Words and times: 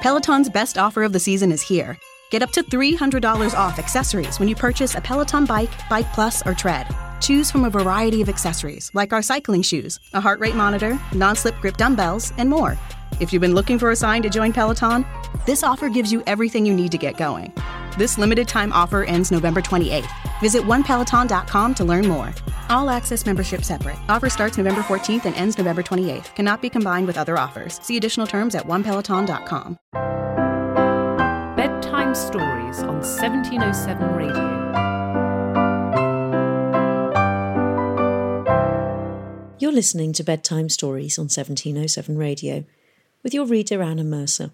Peloton's 0.00 0.48
best 0.48 0.78
offer 0.78 1.02
of 1.02 1.12
the 1.12 1.18
season 1.18 1.50
is 1.50 1.60
here. 1.60 1.98
Get 2.30 2.42
up 2.42 2.52
to 2.52 2.62
$300 2.62 3.54
off 3.54 3.80
accessories 3.80 4.38
when 4.38 4.48
you 4.48 4.54
purchase 4.54 4.94
a 4.94 5.00
Peloton 5.00 5.44
bike, 5.44 5.70
Bike 5.90 6.12
Plus, 6.12 6.46
or 6.46 6.54
Tread. 6.54 6.86
Choose 7.20 7.50
from 7.50 7.64
a 7.64 7.70
variety 7.70 8.22
of 8.22 8.28
accessories 8.28 8.92
like 8.94 9.12
our 9.12 9.22
cycling 9.22 9.62
shoes, 9.62 9.98
a 10.12 10.20
heart 10.20 10.38
rate 10.38 10.54
monitor, 10.54 10.96
non 11.12 11.34
slip 11.34 11.56
grip 11.60 11.76
dumbbells, 11.76 12.32
and 12.38 12.48
more. 12.48 12.78
If 13.18 13.32
you've 13.32 13.42
been 13.42 13.54
looking 13.54 13.76
for 13.76 13.90
a 13.90 13.96
sign 13.96 14.22
to 14.22 14.30
join 14.30 14.52
Peloton, 14.52 15.04
this 15.46 15.64
offer 15.64 15.88
gives 15.88 16.12
you 16.12 16.22
everything 16.28 16.64
you 16.64 16.74
need 16.74 16.92
to 16.92 16.98
get 16.98 17.16
going. 17.16 17.52
This 17.96 18.18
limited 18.18 18.46
time 18.46 18.72
offer 18.72 19.02
ends 19.02 19.32
November 19.32 19.60
28th. 19.60 20.27
Visit 20.40 20.62
onepeloton.com 20.62 21.74
to 21.74 21.84
learn 21.84 22.08
more. 22.08 22.34
All 22.70 22.90
access 22.90 23.26
membership 23.26 23.64
separate. 23.64 23.96
Offer 24.08 24.30
starts 24.30 24.58
November 24.58 24.82
14th 24.82 25.24
and 25.24 25.34
ends 25.34 25.58
November 25.58 25.82
28th. 25.82 26.34
Cannot 26.34 26.62
be 26.62 26.70
combined 26.70 27.06
with 27.06 27.18
other 27.18 27.36
offers. 27.36 27.80
See 27.82 27.96
additional 27.96 28.26
terms 28.26 28.54
at 28.54 28.66
onepeloton.com. 28.66 29.78
Bedtime 31.56 32.14
Stories 32.14 32.78
on 32.80 33.00
1707 33.00 34.14
Radio. 34.14 34.58
You're 39.60 39.72
listening 39.72 40.12
to 40.12 40.22
Bedtime 40.22 40.68
Stories 40.68 41.18
on 41.18 41.24
1707 41.24 42.16
Radio 42.16 42.64
with 43.24 43.34
your 43.34 43.44
reader 43.44 43.82
Anna 43.82 44.04
Mercer. 44.04 44.52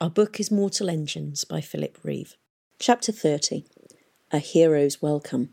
Our 0.00 0.10
book 0.10 0.40
is 0.40 0.50
Mortal 0.50 0.90
Engines 0.90 1.44
by 1.44 1.60
Philip 1.60 1.96
Reeve. 2.02 2.36
Chapter 2.80 3.12
30 3.12 3.66
A 4.32 4.38
Hero's 4.38 5.02
Welcome. 5.02 5.52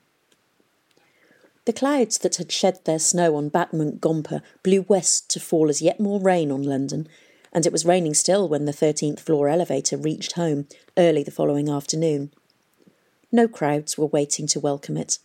The 1.66 1.74
clouds 1.74 2.20
that 2.20 2.36
had 2.36 2.52
shed 2.52 2.86
their 2.86 3.00
snow 3.00 3.36
on 3.36 3.50
Batmunkh 3.50 4.00
Gompa 4.00 4.44
blew 4.62 4.84
west 4.84 5.32
to 5.32 5.40
fall 5.40 5.68
as 5.70 5.82
yet 5.82 6.00
more 6.00 6.20
rain 6.20 6.52
on 6.52 6.62
London, 6.62 7.08
and 7.52 7.66
it 7.66 7.72
was 7.72 7.88
raining 7.88 8.14
still 8.14 8.48
when 8.48 8.66
the 8.66 8.72
13th 8.72 9.20
floor 9.20 9.50
elevator 9.50 9.98
reached 9.98 10.34
home 10.34 10.68
early 10.96 11.24
the 11.24 11.32
following 11.32 11.70
afternoon. 11.70 12.32
No 13.32 13.48
crowds 13.48 13.98
were 13.98 14.06
waiting 14.06 14.46
to 14.46 14.60
welcome 14.60 14.96
it. 14.96 15.18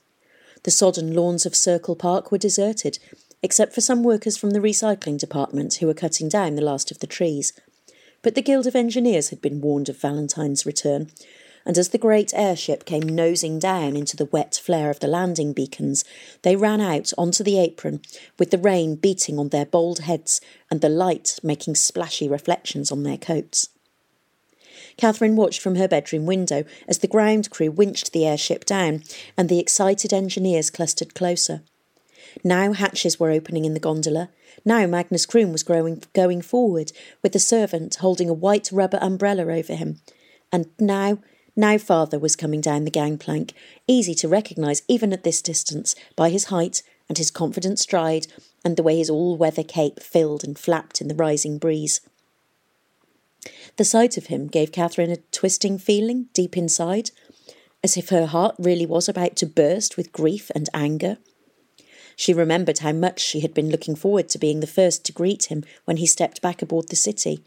The 0.62 0.70
sodden 0.70 1.12
lawns 1.12 1.44
of 1.44 1.54
Circle 1.54 1.96
Park 1.96 2.32
were 2.32 2.38
deserted, 2.38 2.98
except 3.42 3.74
for 3.74 3.82
some 3.82 4.02
workers 4.02 4.38
from 4.38 4.52
the 4.52 4.60
recycling 4.60 5.18
department 5.18 5.74
who 5.74 5.86
were 5.86 5.92
cutting 5.92 6.30
down 6.30 6.54
the 6.54 6.62
last 6.62 6.90
of 6.90 7.00
the 7.00 7.06
trees. 7.06 7.52
But 8.22 8.34
the 8.34 8.40
Guild 8.40 8.66
of 8.66 8.74
Engineers 8.74 9.28
had 9.28 9.42
been 9.42 9.60
warned 9.60 9.90
of 9.90 10.00
Valentine's 10.00 10.64
return, 10.64 11.10
and 11.64 11.78
as 11.78 11.90
the 11.90 11.98
great 11.98 12.32
airship 12.34 12.84
came 12.84 13.02
nosing 13.02 13.58
down 13.58 13.96
into 13.96 14.16
the 14.16 14.26
wet 14.26 14.60
flare 14.62 14.90
of 14.90 15.00
the 15.00 15.06
landing 15.06 15.52
beacons, 15.52 16.04
they 16.42 16.56
ran 16.56 16.80
out 16.80 17.12
onto 17.16 17.44
the 17.44 17.58
apron, 17.58 18.00
with 18.38 18.50
the 18.50 18.58
rain 18.58 18.96
beating 18.96 19.38
on 19.38 19.50
their 19.50 19.66
bald 19.66 20.00
heads 20.00 20.40
and 20.70 20.80
the 20.80 20.88
light 20.88 21.38
making 21.42 21.74
splashy 21.74 22.28
reflections 22.28 22.90
on 22.90 23.02
their 23.02 23.18
coats. 23.18 23.68
Catherine 24.96 25.36
watched 25.36 25.60
from 25.60 25.76
her 25.76 25.88
bedroom 25.88 26.26
window 26.26 26.64
as 26.86 26.98
the 26.98 27.08
ground 27.08 27.50
crew 27.50 27.70
winched 27.70 28.12
the 28.12 28.26
airship 28.26 28.64
down 28.64 29.02
and 29.36 29.48
the 29.48 29.58
excited 29.58 30.12
engineers 30.12 30.70
clustered 30.70 31.14
closer. 31.14 31.62
Now 32.44 32.72
hatches 32.72 33.20
were 33.20 33.30
opening 33.30 33.64
in 33.64 33.74
the 33.74 33.80
gondola. 33.80 34.30
Now 34.64 34.86
Magnus 34.86 35.26
Crome 35.26 35.52
was 35.52 35.62
growing, 35.62 36.02
going 36.14 36.42
forward, 36.42 36.92
with 37.22 37.32
the 37.32 37.38
servant 37.38 37.96
holding 37.96 38.28
a 38.28 38.34
white 38.34 38.70
rubber 38.72 38.98
umbrella 39.00 39.44
over 39.52 39.74
him. 39.74 40.00
And 40.50 40.66
now 40.78 41.18
now 41.54 41.76
father 41.78 42.18
was 42.18 42.36
coming 42.36 42.60
down 42.60 42.84
the 42.84 42.90
gangplank, 42.90 43.52
easy 43.86 44.14
to 44.14 44.28
recognise 44.28 44.82
even 44.88 45.12
at 45.12 45.22
this 45.22 45.42
distance 45.42 45.94
by 46.16 46.30
his 46.30 46.44
height 46.44 46.82
and 47.08 47.18
his 47.18 47.30
confident 47.30 47.78
stride 47.78 48.26
and 48.64 48.76
the 48.76 48.82
way 48.82 48.96
his 48.96 49.10
all-weather 49.10 49.62
cape 49.62 50.00
filled 50.02 50.44
and 50.44 50.58
flapped 50.58 51.00
in 51.00 51.08
the 51.08 51.14
rising 51.14 51.58
breeze. 51.58 52.00
The 53.76 53.84
sight 53.84 54.16
of 54.16 54.26
him 54.26 54.46
gave 54.46 54.72
Catherine 54.72 55.10
a 55.10 55.16
twisting 55.32 55.78
feeling 55.78 56.28
deep 56.32 56.56
inside, 56.56 57.10
as 57.82 57.96
if 57.96 58.10
her 58.10 58.26
heart 58.26 58.54
really 58.58 58.86
was 58.86 59.08
about 59.08 59.36
to 59.36 59.46
burst 59.46 59.96
with 59.96 60.12
grief 60.12 60.50
and 60.54 60.68
anger. 60.72 61.18
She 62.14 62.32
remembered 62.32 62.78
how 62.78 62.92
much 62.92 63.20
she 63.20 63.40
had 63.40 63.52
been 63.52 63.70
looking 63.70 63.96
forward 63.96 64.28
to 64.30 64.38
being 64.38 64.60
the 64.60 64.66
first 64.66 65.04
to 65.04 65.12
greet 65.12 65.46
him 65.46 65.64
when 65.84 65.96
he 65.96 66.06
stepped 66.06 66.40
back 66.40 66.62
aboard 66.62 66.88
the 66.88 66.96
city. 66.96 67.42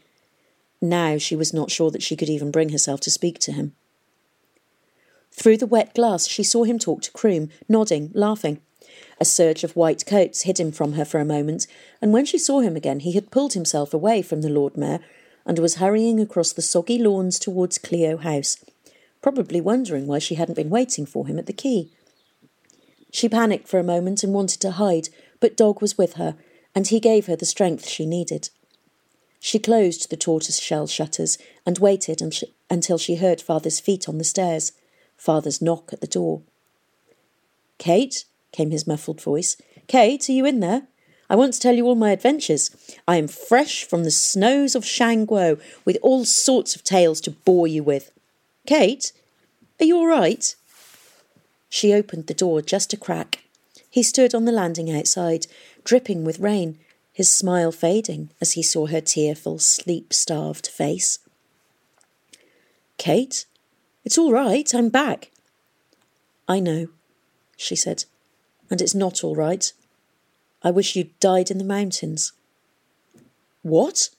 Now 0.82 1.18
she 1.18 1.34
was 1.34 1.54
not 1.54 1.70
sure 1.70 1.90
that 1.90 2.02
she 2.02 2.16
could 2.16 2.28
even 2.28 2.50
bring 2.50 2.68
herself 2.68 3.00
to 3.00 3.10
speak 3.10 3.38
to 3.40 3.52
him. 3.52 3.74
Through 5.36 5.58
the 5.58 5.66
wet 5.66 5.94
glass, 5.94 6.26
she 6.26 6.42
saw 6.42 6.64
him 6.64 6.78
talk 6.78 7.02
to 7.02 7.12
Crome, 7.12 7.50
nodding, 7.68 8.10
laughing. 8.14 8.60
A 9.20 9.24
surge 9.24 9.64
of 9.64 9.76
white 9.76 10.06
coats 10.06 10.42
hid 10.42 10.58
him 10.58 10.72
from 10.72 10.94
her 10.94 11.04
for 11.04 11.20
a 11.20 11.26
moment, 11.26 11.66
and 12.00 12.10
when 12.10 12.24
she 12.24 12.38
saw 12.38 12.60
him 12.60 12.74
again, 12.74 13.00
he 13.00 13.12
had 13.12 13.30
pulled 13.30 13.52
himself 13.52 13.92
away 13.92 14.22
from 14.22 14.40
the 14.40 14.48
Lord 14.48 14.78
Mayor 14.78 15.00
and 15.44 15.58
was 15.58 15.76
hurrying 15.76 16.20
across 16.20 16.52
the 16.52 16.62
soggy 16.62 16.98
lawns 16.98 17.38
towards 17.38 17.76
Clio 17.76 18.16
House, 18.16 18.64
probably 19.20 19.60
wondering 19.60 20.06
why 20.06 20.18
she 20.18 20.36
hadn't 20.36 20.54
been 20.54 20.70
waiting 20.70 21.04
for 21.04 21.26
him 21.26 21.38
at 21.38 21.46
the 21.46 21.52
quay. 21.52 21.88
She 23.12 23.28
panicked 23.28 23.68
for 23.68 23.78
a 23.78 23.84
moment 23.84 24.24
and 24.24 24.32
wanted 24.32 24.60
to 24.62 24.72
hide, 24.72 25.10
but 25.38 25.56
Dog 25.56 25.82
was 25.82 25.98
with 25.98 26.14
her, 26.14 26.36
and 26.74 26.86
he 26.86 26.98
gave 26.98 27.26
her 27.26 27.36
the 27.36 27.44
strength 27.44 27.86
she 27.86 28.06
needed. 28.06 28.48
She 29.38 29.58
closed 29.58 30.08
the 30.08 30.16
tortoise 30.16 30.58
shell 30.58 30.86
shutters 30.86 31.36
and 31.66 31.78
waited 31.78 32.22
until 32.70 32.98
she 32.98 33.16
heard 33.16 33.40
father's 33.42 33.80
feet 33.80 34.08
on 34.08 34.18
the 34.18 34.24
stairs 34.24 34.72
father's 35.16 35.62
knock 35.62 35.92
at 35.92 36.00
the 36.00 36.06
door. 36.06 36.42
Kate, 37.78 38.24
came 38.52 38.70
his 38.70 38.86
muffled 38.86 39.20
voice. 39.20 39.56
Kate, 39.86 40.28
are 40.28 40.32
you 40.32 40.46
in 40.46 40.60
there? 40.60 40.86
I 41.28 41.36
want 41.36 41.52
to 41.54 41.60
tell 41.60 41.74
you 41.74 41.86
all 41.86 41.94
my 41.94 42.10
adventures. 42.10 42.70
I 43.06 43.16
am 43.16 43.28
fresh 43.28 43.84
from 43.84 44.04
the 44.04 44.10
snows 44.10 44.74
of 44.74 44.86
Shan 44.86 45.26
Guo, 45.26 45.60
with 45.84 45.98
all 46.00 46.24
sorts 46.24 46.76
of 46.76 46.84
tales 46.84 47.20
to 47.22 47.32
bore 47.32 47.66
you 47.66 47.82
with. 47.82 48.12
Kate, 48.66 49.12
are 49.80 49.84
you 49.84 49.96
all 49.96 50.06
right? 50.06 50.54
She 51.68 51.92
opened 51.92 52.26
the 52.26 52.34
door 52.34 52.62
just 52.62 52.92
a 52.92 52.96
crack. 52.96 53.40
He 53.90 54.02
stood 54.02 54.34
on 54.34 54.44
the 54.44 54.52
landing 54.52 54.94
outside, 54.94 55.46
dripping 55.84 56.24
with 56.24 56.38
rain, 56.38 56.78
his 57.12 57.32
smile 57.32 57.72
fading 57.72 58.30
as 58.40 58.52
he 58.52 58.62
saw 58.62 58.86
her 58.86 59.00
tearful, 59.00 59.58
sleep 59.58 60.12
starved 60.12 60.66
face. 60.66 61.18
Kate, 62.98 63.46
it's 64.06 64.16
all 64.16 64.30
right, 64.30 64.72
I'm 64.72 64.88
back. 64.88 65.32
I 66.46 66.60
know, 66.60 66.86
she 67.56 67.74
said, 67.74 68.04
and 68.70 68.80
it's 68.80 68.94
not 68.94 69.24
all 69.24 69.34
right. 69.34 69.72
I 70.62 70.70
wish 70.70 70.94
you'd 70.94 71.18
died 71.18 71.50
in 71.50 71.58
the 71.58 71.64
mountains. 71.64 72.32
What? 73.62 74.10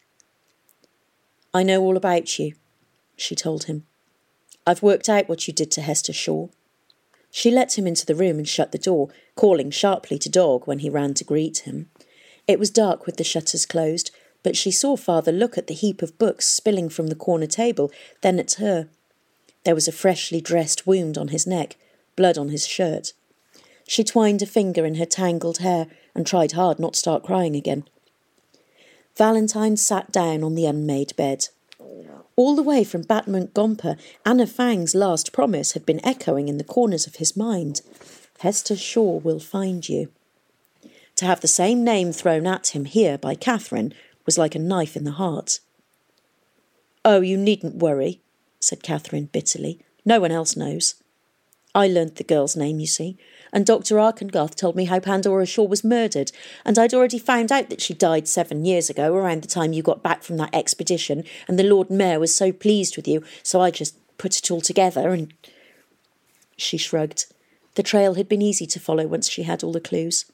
I 1.53 1.63
know 1.63 1.81
all 1.81 1.95
about 1.95 2.37
you, 2.37 2.55
she 3.15 3.33
told 3.33 3.63
him. 3.63 3.85
I've 4.65 4.83
worked 4.83 5.07
out 5.07 5.29
what 5.29 5.47
you 5.47 5.53
did 5.53 5.71
to 5.71 5.81
Hester 5.81 6.11
Shaw. 6.11 6.49
She 7.31 7.49
let 7.49 7.77
him 7.77 7.87
into 7.87 8.05
the 8.05 8.13
room 8.13 8.39
and 8.39 8.47
shut 8.47 8.73
the 8.73 8.77
door, 8.77 9.07
calling 9.35 9.71
sharply 9.71 10.19
to 10.19 10.29
Dog 10.29 10.67
when 10.67 10.79
he 10.79 10.89
ran 10.89 11.13
to 11.13 11.23
greet 11.23 11.59
him. 11.59 11.89
It 12.45 12.59
was 12.59 12.71
dark 12.71 13.05
with 13.05 13.15
the 13.15 13.23
shutters 13.23 13.65
closed, 13.65 14.11
but 14.43 14.57
she 14.57 14.69
saw 14.69 14.97
father 14.97 15.31
look 15.31 15.57
at 15.57 15.67
the 15.67 15.73
heap 15.73 16.01
of 16.01 16.17
books 16.17 16.45
spilling 16.45 16.89
from 16.89 17.07
the 17.07 17.15
corner 17.15 17.47
table, 17.47 17.89
then 18.21 18.37
at 18.37 18.55
her. 18.55 18.89
There 19.67 19.75
was 19.75 19.89
a 19.89 19.91
freshly 19.91 20.39
dressed 20.39 20.87
wound 20.87 21.17
on 21.17 21.27
his 21.27 21.45
neck, 21.45 21.75
blood 22.15 22.37
on 22.37 22.47
his 22.47 22.65
shirt. 22.65 23.11
She 23.85 24.01
twined 24.01 24.41
a 24.41 24.45
finger 24.45 24.85
in 24.85 24.95
her 24.95 25.05
tangled 25.05 25.57
hair 25.57 25.87
and 26.15 26.25
tried 26.25 26.53
hard 26.53 26.79
not 26.79 26.93
to 26.93 26.99
start 26.99 27.25
crying 27.25 27.53
again. 27.53 27.83
Valentine 29.17 29.75
sat 29.75 30.09
down 30.09 30.41
on 30.41 30.55
the 30.55 30.65
unmade 30.65 31.13
bed. 31.17 31.49
All 32.37 32.55
the 32.55 32.63
way 32.63 32.85
from 32.85 33.03
Batmunkh 33.03 33.51
Gompa, 33.51 33.99
Anna 34.25 34.47
Fang's 34.47 34.95
last 34.95 35.33
promise 35.33 35.73
had 35.73 35.85
been 35.85 35.99
echoing 36.05 36.47
in 36.47 36.57
the 36.57 36.63
corners 36.63 37.05
of 37.05 37.17
his 37.17 37.35
mind. 37.35 37.81
Hester 38.39 38.77
Shaw 38.77 39.17
will 39.17 39.41
find 39.41 39.89
you. 39.89 40.07
To 41.17 41.25
have 41.25 41.41
the 41.41 41.49
same 41.49 41.83
name 41.83 42.13
thrown 42.13 42.47
at 42.47 42.73
him 42.73 42.85
here 42.85 43.17
by 43.17 43.35
Catherine 43.35 43.93
was 44.25 44.37
like 44.37 44.55
a 44.55 44.59
knife 44.59 44.95
in 44.95 45.03
the 45.03 45.11
heart. 45.11 45.59
Oh, 47.03 47.19
you 47.19 47.35
needn't 47.35 47.75
worry, 47.75 48.21
said 48.59 48.83
Catherine 48.83 49.29
bitterly. 49.31 49.79
No 50.05 50.19
one 50.19 50.31
else 50.31 50.55
knows. 50.55 50.95
I 51.75 51.87
learnt 51.87 52.15
the 52.15 52.23
girl's 52.23 52.55
name, 52.55 52.79
you 52.79 52.87
see, 52.87 53.17
and 53.53 53.65
Dr. 53.65 53.97
Arkengarth 53.97 54.55
told 54.55 54.75
me 54.75 54.85
how 54.85 54.99
Pandora 54.99 55.45
Shaw 55.45 55.63
was 55.63 55.83
murdered, 55.83 56.31
and 56.65 56.79
I'd 56.79 56.93
already 56.93 57.19
found 57.19 57.51
out 57.51 57.69
that 57.69 57.81
she 57.81 57.93
died 57.93 58.27
seven 58.27 58.65
years 58.65 58.89
ago, 58.89 59.13
around 59.13 59.43
the 59.43 59.47
time 59.47 59.73
you 59.73 59.83
got 59.83 60.01
back 60.01 60.23
from 60.23 60.37
that 60.37 60.55
expedition, 60.55 61.23
and 61.47 61.59
the 61.59 61.63
Lord 61.63 61.91
Mayor 61.91 62.19
was 62.19 62.33
so 62.33 62.51
pleased 62.51 62.95
with 62.95 63.07
you, 63.07 63.23
so 63.43 63.61
I 63.61 63.69
just 63.69 63.95
put 64.17 64.37
it 64.37 64.49
all 64.49 64.61
together 64.61 65.09
and. 65.09 65.33
She 66.59 66.77
shrugged. 66.77 67.27
The 67.75 67.83
trail 67.83 68.15
had 68.15 68.27
been 68.27 68.41
easy 68.41 68.65
to 68.65 68.79
follow 68.79 69.05
once 69.05 69.29
she 69.29 69.43
had 69.43 69.63
all 69.63 69.71
the 69.71 69.79
clues. 69.79 70.25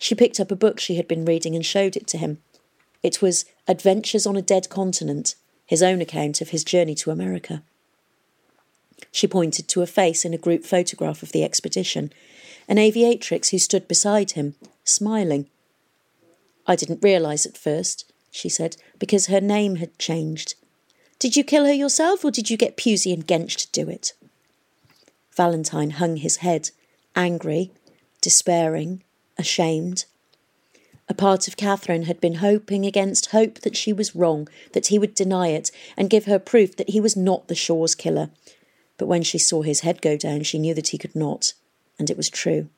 She 0.00 0.16
picked 0.16 0.40
up 0.40 0.50
a 0.50 0.56
book 0.56 0.80
she 0.80 0.96
had 0.96 1.06
been 1.06 1.24
reading 1.24 1.54
and 1.54 1.64
showed 1.64 1.96
it 1.96 2.08
to 2.08 2.18
him. 2.18 2.38
It 3.04 3.22
was 3.22 3.44
Adventures 3.68 4.26
on 4.26 4.36
a 4.36 4.42
Dead 4.42 4.68
Continent 4.68 5.36
his 5.66 5.82
own 5.82 6.00
account 6.00 6.40
of 6.40 6.50
his 6.50 6.64
journey 6.64 6.94
to 6.96 7.10
America. 7.10 7.62
She 9.10 9.26
pointed 9.26 9.68
to 9.68 9.82
a 9.82 9.86
face 9.86 10.24
in 10.24 10.34
a 10.34 10.38
group 10.38 10.64
photograph 10.64 11.22
of 11.22 11.32
the 11.32 11.44
expedition, 11.44 12.12
an 12.68 12.76
aviatrix 12.76 13.50
who 13.50 13.58
stood 13.58 13.88
beside 13.88 14.32
him, 14.32 14.54
smiling. 14.84 15.48
I 16.66 16.76
didn't 16.76 17.02
realise 17.02 17.44
at 17.44 17.58
first, 17.58 18.10
she 18.30 18.48
said, 18.48 18.76
because 18.98 19.26
her 19.26 19.40
name 19.40 19.76
had 19.76 19.98
changed. 19.98 20.54
Did 21.18 21.36
you 21.36 21.44
kill 21.44 21.66
her 21.66 21.72
yourself, 21.72 22.24
or 22.24 22.30
did 22.30 22.50
you 22.50 22.56
get 22.56 22.76
Pewsey 22.76 23.12
and 23.12 23.26
Gench 23.26 23.56
to 23.56 23.70
do 23.72 23.88
it? 23.88 24.12
Valentine 25.36 25.90
hung 25.90 26.16
his 26.16 26.38
head, 26.38 26.70
angry, 27.14 27.70
despairing, 28.20 29.02
ashamed. 29.38 30.04
A 31.12 31.14
part 31.14 31.46
of 31.46 31.58
Catherine 31.58 32.04
had 32.04 32.22
been 32.22 32.36
hoping 32.36 32.86
against 32.86 33.32
hope 33.32 33.60
that 33.60 33.76
she 33.76 33.92
was 33.92 34.16
wrong, 34.16 34.48
that 34.72 34.86
he 34.86 34.98
would 34.98 35.14
deny 35.14 35.48
it, 35.48 35.70
and 35.94 36.08
give 36.08 36.24
her 36.24 36.38
proof 36.38 36.74
that 36.76 36.88
he 36.88 37.02
was 37.02 37.18
not 37.18 37.48
the 37.48 37.54
Shaw's 37.54 37.94
killer. 37.94 38.30
But 38.96 39.08
when 39.08 39.22
she 39.22 39.36
saw 39.36 39.60
his 39.60 39.80
head 39.80 40.00
go 40.00 40.16
down, 40.16 40.42
she 40.44 40.58
knew 40.58 40.72
that 40.72 40.88
he 40.88 40.96
could 40.96 41.14
not, 41.14 41.52
and 41.98 42.08
it 42.08 42.16
was 42.16 42.30
true. 42.30 42.70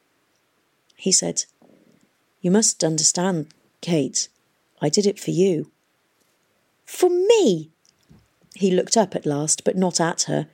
He 0.97 1.13
said, 1.13 1.45
You 2.41 2.51
must 2.51 2.83
understand, 2.83 3.55
Kate. 3.81 4.27
I 4.83 4.89
did 4.89 5.07
it 5.07 5.21
for 5.21 5.31
you. 5.31 5.71
For 6.85 7.09
me? 7.09 7.71
He 8.57 8.73
looked 8.73 8.97
up 8.97 9.15
at 9.15 9.25
last, 9.25 9.63
but 9.63 9.77
not 9.77 10.01
at 10.01 10.23
her. 10.23 10.49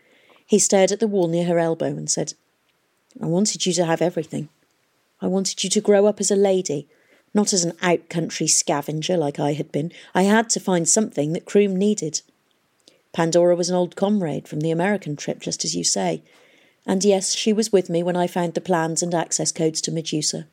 He 0.44 0.58
stared 0.58 0.92
at 0.92 1.00
the 1.00 1.08
wall 1.08 1.28
near 1.28 1.46
her 1.46 1.58
elbow 1.58 1.86
and 1.86 2.10
said, 2.10 2.34
I 3.22 3.24
wanted 3.24 3.64
you 3.64 3.72
to 3.72 3.86
have 3.86 4.02
everything. 4.02 4.50
I 5.22 5.28
wanted 5.28 5.64
you 5.64 5.70
to 5.70 5.80
grow 5.80 6.04
up 6.04 6.20
as 6.20 6.30
a 6.30 6.36
lady, 6.36 6.86
not 7.32 7.52
as 7.52 7.64
an 7.64 7.72
out 7.82 8.08
country 8.08 8.46
scavenger 8.46 9.16
like 9.16 9.38
I 9.38 9.52
had 9.52 9.70
been. 9.70 9.92
I 10.14 10.22
had 10.22 10.50
to 10.50 10.60
find 10.60 10.88
something 10.88 11.32
that 11.32 11.44
Crome 11.44 11.76
needed. 11.76 12.22
Pandora 13.12 13.56
was 13.56 13.70
an 13.70 13.76
old 13.76 13.96
comrade 13.96 14.48
from 14.48 14.60
the 14.60 14.70
American 14.70 15.16
trip, 15.16 15.40
just 15.40 15.64
as 15.64 15.74
you 15.74 15.84
say. 15.84 16.22
And 16.86 17.04
yes, 17.04 17.34
she 17.34 17.52
was 17.52 17.72
with 17.72 17.90
me 17.90 18.02
when 18.02 18.16
I 18.16 18.26
found 18.26 18.54
the 18.54 18.60
plans 18.60 19.02
and 19.02 19.14
access 19.14 19.52
codes 19.52 19.80
to 19.82 19.92
Medusa. 19.92 20.46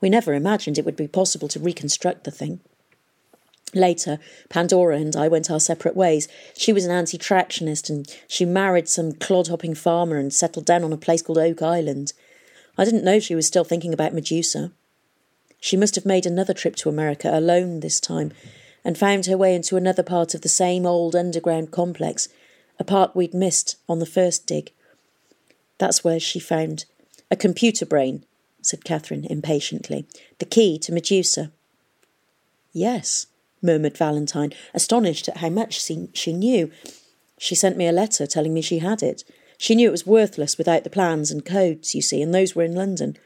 We 0.00 0.08
never 0.08 0.34
imagined 0.34 0.78
it 0.78 0.84
would 0.84 0.96
be 0.96 1.08
possible 1.08 1.48
to 1.48 1.60
reconstruct 1.60 2.24
the 2.24 2.30
thing. 2.30 2.60
Later, 3.74 4.18
Pandora 4.48 4.96
and 4.96 5.14
I 5.14 5.28
went 5.28 5.50
our 5.50 5.60
separate 5.60 5.94
ways. 5.94 6.26
She 6.56 6.72
was 6.72 6.84
an 6.84 6.90
anti 6.90 7.18
tractionist 7.18 7.88
and 7.88 8.06
she 8.26 8.44
married 8.44 8.88
some 8.88 9.12
clod-hopping 9.12 9.74
farmer 9.74 10.16
and 10.16 10.32
settled 10.32 10.64
down 10.66 10.82
on 10.82 10.92
a 10.92 10.96
place 10.96 11.22
called 11.22 11.38
Oak 11.38 11.62
Island. 11.62 12.12
I 12.76 12.84
didn't 12.84 13.04
know 13.04 13.20
she 13.20 13.34
was 13.34 13.46
still 13.46 13.64
thinking 13.64 13.92
about 13.92 14.14
Medusa. 14.14 14.72
She 15.60 15.76
must 15.76 15.94
have 15.94 16.06
made 16.06 16.26
another 16.26 16.54
trip 16.54 16.74
to 16.76 16.88
America 16.88 17.30
alone 17.32 17.80
this 17.80 18.00
time 18.00 18.32
and 18.82 18.96
found 18.96 19.26
her 19.26 19.36
way 19.36 19.54
into 19.54 19.76
another 19.76 20.02
part 20.02 20.34
of 20.34 20.40
the 20.40 20.48
same 20.48 20.86
old 20.86 21.14
underground 21.14 21.70
complex, 21.70 22.28
a 22.78 22.84
part 22.84 23.14
we'd 23.14 23.34
missed 23.34 23.76
on 23.88 23.98
the 23.98 24.06
first 24.06 24.46
dig. 24.46 24.72
That's 25.78 26.02
where 26.02 26.18
she 26.18 26.40
found 26.40 26.86
a 27.30 27.36
computer 27.36 27.84
brain, 27.84 28.24
said 28.62 28.84
Catherine 28.84 29.26
impatiently. 29.26 30.06
The 30.38 30.46
key 30.46 30.78
to 30.78 30.92
Medusa. 30.92 31.52
Yes, 32.72 33.26
murmured 33.60 33.98
Valentine, 33.98 34.54
astonished 34.72 35.28
at 35.28 35.38
how 35.38 35.50
much 35.50 35.82
she 36.14 36.32
knew. 36.32 36.70
She 37.38 37.54
sent 37.54 37.76
me 37.76 37.86
a 37.86 37.92
letter 37.92 38.26
telling 38.26 38.54
me 38.54 38.62
she 38.62 38.78
had 38.78 39.02
it. 39.02 39.24
She 39.58 39.74
knew 39.74 39.88
it 39.88 39.92
was 39.92 40.06
worthless 40.06 40.56
without 40.56 40.84
the 40.84 40.90
plans 40.90 41.30
and 41.30 41.44
codes, 41.44 41.94
you 41.94 42.00
see, 42.00 42.22
and 42.22 42.34
those 42.34 42.56
were 42.56 42.62
in 42.62 42.74
London. 42.74 43.18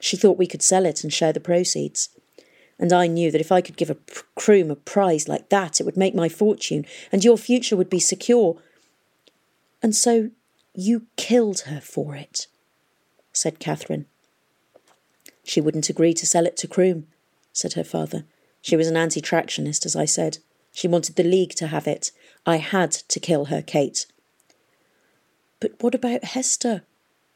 She 0.00 0.16
thought 0.16 0.38
we 0.38 0.46
could 0.46 0.62
sell 0.62 0.86
it 0.86 1.02
and 1.02 1.12
share 1.12 1.32
the 1.32 1.40
proceeds. 1.40 2.10
And 2.78 2.92
I 2.92 3.06
knew 3.06 3.30
that 3.30 3.40
if 3.40 3.50
I 3.50 3.60
could 3.60 3.76
give 3.76 3.90
a 3.90 3.96
Crome 4.34 4.70
a 4.70 4.76
prize 4.76 5.28
like 5.28 5.48
that, 5.48 5.80
it 5.80 5.84
would 5.84 5.96
make 5.96 6.14
my 6.14 6.28
fortune, 6.28 6.84
and 7.10 7.24
your 7.24 7.38
future 7.38 7.76
would 7.76 7.88
be 7.88 8.00
secure. 8.00 8.58
And 9.82 9.94
so 9.94 10.30
you 10.74 11.06
killed 11.16 11.60
her 11.60 11.80
for 11.80 12.14
it, 12.14 12.46
said 13.32 13.58
Catherine. 13.58 14.06
She 15.42 15.60
wouldn't 15.60 15.88
agree 15.88 16.12
to 16.14 16.26
sell 16.26 16.44
it 16.44 16.56
to 16.58 16.68
Crome, 16.68 17.06
said 17.52 17.74
her 17.74 17.84
father. 17.84 18.24
She 18.60 18.76
was 18.76 18.88
an 18.88 18.96
anti 18.96 19.20
tractionist, 19.20 19.86
as 19.86 19.96
I 19.96 20.04
said. 20.04 20.38
She 20.72 20.88
wanted 20.88 21.16
the 21.16 21.22
League 21.22 21.54
to 21.54 21.68
have 21.68 21.86
it. 21.86 22.10
I 22.44 22.56
had 22.58 22.90
to 22.90 23.20
kill 23.20 23.46
her, 23.46 23.62
Kate. 23.62 24.06
But 25.60 25.82
what 25.82 25.94
about 25.94 26.24
Hester? 26.24 26.82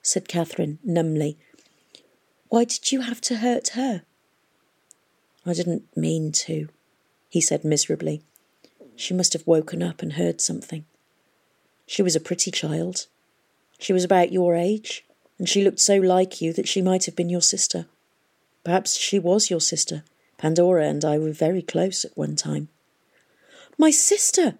said 0.02 0.28
Catherine 0.28 0.78
numbly. 0.84 1.38
Why 2.50 2.64
did 2.64 2.90
you 2.90 3.02
have 3.02 3.20
to 3.22 3.36
hurt 3.36 3.68
her? 3.70 4.02
I 5.46 5.54
didn't 5.54 5.96
mean 5.96 6.32
to, 6.32 6.68
he 7.28 7.40
said 7.40 7.64
miserably. 7.64 8.22
She 8.96 9.14
must 9.14 9.32
have 9.34 9.46
woken 9.46 9.84
up 9.84 10.02
and 10.02 10.14
heard 10.14 10.40
something. 10.40 10.84
She 11.86 12.02
was 12.02 12.16
a 12.16 12.20
pretty 12.20 12.50
child. 12.50 13.06
She 13.78 13.92
was 13.92 14.02
about 14.02 14.32
your 14.32 14.56
age, 14.56 15.04
and 15.38 15.48
she 15.48 15.62
looked 15.62 15.78
so 15.78 15.96
like 15.96 16.40
you 16.40 16.52
that 16.52 16.66
she 16.66 16.82
might 16.82 17.06
have 17.06 17.14
been 17.14 17.30
your 17.30 17.40
sister. 17.40 17.86
Perhaps 18.64 18.98
she 18.98 19.20
was 19.20 19.48
your 19.48 19.60
sister. 19.60 20.02
Pandora 20.36 20.88
and 20.88 21.04
I 21.04 21.18
were 21.18 21.32
very 21.32 21.62
close 21.62 22.04
at 22.04 22.16
one 22.18 22.34
time. 22.34 22.68
My 23.78 23.92
sister, 23.92 24.54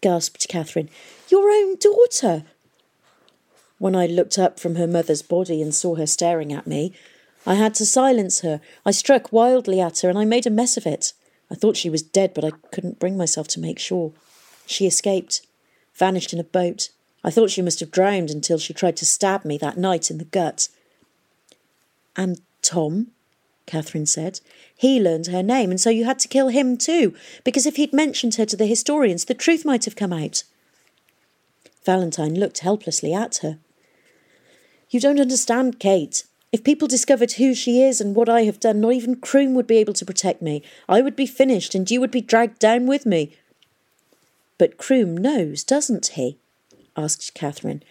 gasped 0.00 0.48
Catherine. 0.48 0.88
Your 1.28 1.50
own 1.50 1.76
daughter. 1.76 2.44
When 3.78 3.94
I 3.94 4.06
looked 4.06 4.38
up 4.38 4.58
from 4.58 4.76
her 4.76 4.86
mother's 4.86 5.22
body 5.22 5.60
and 5.60 5.74
saw 5.74 5.96
her 5.96 6.06
staring 6.06 6.50
at 6.50 6.66
me, 6.66 6.94
I 7.46 7.54
had 7.54 7.74
to 7.74 7.86
silence 7.86 8.40
her. 8.40 8.60
I 8.86 8.90
struck 8.90 9.32
wildly 9.32 9.80
at 9.80 10.00
her 10.00 10.08
and 10.08 10.18
I 10.18 10.24
made 10.24 10.46
a 10.46 10.50
mess 10.50 10.76
of 10.76 10.86
it. 10.86 11.12
I 11.50 11.54
thought 11.54 11.76
she 11.76 11.90
was 11.90 12.02
dead, 12.02 12.32
but 12.34 12.44
I 12.44 12.50
couldn't 12.72 12.98
bring 12.98 13.16
myself 13.16 13.48
to 13.48 13.60
make 13.60 13.78
sure. 13.78 14.12
She 14.66 14.86
escaped, 14.86 15.42
vanished 15.94 16.32
in 16.32 16.40
a 16.40 16.44
boat. 16.44 16.88
I 17.22 17.30
thought 17.30 17.50
she 17.50 17.62
must 17.62 17.80
have 17.80 17.90
drowned 17.90 18.30
until 18.30 18.58
she 18.58 18.72
tried 18.72 18.96
to 18.98 19.06
stab 19.06 19.44
me 19.44 19.58
that 19.58 19.76
night 19.76 20.10
in 20.10 20.18
the 20.18 20.24
gut. 20.24 20.68
And 22.16 22.40
Tom? 22.62 23.08
Catherine 23.66 24.06
said. 24.06 24.40
He 24.76 25.00
learned 25.00 25.28
her 25.28 25.42
name, 25.42 25.70
and 25.70 25.80
so 25.80 25.90
you 25.90 26.04
had 26.04 26.18
to 26.20 26.28
kill 26.28 26.48
him 26.48 26.76
too, 26.76 27.14
because 27.44 27.66
if 27.66 27.76
he'd 27.76 27.92
mentioned 27.92 28.34
her 28.34 28.44
to 28.46 28.56
the 28.56 28.66
historians, 28.66 29.24
the 29.24 29.34
truth 29.34 29.64
might 29.64 29.84
have 29.84 29.96
come 29.96 30.12
out. 30.12 30.44
Valentine 31.84 32.34
looked 32.34 32.58
helplessly 32.58 33.14
at 33.14 33.38
her. 33.38 33.58
You 34.90 35.00
don't 35.00 35.20
understand, 35.20 35.78
Kate. 35.78 36.24
If 36.54 36.62
people 36.62 36.86
discovered 36.86 37.32
who 37.32 37.52
she 37.52 37.82
is 37.82 38.00
and 38.00 38.14
what 38.14 38.28
I 38.28 38.42
have 38.42 38.60
done, 38.60 38.80
not 38.80 38.92
even 38.92 39.16
Crome 39.16 39.54
would 39.54 39.66
be 39.66 39.78
able 39.78 39.92
to 39.94 40.04
protect 40.04 40.40
me. 40.40 40.62
I 40.88 41.00
would 41.00 41.16
be 41.16 41.26
finished, 41.26 41.74
and 41.74 41.90
you 41.90 42.00
would 42.00 42.12
be 42.12 42.20
dragged 42.20 42.60
down 42.60 42.86
with 42.86 43.04
me. 43.04 43.36
But 44.56 44.78
Crome 44.78 45.16
knows, 45.16 45.64
doesn't 45.64 46.12
he? 46.14 46.38
asked 46.96 47.34
Catherine. 47.34 47.82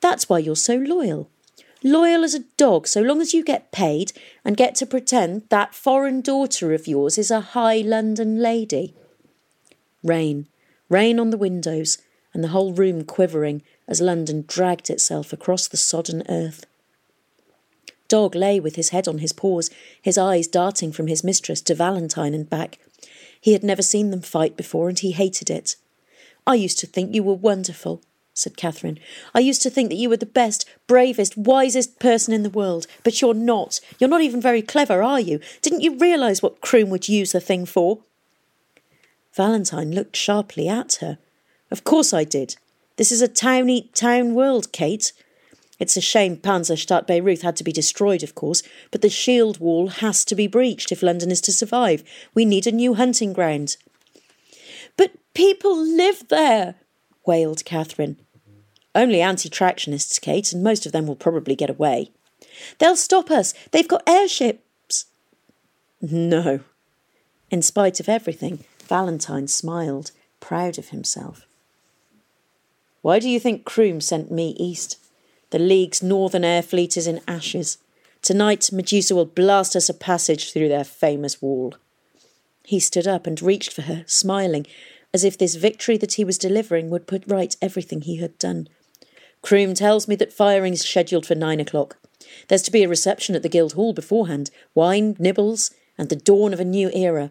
That's 0.00 0.28
why 0.28 0.38
you're 0.38 0.54
so 0.54 0.76
loyal. 0.76 1.30
Loyal 1.82 2.22
as 2.22 2.32
a 2.32 2.44
dog, 2.56 2.86
so 2.86 3.00
long 3.00 3.20
as 3.20 3.34
you 3.34 3.42
get 3.42 3.72
paid 3.72 4.12
and 4.44 4.56
get 4.56 4.76
to 4.76 4.86
pretend 4.86 5.42
that 5.48 5.74
foreign 5.74 6.20
daughter 6.20 6.72
of 6.72 6.86
yours 6.86 7.18
is 7.18 7.32
a 7.32 7.40
high 7.40 7.78
London 7.78 8.40
lady. 8.40 8.94
Rain, 10.04 10.46
rain 10.88 11.18
on 11.18 11.30
the 11.30 11.36
windows, 11.36 11.98
and 12.32 12.44
the 12.44 12.54
whole 12.54 12.72
room 12.72 13.02
quivering 13.02 13.62
as 13.88 14.00
London 14.00 14.44
dragged 14.46 14.90
itself 14.90 15.32
across 15.32 15.66
the 15.66 15.76
sodden 15.76 16.22
earth. 16.28 16.66
Dog 18.12 18.34
lay 18.34 18.60
with 18.60 18.76
his 18.76 18.90
head 18.90 19.08
on 19.08 19.20
his 19.20 19.32
paws, 19.32 19.70
his 20.02 20.18
eyes 20.18 20.46
darting 20.46 20.92
from 20.92 21.06
his 21.06 21.24
mistress 21.24 21.62
to 21.62 21.74
Valentine 21.74 22.34
and 22.34 22.50
back. 22.50 22.78
He 23.40 23.54
had 23.54 23.64
never 23.64 23.80
seen 23.80 24.10
them 24.10 24.20
fight 24.20 24.54
before, 24.54 24.90
and 24.90 24.98
he 24.98 25.12
hated 25.12 25.48
it. 25.48 25.76
I 26.46 26.56
used 26.56 26.78
to 26.80 26.86
think 26.86 27.14
you 27.14 27.22
were 27.22 27.32
wonderful, 27.32 28.02
said 28.34 28.58
Catherine. 28.58 28.98
I 29.34 29.40
used 29.40 29.62
to 29.62 29.70
think 29.70 29.88
that 29.88 29.96
you 29.96 30.10
were 30.10 30.18
the 30.18 30.26
best, 30.26 30.68
bravest, 30.86 31.38
wisest 31.38 31.98
person 32.00 32.34
in 32.34 32.42
the 32.42 32.50
world, 32.50 32.86
but 33.02 33.22
you're 33.22 33.32
not. 33.32 33.80
You're 33.98 34.10
not 34.10 34.20
even 34.20 34.42
very 34.42 34.60
clever, 34.60 35.02
are 35.02 35.18
you? 35.18 35.40
Didn't 35.62 35.80
you 35.80 35.96
realise 35.96 36.42
what 36.42 36.60
Crome 36.60 36.90
would 36.90 37.08
use 37.08 37.32
the 37.32 37.40
thing 37.40 37.64
for? 37.64 38.00
Valentine 39.32 39.90
looked 39.90 40.16
sharply 40.16 40.68
at 40.68 40.96
her. 40.96 41.16
Of 41.70 41.84
course 41.84 42.12
I 42.12 42.24
did. 42.24 42.56
This 42.96 43.10
is 43.10 43.22
a 43.22 43.26
town 43.26 43.70
eat 43.70 43.94
town 43.94 44.34
world, 44.34 44.70
Kate. 44.70 45.14
It's 45.78 45.96
a 45.96 46.00
shame 46.00 46.36
Panzerstadt 46.36 47.06
Bayreuth 47.06 47.42
had 47.42 47.56
to 47.56 47.64
be 47.64 47.72
destroyed, 47.72 48.22
of 48.22 48.34
course, 48.34 48.62
but 48.90 49.02
the 49.02 49.08
shield 49.08 49.58
wall 49.58 49.88
has 49.88 50.24
to 50.26 50.34
be 50.34 50.46
breached 50.46 50.92
if 50.92 51.02
London 51.02 51.30
is 51.30 51.40
to 51.42 51.52
survive. 51.52 52.04
We 52.34 52.44
need 52.44 52.66
a 52.66 52.72
new 52.72 52.94
hunting 52.94 53.32
ground. 53.32 53.76
But 54.96 55.12
people 55.34 55.76
live 55.76 56.28
there, 56.28 56.76
wailed 57.26 57.64
Catherine. 57.64 58.18
Only 58.94 59.20
anti 59.20 59.48
tractionists, 59.48 60.20
Kate, 60.20 60.52
and 60.52 60.62
most 60.62 60.84
of 60.86 60.92
them 60.92 61.06
will 61.06 61.16
probably 61.16 61.56
get 61.56 61.70
away. 61.70 62.10
They'll 62.78 62.96
stop 62.96 63.30
us. 63.30 63.54
They've 63.70 63.88
got 63.88 64.02
airships. 64.06 65.06
No. 66.00 66.60
In 67.50 67.62
spite 67.62 68.00
of 68.00 68.08
everything, 68.08 68.64
Valentine 68.86 69.48
smiled, 69.48 70.10
proud 70.40 70.78
of 70.78 70.88
himself. 70.88 71.46
Why 73.00 73.18
do 73.18 73.28
you 73.28 73.40
think 73.40 73.64
Crome 73.64 74.00
sent 74.00 74.30
me 74.30 74.54
east? 74.58 74.98
The 75.52 75.58
League's 75.58 76.02
northern 76.02 76.44
air 76.44 76.62
fleet 76.62 76.96
is 76.96 77.06
in 77.06 77.20
ashes. 77.28 77.76
Tonight, 78.22 78.70
Medusa 78.72 79.14
will 79.14 79.26
blast 79.26 79.76
us 79.76 79.90
a 79.90 79.94
passage 79.94 80.50
through 80.50 80.70
their 80.70 80.82
famous 80.82 81.42
wall. 81.42 81.74
He 82.64 82.80
stood 82.80 83.06
up 83.06 83.26
and 83.26 83.40
reached 83.42 83.70
for 83.70 83.82
her, 83.82 84.02
smiling, 84.06 84.66
as 85.12 85.24
if 85.24 85.36
this 85.36 85.56
victory 85.56 85.98
that 85.98 86.14
he 86.14 86.24
was 86.24 86.38
delivering 86.38 86.88
would 86.88 87.06
put 87.06 87.24
right 87.26 87.54
everything 87.60 88.00
he 88.00 88.16
had 88.16 88.38
done. 88.38 88.66
Crome 89.42 89.74
tells 89.74 90.08
me 90.08 90.16
that 90.16 90.32
firing 90.32 90.72
is 90.72 90.80
scheduled 90.80 91.26
for 91.26 91.34
nine 91.34 91.60
o'clock. 91.60 91.98
There's 92.48 92.62
to 92.62 92.72
be 92.72 92.82
a 92.82 92.88
reception 92.88 93.34
at 93.34 93.42
the 93.42 93.50
Guild 93.50 93.74
Hall 93.74 93.92
beforehand, 93.92 94.50
wine, 94.74 95.16
nibbles, 95.18 95.70
and 95.98 96.08
the 96.08 96.16
dawn 96.16 96.54
of 96.54 96.60
a 96.60 96.64
new 96.64 96.90
era. 96.94 97.30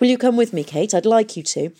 Will 0.00 0.08
you 0.08 0.16
come 0.16 0.38
with 0.38 0.54
me, 0.54 0.64
Kate? 0.64 0.94
I'd 0.94 1.04
like 1.04 1.36
you 1.36 1.42
to. 1.42 1.72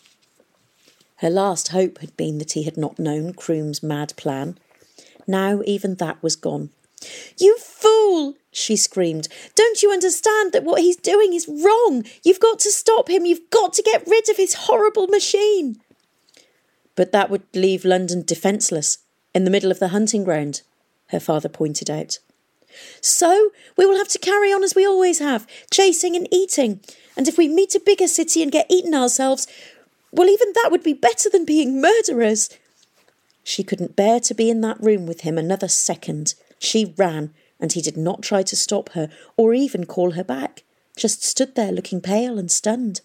Her 1.16 1.30
last 1.30 1.68
hope 1.68 1.99
had 2.00 2.14
been 2.18 2.37
that 2.37 2.52
he 2.52 2.64
had 2.64 2.76
not 2.76 2.99
known 2.99 3.33
Crome's 3.33 3.83
mad 3.83 4.12
plan. 4.18 4.59
Now 5.28 5.61
even 5.64 5.97
that 5.97 6.20
was 6.23 6.35
gone. 6.35 6.70
You 7.37 7.56
fool! 7.58 8.35
she 8.50 8.75
screamed. 8.75 9.28
Don't 9.54 9.82
you 9.82 9.92
understand 9.92 10.52
that 10.52 10.64
what 10.64 10.80
he's 10.80 10.97
doing 10.97 11.32
is 11.32 11.47
wrong? 11.47 12.04
You've 12.25 12.40
got 12.40 12.58
to 12.61 12.73
stop 12.73 13.08
him. 13.08 13.25
You've 13.25 13.50
got 13.50 13.73
to 13.75 13.82
get 13.82 14.06
rid 14.06 14.28
of 14.28 14.37
his 14.37 14.54
horrible 14.54 15.06
machine. 15.06 15.80
But 16.97 17.12
that 17.12 17.30
would 17.30 17.44
leave 17.54 17.85
London 17.85 18.23
defenceless, 18.23 18.99
in 19.32 19.44
the 19.44 19.50
middle 19.50 19.70
of 19.70 19.78
the 19.78 19.88
hunting 19.88 20.25
ground, 20.25 20.62
her 21.08 21.20
father 21.20 21.49
pointed 21.49 21.88
out. 21.88 22.18
So 23.00 23.50
we 23.76 23.87
will 23.87 23.97
have 23.97 24.08
to 24.08 24.18
carry 24.18 24.52
on 24.52 24.64
as 24.64 24.75
we 24.75 24.85
always 24.87 25.20
have, 25.20 25.47
chasing 25.70 26.16
and 26.16 26.26
eating. 26.32 26.80
And 27.16 27.28
if 27.28 27.38
we 27.38 27.49
meet 27.49 27.75
a 27.75 27.80
bigger 27.80 28.08
city 28.08 28.42
and 28.42 28.50
get 28.50 28.66
eaten 28.68 28.94
ourselves, 28.94 29.47
well, 30.11 30.28
even 30.28 30.52
that 30.54 30.70
would 30.70 30.82
be 30.82 30.94
better 30.94 31.28
than 31.30 31.44
being 31.44 31.80
murderers. 31.80 32.50
She 33.49 33.62
couldn't 33.62 33.97
bear 33.97 34.21
to 34.21 34.35
be 34.35 34.50
in 34.50 34.61
that 34.61 34.78
room 34.78 35.07
with 35.07 35.23
him 35.23 35.38
another 35.38 35.69
second. 35.69 36.35
She 36.59 36.93
ran, 36.99 37.33
and 37.59 37.73
he 37.73 37.81
did 37.81 37.97
not 37.97 38.21
try 38.21 38.43
to 38.43 38.55
stop 38.55 38.90
her 38.90 39.09
or 39.38 39.55
even 39.55 39.87
call 39.87 40.11
her 40.11 40.23
back, 40.23 40.64
just 40.99 41.25
stood 41.25 41.55
there 41.55 41.73
looking 41.73 42.02
pale 42.02 42.38
and 42.38 42.50
stunned. 42.50 43.00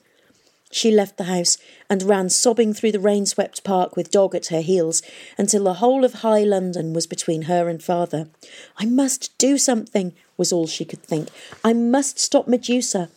She 0.69 0.91
left 0.91 1.15
the 1.15 1.31
house 1.31 1.57
and 1.89 2.03
ran 2.03 2.29
sobbing 2.29 2.73
through 2.73 2.91
the 2.91 2.99
rain 2.99 3.25
swept 3.25 3.63
park 3.63 3.95
with 3.95 4.11
dog 4.11 4.35
at 4.35 4.47
her 4.47 4.59
heels 4.59 5.01
until 5.37 5.63
the 5.63 5.75
whole 5.75 6.03
of 6.03 6.15
High 6.15 6.43
London 6.43 6.91
was 6.91 7.07
between 7.07 7.43
her 7.43 7.69
and 7.69 7.81
father. 7.81 8.27
I 8.75 8.85
must 8.85 9.37
do 9.37 9.57
something, 9.57 10.13
was 10.35 10.51
all 10.51 10.67
she 10.67 10.83
could 10.83 11.03
think. 11.03 11.29
I 11.63 11.71
must 11.71 12.19
stop 12.19 12.49
Medusa. 12.49 13.09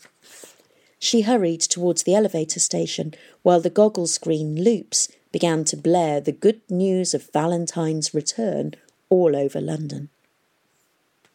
She 1.06 1.20
hurried 1.20 1.60
towards 1.60 2.02
the 2.02 2.16
elevator 2.16 2.58
station 2.58 3.14
while 3.44 3.60
the 3.60 3.70
goggle 3.70 4.08
screen 4.08 4.64
loops 4.64 5.06
began 5.30 5.62
to 5.66 5.76
blare 5.76 6.20
the 6.20 6.32
good 6.32 6.60
news 6.68 7.14
of 7.14 7.30
Valentine's 7.30 8.12
return 8.12 8.74
all 9.08 9.36
over 9.36 9.60
London. 9.60 10.08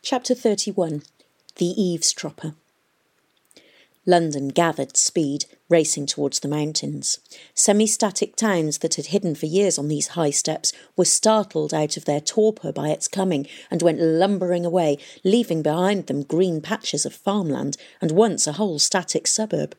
Chapter 0.01 0.35
31 0.35 1.03
The 1.55 1.67
Eavesdropper 1.67 2.55
London 4.07 4.47
gathered 4.47 4.97
speed, 4.97 5.45
racing 5.69 6.07
towards 6.07 6.39
the 6.39 6.47
mountains. 6.47 7.19
Semi 7.53 7.85
static 7.85 8.35
towns 8.35 8.79
that 8.79 8.95
had 8.95 9.07
hidden 9.07 9.35
for 9.35 9.45
years 9.45 9.77
on 9.77 9.89
these 9.89 10.09
high 10.09 10.31
steps 10.31 10.73
were 10.97 11.05
startled 11.05 11.71
out 11.71 11.97
of 11.97 12.05
their 12.05 12.19
torpor 12.19 12.71
by 12.71 12.89
its 12.89 13.07
coming 13.07 13.45
and 13.69 13.83
went 13.83 13.99
lumbering 13.99 14.65
away, 14.65 14.97
leaving 15.23 15.61
behind 15.61 16.07
them 16.07 16.23
green 16.23 16.61
patches 16.61 17.05
of 17.05 17.13
farmland 17.13 17.77
and 18.01 18.11
once 18.11 18.47
a 18.47 18.53
whole 18.53 18.79
static 18.79 19.27
suburb. 19.27 19.77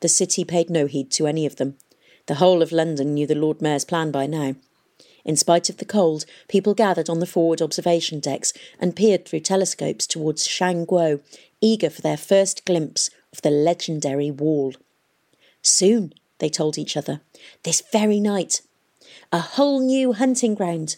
The 0.00 0.08
city 0.08 0.44
paid 0.44 0.68
no 0.68 0.86
heed 0.86 1.12
to 1.12 1.28
any 1.28 1.46
of 1.46 1.56
them. 1.56 1.76
The 2.26 2.36
whole 2.36 2.60
of 2.60 2.72
London 2.72 3.14
knew 3.14 3.26
the 3.26 3.36
Lord 3.36 3.62
Mayor's 3.62 3.84
plan 3.84 4.10
by 4.10 4.26
now. 4.26 4.56
In 5.24 5.36
spite 5.36 5.68
of 5.70 5.76
the 5.76 5.84
cold, 5.84 6.24
people 6.48 6.74
gathered 6.74 7.08
on 7.08 7.20
the 7.20 7.26
forward 7.26 7.62
observation 7.62 8.18
decks 8.18 8.52
and 8.80 8.96
peered 8.96 9.26
through 9.26 9.40
telescopes 9.40 10.06
towards 10.06 10.46
Shan 10.46 10.86
Guo, 10.86 11.20
eager 11.60 11.90
for 11.90 12.02
their 12.02 12.16
first 12.16 12.64
glimpse 12.64 13.10
of 13.32 13.42
the 13.42 13.50
legendary 13.50 14.30
wall. 14.30 14.74
Soon, 15.62 16.12
they 16.38 16.48
told 16.48 16.78
each 16.78 16.96
other, 16.96 17.20
this 17.62 17.82
very 17.92 18.20
night. 18.20 18.62
A 19.32 19.40
whole 19.40 19.80
new 19.80 20.12
hunting 20.12 20.54
ground. 20.54 20.96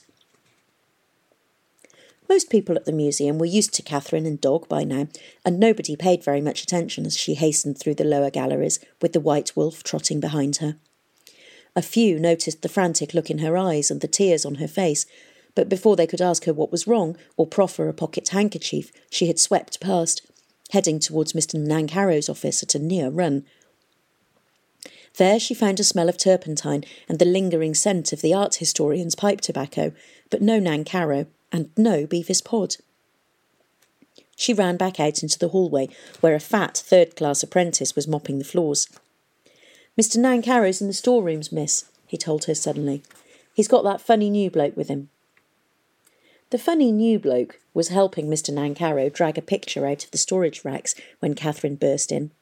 Most 2.29 2.49
people 2.49 2.77
at 2.77 2.85
the 2.85 2.93
museum 2.93 3.39
were 3.39 3.47
used 3.47 3.75
to 3.75 3.83
Catherine 3.83 4.25
and 4.27 4.41
Dog 4.41 4.69
by 4.69 4.85
now, 4.85 5.09
and 5.45 5.59
nobody 5.59 5.97
paid 5.97 6.23
very 6.23 6.41
much 6.41 6.63
attention 6.63 7.05
as 7.05 7.17
she 7.17 7.35
hastened 7.35 7.79
through 7.79 7.97
the 7.97 8.05
lower 8.05 8.31
galleries 8.31 8.79
with 9.03 9.13
the 9.13 9.21
white 9.21 9.57
wolf 9.57 9.83
trotting 9.83 10.21
behind 10.21 10.59
her. 10.59 10.77
A 11.75 11.83
few 11.83 12.21
noticed 12.21 12.63
the 12.63 12.69
frantic 12.69 13.15
look 13.15 13.31
in 13.31 13.39
her 13.39 13.57
eyes 13.57 13.91
and 13.91 14.01
the 14.01 14.09
tears 14.09 14.45
on 14.45 14.57
her 14.57 14.69
face, 14.69 15.07
but 15.57 15.69
before 15.69 15.97
they 15.97 16.07
could 16.07 16.21
ask 16.21 16.45
her 16.45 16.53
what 16.53 16.71
was 16.71 16.87
wrong 16.87 17.17
or 17.37 17.47
proffer 17.47 17.89
a 17.89 17.93
pocket 17.93 18.29
handkerchief, 18.29 18.93
she 19.11 19.27
had 19.27 19.39
swept 19.39 19.81
past, 19.81 20.23
heading 20.71 20.99
towards 20.99 21.33
Mr. 21.33 21.55
Nancarrow's 21.55 22.29
office 22.29 22.63
at 22.63 22.75
a 22.75 22.79
near 22.79 23.11
run. 23.11 23.45
There 25.17 25.41
she 25.41 25.55
found 25.55 25.81
a 25.81 25.85
smell 25.85 26.09
of 26.09 26.17
turpentine 26.17 26.85
and 27.09 27.19
the 27.19 27.25
lingering 27.25 27.75
scent 27.75 28.13
of 28.13 28.23
the 28.23 28.33
art 28.33 28.57
historian's 28.57 29.15
pipe 29.15 29.41
tobacco, 29.41 29.93
but 30.31 30.43
no 30.43 30.61
Nancarrow 30.61 31.27
and 31.53 31.71
no 31.77 32.07
Bevis 32.07 32.41
Pod. 32.41 32.77
She 34.37 34.55
ran 34.55 34.77
back 34.77 34.99
out 34.99 35.23
into 35.23 35.39
the 35.39 35.49
hallway, 35.49 35.89
where 36.21 36.35
a 36.35 36.41
fat 36.41 36.77
third 36.79 37.15
class 37.17 37.43
apprentice 37.43 37.95
was 37.95 38.09
mopping 38.09 38.39
the 38.39 38.45
floors. 38.45 38.89
Mr. 40.01 40.17
Nancarrow's 40.17 40.81
in 40.81 40.87
the 40.87 40.95
storerooms, 40.95 41.53
miss, 41.53 41.85
he 42.07 42.17
told 42.17 42.45
her 42.45 42.55
suddenly. 42.55 43.03
He's 43.53 43.69
got 43.69 43.85
that 43.85 44.01
funny 44.01 44.31
new 44.31 44.51
bloke 44.51 44.77
with 44.77 44.89
him. 44.89 45.11
The 46.51 46.59
funny 46.59 46.91
new 46.91 47.21
bloke 47.21 47.61
was 47.75 47.89
helping 47.89 48.27
Mr. 48.27 48.53
Nancarrow 48.53 49.13
drag 49.13 49.39
a 49.39 49.43
picture 49.43 49.87
out 49.87 50.05
of 50.05 50.11
the 50.11 50.19
storage 50.19 50.65
racks 50.65 50.97
when 51.21 51.35
Catherine 51.35 51.77
burst 51.77 52.11
in. 52.11 52.33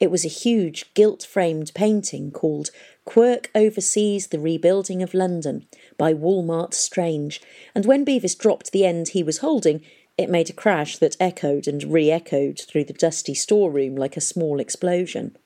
It 0.00 0.10
was 0.10 0.24
a 0.24 0.28
huge 0.28 0.92
gilt 0.94 1.22
framed 1.22 1.72
painting 1.74 2.30
called 2.30 2.70
Quirke 3.04 3.50
Oversees 3.54 4.28
the 4.28 4.38
Rebuilding 4.38 5.02
of 5.02 5.12
London 5.12 5.66
by 5.98 6.14
Walmart 6.14 6.72
Strange, 6.72 7.42
and 7.74 7.84
when 7.84 8.04
Bevis 8.04 8.34
dropped 8.34 8.72
the 8.72 8.86
end 8.86 9.08
he 9.08 9.22
was 9.22 9.38
holding, 9.38 9.82
it 10.16 10.30
made 10.30 10.48
a 10.48 10.54
crash 10.54 10.96
that 10.96 11.18
echoed 11.20 11.68
and 11.68 11.84
re 11.84 12.10
echoed 12.10 12.58
through 12.58 12.84
the 12.84 12.94
dusty 12.94 13.34
storeroom 13.34 13.96
like 13.96 14.16
a 14.16 14.22
small 14.22 14.60
explosion. 14.60 15.36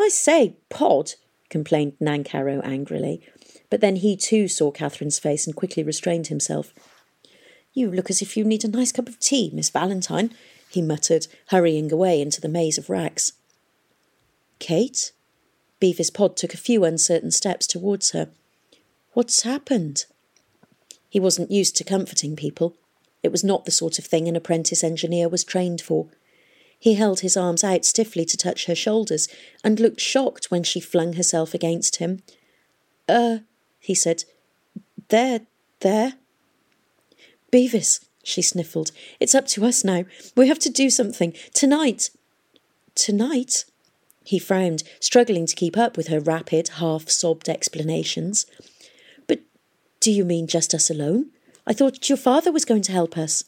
I 0.00 0.08
say, 0.08 0.56
Pod, 0.68 1.14
complained 1.48 1.92
Nancarrow 2.00 2.60
angrily, 2.64 3.22
but 3.72 3.80
then 3.80 3.96
he 3.96 4.18
too 4.18 4.48
saw 4.48 4.70
Catherine's 4.70 5.18
face 5.18 5.46
and 5.46 5.56
quickly 5.56 5.82
restrained 5.82 6.26
himself. 6.26 6.74
You 7.72 7.90
look 7.90 8.10
as 8.10 8.20
if 8.20 8.36
you 8.36 8.44
need 8.44 8.64
a 8.64 8.68
nice 8.68 8.92
cup 8.92 9.08
of 9.08 9.18
tea, 9.18 9.50
Miss 9.54 9.70
Valentine, 9.70 10.34
he 10.68 10.82
muttered, 10.82 11.26
hurrying 11.46 11.90
away 11.90 12.20
into 12.20 12.38
the 12.38 12.50
maze 12.50 12.76
of 12.76 12.90
racks. 12.90 13.32
Kate? 14.58 15.12
Bevis 15.80 16.10
Pod 16.10 16.36
took 16.36 16.52
a 16.52 16.58
few 16.58 16.84
uncertain 16.84 17.30
steps 17.30 17.66
towards 17.66 18.10
her. 18.10 18.28
What's 19.14 19.40
happened? 19.40 20.04
He 21.08 21.18
wasn't 21.18 21.50
used 21.50 21.74
to 21.76 21.84
comforting 21.84 22.36
people. 22.36 22.76
It 23.22 23.32
was 23.32 23.42
not 23.42 23.64
the 23.64 23.70
sort 23.70 23.98
of 23.98 24.04
thing 24.04 24.28
an 24.28 24.36
apprentice 24.36 24.84
engineer 24.84 25.30
was 25.30 25.44
trained 25.44 25.80
for. 25.80 26.08
He 26.78 26.92
held 26.92 27.20
his 27.20 27.38
arms 27.38 27.64
out 27.64 27.86
stiffly 27.86 28.26
to 28.26 28.36
touch 28.36 28.66
her 28.66 28.74
shoulders 28.74 29.28
and 29.64 29.80
looked 29.80 29.98
shocked 29.98 30.50
when 30.50 30.62
she 30.62 30.78
flung 30.78 31.14
herself 31.14 31.54
against 31.54 31.96
him. 31.96 32.22
Er, 33.08 33.36
uh, 33.36 33.38
he 33.82 33.94
said. 33.94 34.24
There, 35.08 35.40
there. 35.80 36.14
Bevis, 37.50 38.00
she 38.22 38.40
sniffled. 38.40 38.92
It's 39.20 39.34
up 39.34 39.46
to 39.48 39.66
us 39.66 39.84
now. 39.84 40.04
We 40.36 40.48
have 40.48 40.60
to 40.60 40.70
do 40.70 40.88
something. 40.88 41.34
Tonight. 41.52 42.10
Tonight? 42.94 43.64
He 44.24 44.38
frowned, 44.38 44.84
struggling 45.00 45.46
to 45.46 45.56
keep 45.56 45.76
up 45.76 45.96
with 45.96 46.06
her 46.08 46.20
rapid, 46.20 46.68
half 46.76 47.10
sobbed 47.10 47.48
explanations. 47.48 48.46
But 49.26 49.40
do 50.00 50.12
you 50.12 50.24
mean 50.24 50.46
just 50.46 50.72
us 50.72 50.88
alone? 50.88 51.30
I 51.66 51.72
thought 51.72 52.08
your 52.08 52.18
father 52.18 52.52
was 52.52 52.64
going 52.64 52.82
to 52.82 52.92
help 52.92 53.18
us. 53.18 53.44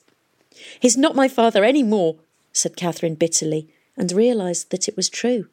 He's 0.80 0.96
not 0.96 1.16
my 1.16 1.28
father 1.28 1.64
any 1.64 1.82
more, 1.82 2.16
said 2.52 2.76
Catherine 2.76 3.14
bitterly, 3.14 3.68
and 3.96 4.10
realised 4.10 4.70
that 4.70 4.88
it 4.88 4.96
was 4.96 5.08
true. 5.08 5.48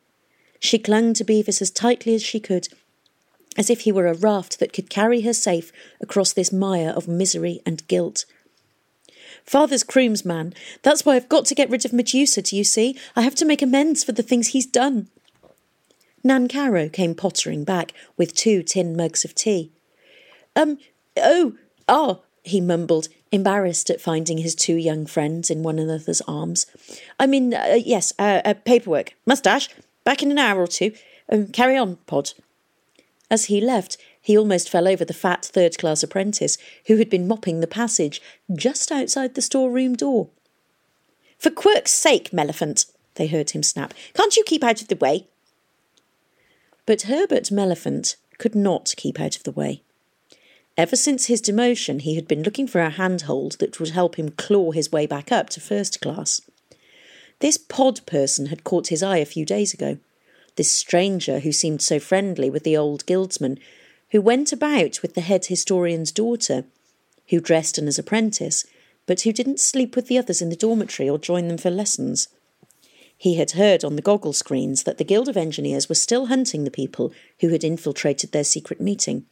She 0.59 0.79
clung 0.79 1.13
to 1.15 1.23
Bevis 1.23 1.61
as 1.61 1.71
tightly 1.71 2.15
as 2.15 2.23
she 2.23 2.39
could, 2.39 2.67
as 3.57 3.69
if 3.69 3.81
he 3.81 3.91
were 3.91 4.07
a 4.07 4.13
raft 4.13 4.59
that 4.59 4.73
could 4.73 4.89
carry 4.89 5.21
her 5.21 5.33
safe 5.33 5.71
across 5.99 6.33
this 6.33 6.51
mire 6.51 6.89
of 6.89 7.07
misery 7.07 7.61
and 7.65 7.87
guilt. 7.87 8.25
Father's 9.45 9.83
Crome's 9.83 10.23
man. 10.23 10.53
That's 10.83 11.05
why 11.05 11.15
I've 11.15 11.29
got 11.29 11.45
to 11.45 11.55
get 11.55 11.69
rid 11.69 11.85
of 11.85 11.93
Medusa, 11.93 12.41
do 12.41 12.55
you 12.55 12.63
see? 12.63 12.97
I 13.15 13.21
have 13.21 13.35
to 13.35 13.45
make 13.45 13.61
amends 13.61 14.03
for 14.03 14.11
the 14.11 14.23
things 14.23 14.49
he's 14.49 14.65
done. 14.65 15.07
Nancarrow 16.23 16.91
came 16.91 17.15
pottering 17.15 17.63
back 17.63 17.93
with 18.15 18.35
two 18.35 18.61
tin 18.63 18.95
mugs 18.95 19.25
of 19.25 19.33
tea. 19.33 19.71
Um, 20.55 20.77
oh, 21.17 21.55
ah, 21.87 22.19
he 22.43 22.61
mumbled, 22.61 23.07
embarrassed 23.31 23.89
at 23.89 24.01
finding 24.01 24.37
his 24.37 24.55
two 24.55 24.75
young 24.75 25.05
friends 25.05 25.49
in 25.49 25.63
one 25.63 25.79
another's 25.79 26.21
arms. 26.21 26.65
I 27.19 27.27
mean, 27.27 27.53
uh, 27.53 27.79
yes, 27.83 28.13
uh, 28.19 28.41
uh, 28.45 28.53
paperwork. 28.65 29.15
Mustache. 29.25 29.69
Back 30.03 30.23
in 30.23 30.31
an 30.31 30.39
hour 30.39 30.61
or 30.61 30.67
two. 30.67 30.93
Um, 31.31 31.47
carry 31.47 31.77
on, 31.77 31.97
Pod. 32.07 32.33
As 33.31 33.45
he 33.45 33.61
left, 33.61 33.95
he 34.21 34.37
almost 34.37 34.69
fell 34.69 34.89
over 34.89 35.05
the 35.05 35.13
fat 35.13 35.45
third 35.45 35.77
class 35.77 36.03
apprentice 36.03 36.57
who 36.87 36.97
had 36.97 37.09
been 37.09 37.29
mopping 37.29 37.61
the 37.61 37.65
passage 37.65 38.21
just 38.53 38.91
outside 38.91 39.33
the 39.33 39.41
storeroom 39.41 39.95
door. 39.95 40.27
For 41.39 41.49
Quirke's 41.49 41.91
sake, 41.93 42.31
Melliphant, 42.31 42.91
they 43.15 43.27
heard 43.27 43.51
him 43.51 43.63
snap, 43.63 43.93
can't 44.13 44.35
you 44.35 44.43
keep 44.43 44.65
out 44.65 44.81
of 44.81 44.89
the 44.89 44.97
way? 44.97 45.27
But 46.85 47.03
Herbert 47.03 47.45
Melliphant 47.45 48.17
could 48.37 48.53
not 48.53 48.93
keep 48.97 49.17
out 49.17 49.37
of 49.37 49.43
the 49.43 49.51
way. 49.51 49.81
Ever 50.77 50.97
since 50.97 51.27
his 51.27 51.41
demotion, 51.41 52.01
he 52.01 52.15
had 52.15 52.27
been 52.27 52.43
looking 52.43 52.67
for 52.67 52.81
a 52.81 52.89
handhold 52.89 53.59
that 53.59 53.79
would 53.79 53.91
help 53.91 54.17
him 54.17 54.29
claw 54.29 54.71
his 54.71 54.91
way 54.91 55.05
back 55.05 55.31
up 55.31 55.49
to 55.51 55.61
first 55.61 56.01
class. 56.01 56.41
This 57.39 57.57
pod 57.57 58.05
person 58.05 58.47
had 58.47 58.65
caught 58.65 58.87
his 58.87 59.01
eye 59.01 59.17
a 59.17 59.25
few 59.25 59.45
days 59.45 59.73
ago. 59.73 59.99
This 60.55 60.71
stranger 60.71 61.39
who 61.39 61.51
seemed 61.51 61.81
so 61.81 61.99
friendly 61.99 62.49
with 62.49 62.63
the 62.63 62.75
old 62.75 63.05
guildsman, 63.05 63.59
who 64.11 64.21
went 64.21 64.51
about 64.51 65.01
with 65.01 65.13
the 65.13 65.21
head 65.21 65.45
historian's 65.45 66.11
daughter, 66.11 66.65
who 67.29 67.39
dressed 67.39 67.77
in 67.77 67.87
as 67.87 67.97
apprentice, 67.97 68.65
but 69.05 69.21
who 69.21 69.31
didn't 69.31 69.59
sleep 69.59 69.95
with 69.95 70.07
the 70.07 70.17
others 70.17 70.41
in 70.41 70.49
the 70.49 70.55
dormitory 70.55 71.09
or 71.09 71.17
join 71.17 71.47
them 71.47 71.57
for 71.57 71.69
lessons. 71.69 72.27
He 73.17 73.35
had 73.35 73.51
heard 73.51 73.83
on 73.83 73.95
the 73.95 74.01
goggle 74.01 74.33
screens 74.33 74.83
that 74.83 74.97
the 74.97 75.03
Guild 75.03 75.29
of 75.29 75.37
Engineers 75.37 75.87
were 75.87 75.95
still 75.95 76.25
hunting 76.25 76.63
the 76.63 76.71
people 76.71 77.13
who 77.39 77.49
had 77.49 77.63
infiltrated 77.63 78.31
their 78.31 78.43
secret 78.43 78.81
meeting, 78.81 79.25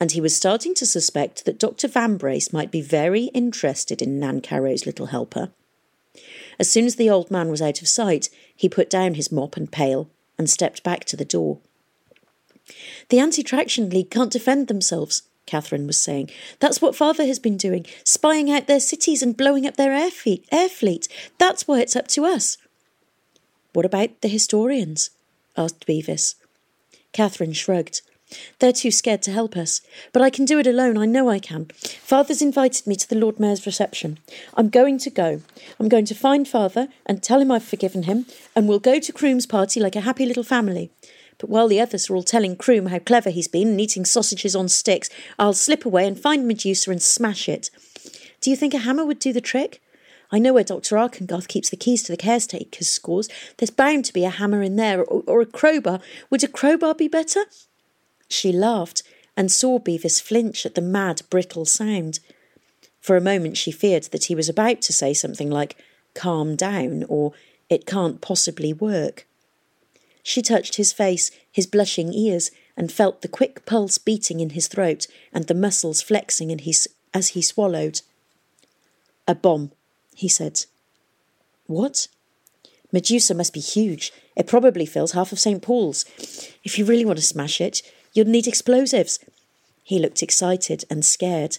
and 0.00 0.12
he 0.12 0.20
was 0.20 0.34
starting 0.34 0.74
to 0.74 0.86
suspect 0.86 1.44
that 1.44 1.58
Dr. 1.58 1.88
Vambrace 1.88 2.52
might 2.52 2.70
be 2.70 2.82
very 2.82 3.24
interested 3.26 4.02
in 4.02 4.18
Nancarrow's 4.18 4.86
little 4.86 5.06
helper. 5.06 5.50
As 6.58 6.70
soon 6.70 6.84
as 6.84 6.96
the 6.96 7.08
old 7.08 7.30
man 7.30 7.48
was 7.48 7.62
out 7.62 7.80
of 7.80 7.88
sight, 7.88 8.28
he 8.54 8.68
put 8.68 8.90
down 8.90 9.14
his 9.14 9.32
mop 9.32 9.56
and 9.56 9.70
pail 9.70 10.10
and 10.42 10.50
stepped 10.50 10.82
back 10.82 11.04
to 11.04 11.16
the 11.16 11.24
door. 11.24 11.60
The 13.10 13.20
Anti 13.20 13.44
Traction 13.44 13.90
League 13.90 14.10
can't 14.10 14.32
defend 14.32 14.66
themselves, 14.66 15.22
Catherine 15.46 15.86
was 15.86 16.00
saying. 16.00 16.30
That's 16.58 16.82
what 16.82 16.96
father 16.96 17.24
has 17.26 17.38
been 17.38 17.56
doing, 17.56 17.86
spying 18.04 18.50
out 18.50 18.66
their 18.66 18.80
cities 18.80 19.22
and 19.22 19.36
blowing 19.36 19.68
up 19.68 19.76
their 19.76 19.92
air 19.92 20.10
fleet. 20.10 20.44
Air 20.50 20.68
fleet. 20.68 21.06
That's 21.38 21.68
why 21.68 21.80
it's 21.80 21.94
up 21.94 22.08
to 22.08 22.24
us. 22.24 22.58
What 23.72 23.86
about 23.86 24.20
the 24.20 24.28
historians? 24.28 25.10
asked 25.56 25.86
Bevis. 25.86 26.34
Catherine 27.12 27.52
shrugged. 27.52 28.02
They're 28.58 28.72
too 28.72 28.90
scared 28.90 29.22
to 29.22 29.32
help 29.32 29.56
us, 29.56 29.80
but 30.12 30.22
I 30.22 30.30
can 30.30 30.44
do 30.44 30.58
it 30.58 30.66
alone. 30.66 30.96
I 30.98 31.06
know 31.06 31.28
I 31.28 31.38
can. 31.38 31.66
Father's 32.00 32.42
invited 32.42 32.86
me 32.86 32.96
to 32.96 33.08
the 33.08 33.16
Lord 33.16 33.40
Mayor's 33.40 33.66
reception. 33.66 34.18
I'm 34.54 34.68
going 34.68 34.98
to 34.98 35.10
go. 35.10 35.42
I'm 35.78 35.88
going 35.88 36.04
to 36.06 36.14
find 36.14 36.46
father 36.46 36.88
and 37.06 37.22
tell 37.22 37.40
him 37.40 37.50
I've 37.50 37.64
forgiven 37.64 38.04
him, 38.04 38.26
and 38.54 38.68
we'll 38.68 38.78
go 38.78 38.98
to 38.98 39.12
Crome's 39.12 39.46
party 39.46 39.80
like 39.80 39.96
a 39.96 40.00
happy 40.02 40.26
little 40.26 40.44
family. 40.44 40.90
But 41.38 41.50
while 41.50 41.66
the 41.66 41.80
others 41.80 42.08
are 42.08 42.14
all 42.14 42.22
telling 42.22 42.56
Crome 42.56 42.86
how 42.86 43.00
clever 43.00 43.30
he's 43.30 43.48
been 43.48 43.68
and 43.68 43.80
eating 43.80 44.04
sausages 44.04 44.54
on 44.54 44.68
sticks, 44.68 45.10
I'll 45.38 45.54
slip 45.54 45.84
away 45.84 46.06
and 46.06 46.18
find 46.18 46.46
Medusa 46.46 46.90
and 46.90 47.02
smash 47.02 47.48
it. 47.48 47.70
Do 48.40 48.50
you 48.50 48.56
think 48.56 48.74
a 48.74 48.78
hammer 48.78 49.04
would 49.04 49.18
do 49.18 49.32
the 49.32 49.40
trick? 49.40 49.80
I 50.32 50.38
know 50.38 50.54
where 50.54 50.64
Dr. 50.64 50.96
Arkengarth 50.96 51.46
keeps 51.46 51.68
the 51.68 51.76
keys 51.76 52.02
to 52.04 52.12
the 52.12 52.16
caretaker's 52.16 52.88
scores. 52.88 53.28
There's 53.58 53.70
bound 53.70 54.06
to 54.06 54.12
be 54.12 54.24
a 54.24 54.30
hammer 54.30 54.62
in 54.62 54.76
there, 54.76 55.04
or, 55.04 55.22
or 55.26 55.40
a 55.42 55.46
crowbar. 55.46 56.00
Would 56.30 56.42
a 56.42 56.48
crowbar 56.48 56.94
be 56.94 57.06
better? 57.06 57.44
She 58.32 58.50
laughed 58.50 59.02
and 59.36 59.52
saw 59.52 59.78
Bevis 59.78 60.18
flinch 60.20 60.64
at 60.64 60.74
the 60.74 60.80
mad, 60.80 61.22
brittle 61.28 61.66
sound. 61.66 62.18
For 63.00 63.16
a 63.16 63.20
moment 63.20 63.56
she 63.56 63.70
feared 63.70 64.04
that 64.04 64.24
he 64.24 64.34
was 64.34 64.48
about 64.48 64.80
to 64.82 64.92
say 64.92 65.12
something 65.12 65.50
like, 65.50 65.76
calm 66.14 66.56
down, 66.56 67.04
or 67.08 67.32
it 67.68 67.86
can't 67.86 68.20
possibly 68.20 68.72
work. 68.72 69.26
She 70.22 70.40
touched 70.40 70.76
his 70.76 70.92
face, 70.92 71.30
his 71.50 71.66
blushing 71.66 72.14
ears, 72.14 72.50
and 72.76 72.90
felt 72.90 73.20
the 73.20 73.28
quick 73.28 73.66
pulse 73.66 73.98
beating 73.98 74.40
in 74.40 74.50
his 74.50 74.68
throat 74.68 75.06
and 75.32 75.46
the 75.46 75.54
muscles 75.54 76.00
flexing 76.00 76.50
in 76.50 76.60
his, 76.60 76.88
as 77.12 77.28
he 77.28 77.42
swallowed. 77.42 78.00
A 79.28 79.34
bomb, 79.34 79.72
he 80.14 80.28
said. 80.28 80.64
What? 81.66 82.08
Medusa 82.92 83.34
must 83.34 83.52
be 83.52 83.60
huge. 83.60 84.12
It 84.36 84.46
probably 84.46 84.86
fills 84.86 85.12
half 85.12 85.32
of 85.32 85.40
St. 85.40 85.60
Paul's. 85.62 86.04
If 86.64 86.78
you 86.78 86.84
really 86.84 87.04
want 87.04 87.18
to 87.18 87.24
smash 87.24 87.60
it, 87.60 87.82
You'd 88.12 88.28
need 88.28 88.46
explosives. 88.46 89.18
He 89.82 89.98
looked 89.98 90.22
excited 90.22 90.84
and 90.90 91.04
scared. 91.04 91.58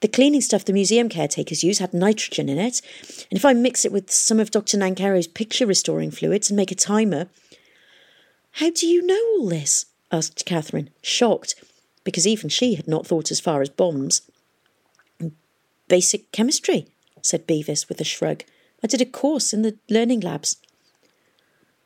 The 0.00 0.08
cleaning 0.08 0.40
stuff 0.40 0.64
the 0.64 0.72
museum 0.72 1.08
caretakers 1.08 1.64
use 1.64 1.78
had 1.78 1.94
nitrogen 1.94 2.48
in 2.48 2.58
it, 2.58 2.82
and 3.30 3.38
if 3.38 3.44
I 3.44 3.52
mix 3.52 3.84
it 3.84 3.92
with 3.92 4.10
some 4.10 4.40
of 4.40 4.50
Dr. 4.50 4.76
Nancarrow's 4.76 5.26
picture 5.26 5.66
restoring 5.66 6.10
fluids 6.10 6.50
and 6.50 6.56
make 6.56 6.72
a 6.72 6.74
timer. 6.74 7.28
How 8.52 8.70
do 8.70 8.86
you 8.86 9.02
know 9.02 9.22
all 9.38 9.48
this? 9.48 9.86
asked 10.12 10.44
Catherine, 10.44 10.90
shocked, 11.02 11.54
because 12.04 12.26
even 12.26 12.48
she 12.48 12.74
had 12.74 12.88
not 12.88 13.06
thought 13.06 13.30
as 13.30 13.40
far 13.40 13.62
as 13.62 13.68
bombs. 13.68 14.22
Basic 15.88 16.30
chemistry, 16.32 16.86
said 17.22 17.46
Bevis 17.46 17.88
with 17.88 18.00
a 18.00 18.04
shrug. 18.04 18.44
I 18.82 18.86
did 18.86 19.00
a 19.00 19.06
course 19.06 19.52
in 19.52 19.62
the 19.62 19.76
learning 19.88 20.20
labs. 20.20 20.56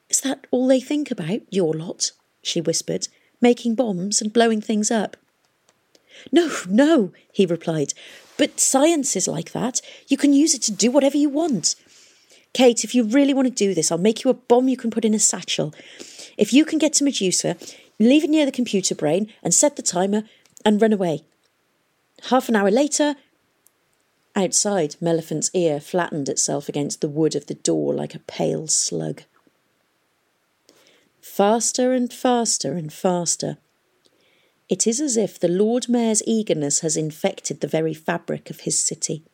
Is 0.08 0.20
that 0.22 0.46
all 0.50 0.66
they 0.66 0.80
think 0.80 1.10
about, 1.10 1.40
your 1.50 1.74
lot? 1.74 2.12
she 2.42 2.60
whispered, 2.60 3.08
making 3.40 3.74
bombs 3.74 4.20
and 4.20 4.32
blowing 4.32 4.60
things 4.60 4.90
up. 4.90 5.16
No, 6.32 6.50
no, 6.68 7.12
he 7.32 7.46
replied, 7.46 7.94
but 8.36 8.60
science 8.60 9.16
is 9.16 9.26
like 9.28 9.52
that. 9.52 9.80
You 10.08 10.16
can 10.16 10.32
use 10.32 10.54
it 10.54 10.62
to 10.62 10.72
do 10.72 10.90
whatever 10.90 11.16
you 11.16 11.28
want. 11.28 11.74
Kate, 12.52 12.84
if 12.84 12.94
you 12.94 13.04
really 13.04 13.32
want 13.32 13.46
to 13.46 13.54
do 13.54 13.74
this, 13.74 13.90
I'll 13.90 13.98
make 13.98 14.24
you 14.24 14.30
a 14.30 14.34
bomb 14.34 14.68
you 14.68 14.76
can 14.76 14.90
put 14.90 15.04
in 15.04 15.14
a 15.14 15.18
satchel. 15.18 15.72
If 16.36 16.52
you 16.52 16.64
can 16.64 16.78
get 16.78 16.92
to 16.94 17.04
Medusa, 17.04 17.56
leave 17.98 18.24
it 18.24 18.30
near 18.30 18.44
the 18.44 18.52
computer 18.52 18.94
brain 18.94 19.32
and 19.42 19.54
set 19.54 19.76
the 19.76 19.82
timer 19.82 20.24
and 20.64 20.82
run 20.82 20.92
away. 20.92 21.22
Half 22.24 22.48
an 22.48 22.56
hour 22.56 22.70
later, 22.70 23.14
outside, 24.34 24.96
Melliphant's 25.00 25.50
ear 25.54 25.80
flattened 25.80 26.28
itself 26.28 26.68
against 26.68 27.00
the 27.00 27.08
wood 27.08 27.34
of 27.34 27.46
the 27.46 27.54
door 27.54 27.94
like 27.94 28.14
a 28.14 28.20
pale 28.20 28.66
slug 28.66 29.22
faster 31.20 31.92
and 31.92 32.12
faster 32.12 32.74
and 32.74 32.92
faster. 32.92 33.58
It 34.68 34.86
is 34.86 35.00
as 35.00 35.16
if 35.16 35.38
the 35.38 35.48
Lord 35.48 35.88
Mayor's 35.88 36.22
eagerness 36.26 36.80
has 36.80 36.96
infected 36.96 37.60
the 37.60 37.66
very 37.66 37.94
fabric 37.94 38.50
of 38.50 38.60
his 38.60 38.78
city. 38.78 39.24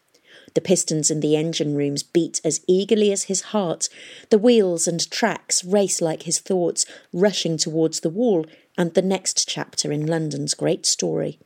The 0.55 0.61
pistons 0.63 1.11
in 1.11 1.21
the 1.21 1.37
engine 1.37 1.75
rooms 1.75 2.03
beat 2.03 2.41
as 2.43 2.63
eagerly 2.67 3.13
as 3.13 3.25
his 3.25 3.43
heart. 3.53 3.91
The 4.31 4.39
wheels 4.39 4.89
and 4.89 5.11
tracks 5.11 5.63
race 5.63 6.01
like 6.01 6.23
his 6.23 6.39
thoughts, 6.39 6.87
rushing 7.13 7.59
towards 7.59 8.01
the 8.01 8.09
wall 8.09 8.47
and 8.79 8.95
the 8.95 9.03
next 9.03 9.47
chapter 9.47 9.93
in 9.93 10.07
London's 10.07 10.55
great 10.55 10.87
story. 10.87 11.39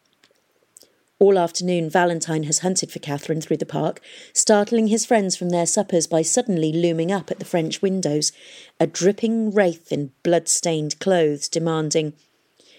All 1.20 1.38
afternoon, 1.38 1.90
Valentine 1.90 2.44
has 2.44 2.61
hunted 2.61 2.90
for 2.90 2.98
Catherine 2.98 3.42
through 3.42 3.59
the 3.59 3.66
park, 3.66 4.00
startling 4.33 4.87
his 4.87 5.04
friends 5.04 5.37
from 5.37 5.50
their 5.50 5.66
suppers 5.66 6.06
by 6.06 6.22
suddenly 6.22 6.72
looming 6.72 7.12
up 7.12 7.30
at 7.30 7.38
the 7.38 7.44
French 7.44 7.83
windows, 7.83 8.33
a 8.80 8.87
dripping 8.87 9.50
wraith 9.50 9.92
in 9.92 10.12
blood 10.22 10.48
stained 10.48 10.98
clothes, 10.98 11.46
demanding, 11.46 12.14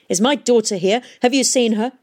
Is 0.10 0.20
my 0.20 0.34
daughter 0.34 0.78
here? 0.78 1.04
Have 1.22 1.36
you 1.36 1.44
seen 1.44 1.74
her? 1.74 1.94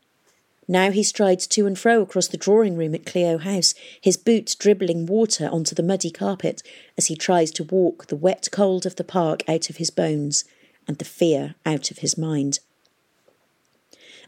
Now 0.68 0.92
he 0.92 1.02
strides 1.02 1.48
to 1.48 1.66
and 1.66 1.76
fro 1.76 2.02
across 2.02 2.28
the 2.28 2.36
drawing 2.36 2.76
room 2.76 2.94
at 2.94 3.04
Clio 3.04 3.38
House, 3.38 3.74
his 4.00 4.16
boots 4.16 4.54
dribbling 4.54 5.06
water 5.06 5.48
onto 5.48 5.74
the 5.74 5.82
muddy 5.82 6.12
carpet 6.12 6.62
as 6.96 7.06
he 7.06 7.16
tries 7.16 7.50
to 7.50 7.64
walk 7.64 8.06
the 8.06 8.16
wet 8.16 8.48
cold 8.52 8.86
of 8.86 8.94
the 8.94 9.02
park 9.02 9.42
out 9.48 9.70
of 9.70 9.78
his 9.78 9.90
bones 9.90 10.44
and 10.86 10.98
the 10.98 11.04
fear 11.04 11.56
out 11.66 11.90
of 11.90 11.98
his 11.98 12.16
mind. 12.16 12.60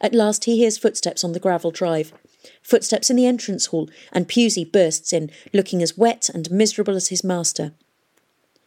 At 0.01 0.15
last 0.15 0.45
he 0.45 0.59
hears 0.59 0.79
footsteps 0.79 1.23
on 1.25 1.33
the 1.33 1.41
gravel 1.41 1.71
drive. 1.71 2.13
Footsteps 2.63 3.11
in 3.11 3.17
the 3.17 3.27
entrance 3.27 3.67
hall, 3.67 3.91
and 4.13 4.29
Pewsey 4.29 4.65
bursts 4.65 5.13
in, 5.13 5.31
looking 5.53 5.83
as 5.83 5.99
wet 5.99 6.31
and 6.33 6.51
miserable 6.51 6.97
as 6.97 7.09
his 7.09 7.23
master. 7.23 7.73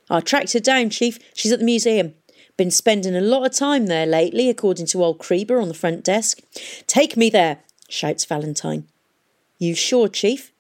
I 0.10 0.20
tracked 0.20 0.54
her 0.54 0.60
down, 0.60 0.90
Chief. 0.90 1.18
She's 1.34 1.52
at 1.52 1.60
the 1.60 1.66
museum. 1.66 2.14
Been 2.56 2.70
spending 2.70 3.16
a 3.16 3.22
lot 3.22 3.46
of 3.46 3.56
time 3.56 3.88
there 3.88 4.06
lately, 4.06 4.50
according 4.50 4.86
to 4.88 5.04
old 5.04 5.18
Creeber 5.18 5.60
on 5.62 5.70
the 5.70 5.74
front 5.74 6.04
desk. 6.04 6.40
Take 6.86 7.18
me 7.18 7.30
there, 7.30 7.60
shouts 7.90 8.26
Valentine. 8.26 8.88
You 9.58 9.74
sure, 9.74 10.08
Chief? 10.08 10.52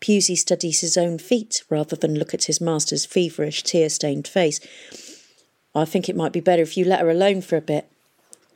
Pewsey 0.00 0.36
studies 0.36 0.80
his 0.80 0.96
own 0.96 1.18
feet 1.18 1.62
rather 1.70 1.96
than 1.96 2.18
look 2.18 2.34
at 2.34 2.44
his 2.44 2.60
master's 2.60 3.06
feverish, 3.06 3.62
tear 3.62 3.88
stained 3.88 4.26
face. 4.26 4.60
I 5.74 5.84
think 5.84 6.08
it 6.08 6.16
might 6.16 6.32
be 6.32 6.40
better 6.40 6.62
if 6.62 6.76
you 6.76 6.84
let 6.84 7.00
her 7.00 7.10
alone 7.10 7.42
for 7.42 7.56
a 7.56 7.62
bit. 7.62 7.90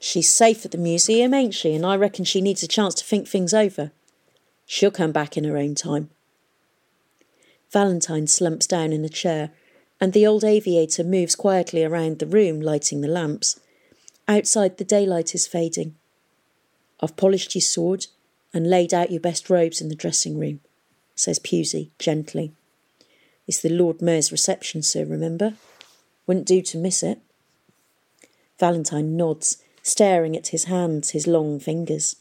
She's 0.04 0.30
safe 0.30 0.66
at 0.66 0.70
the 0.70 0.76
museum, 0.76 1.32
ain't 1.32 1.54
she? 1.54 1.72
And 1.72 1.86
I 1.86 1.96
reckon 1.96 2.26
she 2.26 2.42
needs 2.42 2.62
a 2.62 2.68
chance 2.68 2.94
to 2.96 3.04
think 3.04 3.26
things 3.26 3.54
over. 3.54 3.90
She'll 4.66 4.90
come 4.90 5.12
back 5.12 5.38
in 5.38 5.44
her 5.44 5.56
own 5.56 5.74
time. 5.74 6.10
Valentine 7.72 8.26
slumps 8.26 8.66
down 8.66 8.92
in 8.92 9.02
a 9.02 9.08
chair, 9.08 9.52
and 9.98 10.12
the 10.12 10.26
old 10.26 10.44
aviator 10.44 11.04
moves 11.04 11.34
quietly 11.34 11.82
around 11.82 12.18
the 12.18 12.26
room, 12.26 12.60
lighting 12.60 13.00
the 13.00 13.08
lamps. 13.08 13.58
Outside, 14.28 14.76
the 14.76 14.84
daylight 14.84 15.34
is 15.34 15.46
fading. 15.46 15.94
I've 17.00 17.16
polished 17.16 17.54
your 17.54 17.62
sword 17.62 18.08
and 18.52 18.68
laid 18.68 18.92
out 18.92 19.10
your 19.10 19.20
best 19.20 19.48
robes 19.48 19.80
in 19.80 19.88
the 19.88 19.94
dressing 19.94 20.38
room, 20.38 20.60
says 21.14 21.38
Pewsey 21.38 21.92
gently. 21.98 22.52
It's 23.46 23.62
the 23.62 23.70
Lord 23.70 24.02
Mayor's 24.02 24.30
reception, 24.30 24.82
sir, 24.82 25.06
remember? 25.06 25.54
Wouldn't 26.26 26.46
do 26.46 26.60
to 26.60 26.76
miss 26.76 27.02
it. 27.02 27.20
Valentine 28.58 29.16
nods 29.16 29.64
staring 29.84 30.34
at 30.34 30.48
his 30.48 30.64
hands, 30.64 31.10
his 31.10 31.26
long 31.26 31.60
fingers. 31.60 32.16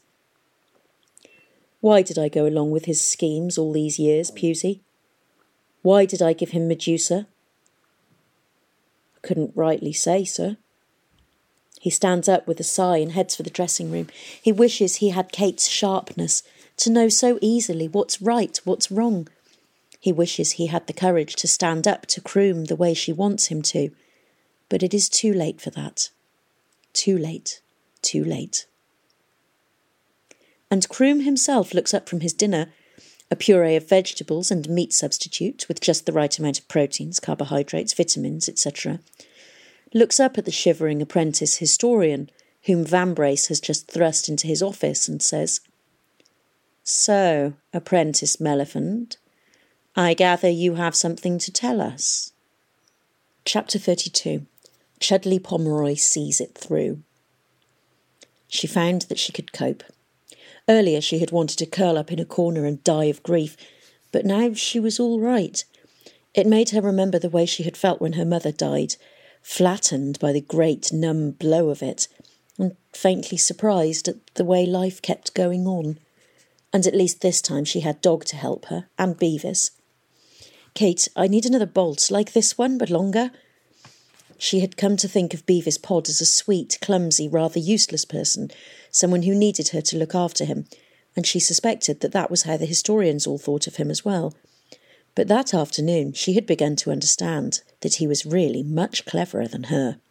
Why 1.79 2.01
did 2.01 2.19
I 2.19 2.27
go 2.27 2.45
along 2.45 2.71
with 2.71 2.85
his 2.85 3.01
schemes 3.01 3.57
all 3.57 3.71
these 3.71 3.97
years, 3.97 4.29
Pewsey? 4.29 4.81
Why 5.81 6.05
did 6.05 6.21
I 6.21 6.33
give 6.33 6.51
him 6.51 6.67
Medusa? 6.67 7.25
I 9.15 9.19
couldn't 9.25 9.53
rightly 9.55 9.93
say, 9.93 10.25
sir. 10.25 10.57
He 11.79 11.89
stands 11.89 12.27
up 12.29 12.45
with 12.47 12.59
a 12.59 12.63
sigh 12.63 12.97
and 12.97 13.13
heads 13.13 13.35
for 13.35 13.43
the 13.43 13.49
dressing 13.49 13.91
room. 13.91 14.07
He 14.41 14.51
wishes 14.51 14.97
he 14.97 15.09
had 15.09 15.31
Kate's 15.31 15.67
sharpness 15.67 16.43
to 16.77 16.89
know 16.89 17.07
so 17.07 17.39
easily 17.41 17.87
what's 17.87 18.21
right, 18.21 18.59
what's 18.65 18.91
wrong. 18.91 19.27
He 20.01 20.11
wishes 20.11 20.51
he 20.51 20.67
had 20.67 20.87
the 20.87 20.93
courage 20.93 21.35
to 21.37 21.47
stand 21.47 21.87
up 21.87 22.05
to 22.07 22.19
Crome 22.19 22.65
the 22.65 22.75
way 22.75 22.93
she 22.93 23.13
wants 23.13 23.47
him 23.47 23.61
to, 23.63 23.91
But 24.67 24.83
it 24.83 24.93
is 24.93 25.07
too 25.07 25.33
late 25.33 25.61
for 25.61 25.69
that. 25.71 26.09
Too 26.93 27.17
late, 27.17 27.61
too 28.01 28.23
late. 28.23 28.67
And 30.69 30.87
Crome 30.87 31.21
himself 31.21 31.73
looks 31.73 31.93
up 31.93 32.07
from 32.07 32.21
his 32.21 32.33
dinner, 32.33 32.71
a 33.29 33.35
puree 33.35 33.75
of 33.75 33.89
vegetables 33.89 34.51
and 34.51 34.69
meat 34.69 34.93
substitute 34.93 35.67
with 35.67 35.81
just 35.81 36.05
the 36.05 36.11
right 36.11 36.37
amount 36.37 36.59
of 36.59 36.67
proteins, 36.67 37.19
carbohydrates, 37.19 37.93
vitamins, 37.93 38.47
etc. 38.47 38.99
Looks 39.93 40.19
up 40.19 40.37
at 40.37 40.45
the 40.45 40.51
shivering 40.51 41.01
apprentice 41.01 41.57
historian, 41.57 42.29
whom 42.63 42.85
Vambrace 42.85 43.49
has 43.49 43.59
just 43.59 43.87
thrust 43.87 44.29
into 44.29 44.47
his 44.47 44.63
office, 44.63 45.07
and 45.07 45.21
says, 45.21 45.61
So, 46.83 47.53
apprentice 47.73 48.37
Melliphant, 48.37 49.17
I 49.95 50.13
gather 50.13 50.49
you 50.49 50.75
have 50.75 50.95
something 50.95 51.37
to 51.39 51.51
tell 51.51 51.81
us. 51.81 52.31
Chapter 53.45 53.77
32 53.77 54.45
Chudleigh 55.03 55.41
Pomeroy 55.41 55.95
sees 55.95 56.39
it 56.39 56.57
through. 56.57 57.03
She 58.47 58.67
found 58.67 59.01
that 59.03 59.19
she 59.19 59.33
could 59.33 59.51
cope. 59.51 59.83
Earlier 60.69 61.01
she 61.01 61.19
had 61.19 61.29
wanted 61.29 61.57
to 61.57 61.65
curl 61.65 61.97
up 61.97 62.09
in 62.09 62.19
a 62.19 62.25
corner 62.25 62.65
and 62.65 62.81
die 62.85 63.05
of 63.05 63.21
grief, 63.21 63.57
but 64.13 64.25
now 64.25 64.53
she 64.53 64.79
was 64.79 65.01
all 65.01 65.19
right. 65.19 65.61
It 66.33 66.47
made 66.47 66.69
her 66.69 66.79
remember 66.79 67.19
the 67.19 67.29
way 67.29 67.45
she 67.45 67.63
had 67.63 67.75
felt 67.75 67.99
when 67.99 68.13
her 68.13 68.23
mother 68.23 68.53
died, 68.53 68.95
flattened 69.41 70.19
by 70.19 70.31
the 70.31 70.39
great 70.39 70.93
numb 70.93 71.31
blow 71.31 71.67
of 71.67 71.83
it, 71.83 72.07
and 72.57 72.77
faintly 72.93 73.37
surprised 73.37 74.07
at 74.07 74.25
the 74.35 74.45
way 74.45 74.65
life 74.65 75.01
kept 75.01 75.33
going 75.33 75.67
on. 75.67 75.99
And 76.71 76.87
at 76.87 76.95
least 76.95 77.19
this 77.19 77.41
time 77.41 77.65
she 77.65 77.81
had 77.81 78.01
Dog 78.01 78.23
to 78.25 78.37
help 78.37 78.67
her, 78.67 78.87
and 78.97 79.19
Bevis. 79.19 79.71
Kate, 80.73 81.09
I 81.13 81.27
need 81.27 81.45
another 81.45 81.65
bolt, 81.65 82.09
like 82.09 82.31
this 82.31 82.57
one, 82.57 82.77
but 82.77 82.89
longer. 82.89 83.31
She 84.43 84.59
had 84.59 84.75
come 84.75 84.97
to 84.97 85.07
think 85.07 85.33
of 85.33 85.45
Bevis 85.45 85.77
Pod 85.77 86.09
as 86.09 86.19
a 86.19 86.25
sweet, 86.25 86.77
clumsy, 86.81 87.29
rather 87.29 87.61
useless 87.61 88.03
person, 88.03 88.51
someone 88.91 89.21
who 89.21 89.33
needed 89.33 89.69
her 89.69 89.79
to 89.79 89.97
look 89.97 90.13
after 90.13 90.43
him, 90.43 90.65
and 91.15 91.25
she 91.25 91.39
suspected 91.39 92.01
that 92.01 92.11
that 92.11 92.29
was 92.29 92.43
how 92.43 92.57
the 92.57 92.65
historians 92.65 93.25
all 93.25 93.37
thought 93.37 93.67
of 93.67 93.77
him 93.77 93.89
as 93.89 94.03
well. 94.03 94.35
But 95.15 95.29
that 95.29 95.53
afternoon 95.53 96.11
she 96.11 96.33
had 96.33 96.45
begun 96.45 96.75
to 96.75 96.91
understand 96.91 97.61
that 97.79 97.95
he 97.95 98.05
was 98.05 98.25
really 98.25 98.63
much 98.63 99.05
cleverer 99.05 99.47
than 99.47 99.63
her. 99.63 100.01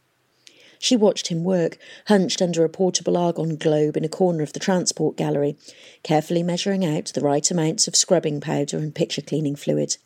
She 0.78 0.96
watched 0.96 1.28
him 1.28 1.44
work, 1.44 1.76
hunched 2.06 2.40
under 2.40 2.64
a 2.64 2.70
portable 2.70 3.18
argon 3.18 3.56
globe 3.56 3.98
in 3.98 4.04
a 4.04 4.08
corner 4.08 4.42
of 4.42 4.54
the 4.54 4.60
transport 4.60 5.18
gallery, 5.18 5.58
carefully 6.02 6.42
measuring 6.42 6.86
out 6.86 7.12
the 7.12 7.20
right 7.20 7.50
amounts 7.50 7.86
of 7.86 7.94
scrubbing 7.94 8.40
powder 8.40 8.78
and 8.78 8.94
picture 8.94 9.20
cleaning 9.20 9.56
fluid. 9.56 9.98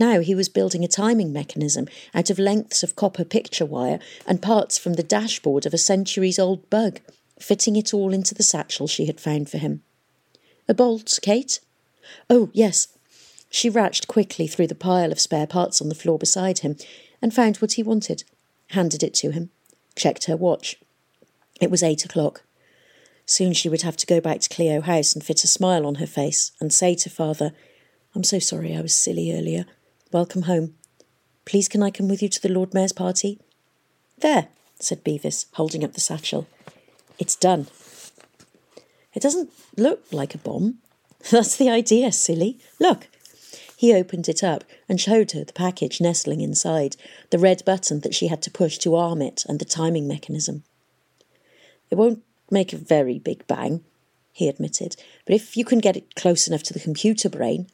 Now 0.00 0.20
he 0.20 0.34
was 0.34 0.48
building 0.48 0.82
a 0.82 0.88
timing 0.88 1.30
mechanism 1.30 1.86
out 2.14 2.30
of 2.30 2.38
lengths 2.38 2.82
of 2.82 2.96
copper 2.96 3.22
picture 3.22 3.66
wire 3.66 4.00
and 4.26 4.40
parts 4.40 4.78
from 4.78 4.94
the 4.94 5.02
dashboard 5.02 5.66
of 5.66 5.74
a 5.74 5.78
centuries 5.78 6.38
old 6.38 6.70
bug, 6.70 7.00
fitting 7.38 7.76
it 7.76 7.92
all 7.92 8.14
into 8.14 8.34
the 8.34 8.42
satchel 8.42 8.86
she 8.88 9.04
had 9.04 9.20
found 9.20 9.50
for 9.50 9.58
him. 9.58 9.82
A 10.66 10.72
bolt, 10.72 11.18
Kate? 11.20 11.60
Oh, 12.30 12.48
yes. 12.54 12.88
She 13.50 13.68
ratched 13.68 14.06
quickly 14.06 14.46
through 14.46 14.68
the 14.68 14.74
pile 14.74 15.12
of 15.12 15.20
spare 15.20 15.46
parts 15.46 15.82
on 15.82 15.90
the 15.90 15.94
floor 15.94 16.18
beside 16.18 16.60
him 16.60 16.76
and 17.20 17.34
found 17.34 17.58
what 17.58 17.72
he 17.72 17.82
wanted, 17.82 18.24
handed 18.68 19.02
it 19.02 19.12
to 19.14 19.32
him, 19.32 19.50
checked 19.96 20.24
her 20.24 20.36
watch. 20.36 20.76
It 21.60 21.70
was 21.70 21.82
eight 21.82 22.06
o'clock. 22.06 22.42
Soon 23.26 23.52
she 23.52 23.68
would 23.68 23.82
have 23.82 23.98
to 23.98 24.06
go 24.06 24.18
back 24.18 24.40
to 24.40 24.48
Clio 24.48 24.80
House 24.80 25.12
and 25.12 25.22
fit 25.22 25.44
a 25.44 25.46
smile 25.46 25.84
on 25.84 25.96
her 25.96 26.06
face 26.06 26.52
and 26.58 26.72
say 26.72 26.94
to 26.94 27.10
father, 27.10 27.52
I'm 28.14 28.24
so 28.24 28.38
sorry 28.38 28.74
I 28.74 28.80
was 28.80 28.96
silly 28.96 29.36
earlier. 29.36 29.66
Welcome 30.12 30.42
home. 30.42 30.74
Please 31.44 31.68
can 31.68 31.84
I 31.84 31.92
come 31.92 32.08
with 32.08 32.20
you 32.20 32.28
to 32.30 32.42
the 32.42 32.48
Lord 32.48 32.74
Mayor's 32.74 32.92
party? 32.92 33.38
There, 34.18 34.48
said 34.80 35.04
Bevis, 35.04 35.46
holding 35.52 35.84
up 35.84 35.92
the 35.92 36.00
satchel. 36.00 36.48
It's 37.20 37.36
done. 37.36 37.68
It 39.14 39.22
doesn't 39.22 39.52
look 39.76 40.02
like 40.10 40.34
a 40.34 40.38
bomb. 40.38 40.78
That's 41.30 41.54
the 41.54 41.70
idea, 41.70 42.10
silly. 42.10 42.58
Look. 42.80 43.06
He 43.76 43.94
opened 43.94 44.28
it 44.28 44.42
up 44.42 44.64
and 44.88 45.00
showed 45.00 45.30
her 45.30 45.44
the 45.44 45.52
package 45.52 46.00
nestling 46.00 46.40
inside, 46.40 46.96
the 47.30 47.38
red 47.38 47.64
button 47.64 48.00
that 48.00 48.14
she 48.14 48.26
had 48.26 48.42
to 48.42 48.50
push 48.50 48.78
to 48.78 48.96
arm 48.96 49.22
it, 49.22 49.44
and 49.48 49.60
the 49.60 49.64
timing 49.64 50.08
mechanism. 50.08 50.64
It 51.88 51.94
won't 51.94 52.24
make 52.50 52.72
a 52.72 52.78
very 52.78 53.20
big 53.20 53.46
bang, 53.46 53.84
he 54.32 54.48
admitted, 54.48 54.96
but 55.24 55.36
if 55.36 55.56
you 55.56 55.64
can 55.64 55.78
get 55.78 55.96
it 55.96 56.16
close 56.16 56.48
enough 56.48 56.64
to 56.64 56.72
the 56.72 56.80
computer 56.80 57.28
brain, 57.28 57.68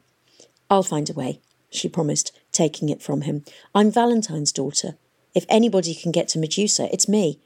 I'll 0.68 0.83
find 0.83 1.09
a 1.09 1.14
way 1.14 1.40
she 1.77 1.89
promised, 1.89 2.33
taking 2.53 2.89
it 2.89 3.03
from 3.03 3.23
him. 3.23 3.45
I'm 3.75 3.91
Valentine's 3.91 4.53
daughter. 4.53 4.97
If 5.35 5.45
anybody 5.49 5.95
can 5.95 6.12
get 6.12 6.29
to 6.29 6.39
Medusa, 6.39 6.89
it's 6.93 7.09
me. 7.09 7.39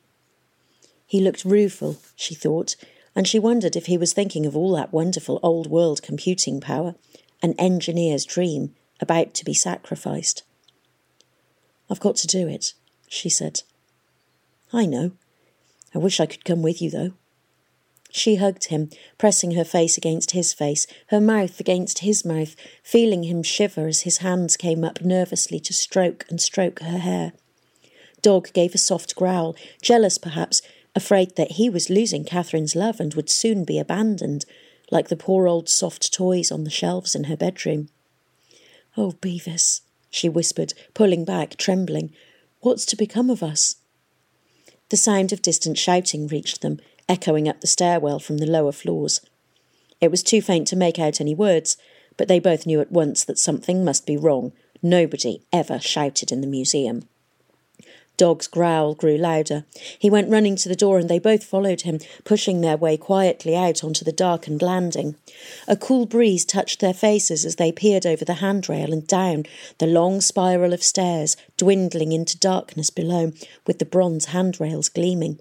He 1.07 1.21
looked 1.21 1.45
rueful, 1.45 1.97
she 2.15 2.35
thought, 2.35 2.77
and 3.17 3.27
she 3.27 3.39
wondered 3.39 3.75
if 3.75 3.87
he 3.87 3.99
was 3.99 4.13
thinking 4.13 4.47
of 4.47 4.57
all 4.57 4.73
that 4.77 4.93
wonderful 4.93 5.41
old 5.43 5.67
world 5.67 6.03
computing 6.03 6.61
power, 6.61 6.95
an 7.43 7.55
engineer's 7.59 8.25
dream, 8.25 8.75
about 9.01 9.35
to 9.35 9.45
be 9.45 9.55
sacrificed. 9.55 10.45
I've 11.91 12.01
got 12.01 12.17
to 12.17 12.27
do 12.27 12.47
it, 12.47 12.75
she 13.09 13.29
said. 13.29 13.63
I 14.73 14.87
know. 14.87 15.13
I 15.95 15.99
wish 15.99 16.21
I 16.21 16.27
could 16.27 16.45
come 16.45 16.63
with 16.63 16.81
you, 16.81 16.91
though. 16.91 17.13
She 18.13 18.37
hugged 18.37 18.67
him, 18.67 18.91
pressing 19.19 19.53
her 19.53 19.65
face 19.65 19.97
against 19.97 20.33
his 20.33 20.53
face, 20.53 20.87
her 21.09 21.21
mouth 21.21 21.61
against 21.61 22.01
his 22.01 22.25
mouth, 22.25 22.57
feeling 22.83 23.23
him 23.23 23.43
shiver 23.43 23.87
as 23.87 24.03
his 24.03 24.19
hands 24.19 24.57
came 24.57 24.85
up 24.85 25.01
nervously 25.01 25.61
to 25.61 25.73
stroke 25.73 26.27
and 26.29 26.41
stroke 26.41 26.81
her 26.81 26.99
hair. 26.99 27.33
Dog 28.23 28.53
gave 28.53 28.75
a 28.75 28.79
soft 28.79 29.15
growl, 29.15 29.55
jealous 29.81 30.19
perhaps, 30.19 30.61
afraid 30.95 31.37
that 31.37 31.53
he 31.53 31.71
was 31.71 31.89
losing 31.89 32.25
Catherine's 32.25 32.75
love 32.75 33.01
and 33.01 33.15
would 33.15 33.31
soon 33.31 33.65
be 33.65 33.79
abandoned, 33.79 34.45
like 34.91 35.09
the 35.09 35.17
poor 35.17 35.47
old 35.47 35.69
soft 35.69 36.13
toys 36.13 36.51
on 36.51 36.65
the 36.65 36.71
shelves 36.71 37.15
in 37.15 37.25
her 37.25 37.37
bedroom. 37.37 37.89
Oh, 38.97 39.13
Bevis, 39.13 39.83
she 40.11 40.29
whispered, 40.29 40.75
pulling 40.95 41.25
back, 41.25 41.57
trembling, 41.57 42.13
what's 42.61 42.85
to 42.87 42.97
become 42.97 43.31
of 43.31 43.43
us? 43.43 43.77
The 44.89 44.97
sound 44.97 45.33
of 45.33 45.43
distant 45.43 45.79
shouting 45.79 46.27
reached 46.27 46.61
them, 46.61 46.81
echoing 47.11 47.49
up 47.49 47.61
the 47.61 47.67
stairwell 47.67 48.21
from 48.21 48.39
the 48.39 48.47
lower 48.47 48.73
floors. 48.73 49.21
It 50.01 50.13
was 50.13 50.23
too 50.23 50.41
faint 50.41 50.69
to 50.69 50.77
make 50.77 50.99
out 50.99 51.21
any 51.21 51.35
words, 51.35 51.77
but 52.17 52.29
they 52.29 52.39
both 52.39 52.67
knew 52.67 52.81
at 52.81 52.93
once 52.93 53.25
that 53.25 53.39
something 53.39 53.85
must 53.85 54.07
be 54.07 54.17
wrong. 54.17 54.53
Nobody 54.81 55.43
ever 55.53 55.81
shouted 55.81 56.31
in 56.31 56.41
the 56.41 56.47
museum. 56.47 57.03
Dog's 58.17 58.47
growl 58.47 58.95
grew 58.95 59.17
louder. 59.17 59.65
He 59.99 60.11
went 60.11 60.31
running 60.31 60.55
to 60.57 60.69
the 60.69 60.77
door, 60.77 60.99
and 60.99 61.09
they 61.09 61.19
both 61.19 61.43
followed 61.43 61.81
him, 61.81 61.99
pushing 62.23 62.61
their 62.61 62.77
way 62.77 62.97
quietly 62.97 63.57
out 63.57 63.83
onto 63.83 64.05
the 64.05 64.13
darkened 64.13 64.63
landing. 64.63 65.17
A 65.67 65.77
cool 65.77 66.07
breeze 66.07 66.45
touched 66.45 66.81
their 66.81 66.95
faces 66.95 67.45
as 67.45 67.57
they 67.57 67.73
peered 67.73 68.07
over 68.07 68.25
the 68.25 68.35
handrail 68.35 68.93
and 68.93 69.07
down 69.07 69.45
the 69.79 69.87
long 69.87 70.21
spiral 70.21 70.73
of 70.73 70.83
stairs, 70.83 71.37
dwindling 71.57 72.13
into 72.13 72.39
darkness 72.39 72.91
below, 72.91 73.33
with 73.67 73.79
the 73.79 73.87
bronze 73.87 74.27
handrails 74.27 74.91
gleaming. 74.91 75.41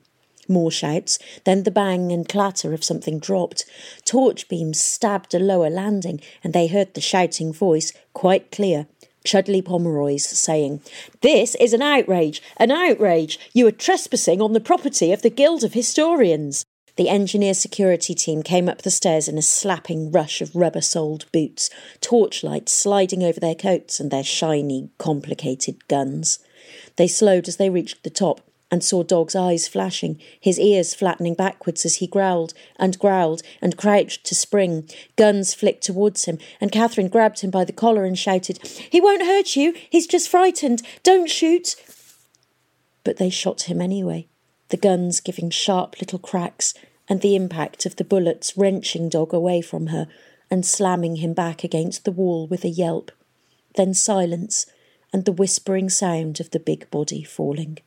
More 0.50 0.72
shouts, 0.72 1.20
then 1.46 1.62
the 1.62 1.72
bang 1.72 2.12
and 2.12 2.28
clatter 2.28 2.74
of 2.74 2.84
something 2.84 3.20
dropped. 3.20 3.66
Torch 4.04 4.50
beams 4.50 4.80
stabbed 4.80 5.36
a 5.36 5.40
lower 5.40 5.70
landing, 5.70 6.20
and 6.44 6.54
they 6.54 6.66
heard 6.66 6.96
the 6.96 7.02
shouting 7.02 7.54
voice, 7.54 7.94
quite 8.14 8.52
clear. 8.52 8.88
Chudleigh 9.24 9.62
Pomeroy's 9.62 10.28
saying, 10.28 10.82
This 11.22 11.54
is 11.56 11.72
an 11.74 11.84
outrage! 11.84 12.42
An 12.58 12.72
outrage! 12.72 13.40
You 13.54 13.68
are 13.68 13.72
trespassing 13.72 14.42
on 14.42 14.54
the 14.54 14.60
property 14.60 15.12
of 15.12 15.22
the 15.22 15.30
Guild 15.30 15.64
of 15.64 15.74
Historians! 15.74 16.66
The 16.96 17.10
engineer 17.10 17.54
security 17.54 18.16
team 18.16 18.42
came 18.42 18.68
up 18.68 18.82
the 18.82 18.90
stairs 18.90 19.28
in 19.28 19.38
a 19.38 19.44
slapping 19.44 20.12
rush 20.12 20.42
of 20.42 20.56
rubber 20.56 20.82
soled 20.82 21.32
boots, 21.32 21.70
torchlights 22.02 22.74
sliding 22.74 23.24
over 23.24 23.40
their 23.40 23.56
coats 23.56 24.00
and 24.00 24.10
their 24.10 24.24
shiny, 24.24 24.90
complicated 24.98 25.88
guns. 25.88 26.40
They 26.96 27.08
slowed 27.08 27.48
as 27.48 27.58
they 27.58 27.70
reached 27.70 28.04
the 28.04 28.10
top, 28.10 28.42
and 28.72 28.84
saw 28.84 29.04
Dog's 29.04 29.36
eyes 29.36 29.68
flashing, 29.68 30.20
his 30.40 30.60
ears 30.60 30.94
flattening 30.94 31.34
backwards 31.34 31.86
as 31.86 31.96
he 31.96 32.08
growled 32.08 32.54
and 32.78 33.00
growled 33.00 33.42
and 33.62 33.78
crouched 33.78 34.26
to 34.26 34.36
spring. 34.36 34.88
Guns 35.16 35.54
flicked 35.54 35.84
towards 35.84 36.26
him, 36.26 36.38
and 36.62 36.72
Catherine 36.72 37.08
grabbed 37.08 37.42
him 37.42 37.50
by 37.50 37.66
the 37.66 37.74
collar 37.74 38.06
and 38.06 38.18
shouted, 38.18 38.60
He 38.90 39.02
won't 39.02 39.26
hurt 39.26 39.56
you! 39.56 39.74
He's 39.90 40.08
just 40.08 40.30
frightened! 40.30 40.82
Don't 41.04 41.30
shoot! 41.30 41.76
But 43.04 43.18
they 43.18 43.30
shot 43.30 43.64
him 43.64 43.82
anyway, 43.82 44.28
the 44.70 44.78
guns 44.78 45.20
giving 45.20 45.50
sharp 45.50 46.00
little 46.00 46.20
cracks, 46.20 46.74
and 47.08 47.22
the 47.22 47.36
impact 47.36 47.88
of 47.88 47.96
the 47.96 48.04
bullets 48.04 48.56
wrenching 48.56 49.10
Dog 49.10 49.34
away 49.34 49.62
from 49.62 49.88
her 49.88 50.08
and 50.52 50.66
slamming 50.66 51.18
him 51.18 51.34
back 51.34 51.64
against 51.64 52.06
the 52.06 52.12
wall 52.12 52.48
with 52.48 52.64
a 52.64 52.70
yelp. 52.70 53.12
Then 53.76 53.94
silence, 53.94 54.66
and 55.12 55.26
the 55.26 55.32
whispering 55.32 55.90
sound 55.90 56.40
of 56.40 56.52
the 56.52 56.60
big 56.60 56.90
body 56.92 57.24
falling. 57.24 57.80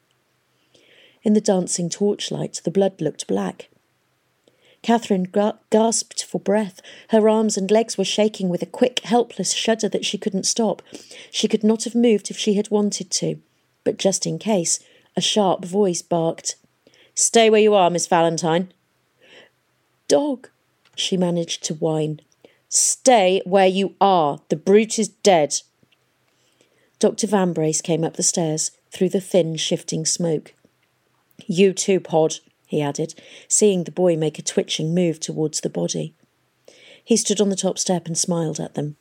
In 1.23 1.35
the 1.35 1.41
dancing 1.41 1.89
torchlight, 1.89 2.61
the 2.65 2.71
blood 2.71 3.01
looked 3.01 3.27
black. 3.27 3.69
Catherine 4.83 5.25
ga- 5.25 5.59
gasped 5.71 6.25
for 6.25 6.41
breath. 6.41 6.81
Her 7.11 7.29
arms 7.29 7.57
and 7.57 7.71
legs 7.71 7.97
were 7.97 8.05
shaking 8.05 8.49
with 8.49 8.63
a 8.63 8.67
quick, 8.67 9.01
helpless 9.01 9.53
shudder 9.53 9.89
that 9.89 10.05
she 10.05 10.19
couldn't 10.19 10.47
stop. 10.47 10.83
She 11.31 11.47
could 11.47 11.63
not 11.63 11.85
have 11.85 11.95
moved 11.95 12.31
if 12.31 12.37
she 12.37 12.55
had 12.55 12.71
wanted 12.71 13.11
to, 13.13 13.39
but 13.85 13.99
just 13.99 14.27
in 14.27 14.39
case, 14.39 14.81
A 15.15 15.21
sharp 15.21 15.65
voice 15.65 16.01
barked, 16.03 16.57
Stay 17.15 17.51
where 17.51 17.61
you 17.61 17.75
are, 17.75 17.91
Miss 17.91 18.07
Valentine. 18.07 18.73
Dog, 20.09 20.49
she 20.97 21.17
managed 21.17 21.63
to 21.65 21.75
whine. 21.75 22.21
Stay 22.69 23.43
where 23.45 23.67
you 23.67 23.95
are. 24.01 24.41
The 24.49 24.57
brute 24.57 24.99
is 24.99 25.09
dead. 25.09 25.61
Dr. 26.99 27.27
Van 27.27 27.55
came 27.83 28.05
up 28.05 28.17
the 28.17 28.23
stairs 28.23 28.71
through 28.91 29.11
the 29.11 29.21
thin, 29.21 29.57
shifting 29.57 30.07
smoke. 30.07 30.55
You 31.47 31.73
too, 31.73 32.01
Pod, 32.01 32.37
he 32.67 32.81
added, 32.81 33.15
seeing 33.49 33.85
the 33.85 33.91
boy 33.91 34.17
make 34.17 34.39
a 34.39 34.43
twitching 34.43 34.95
move 34.95 35.21
towards 35.21 35.61
the 35.61 35.69
body. 35.69 36.15
He 37.05 37.17
stood 37.17 37.41
on 37.41 37.49
the 37.49 37.57
top 37.57 37.79
step 37.79 38.07
and 38.07 38.17
smiled 38.17 38.61
at 38.61 38.75
them. 38.75 38.97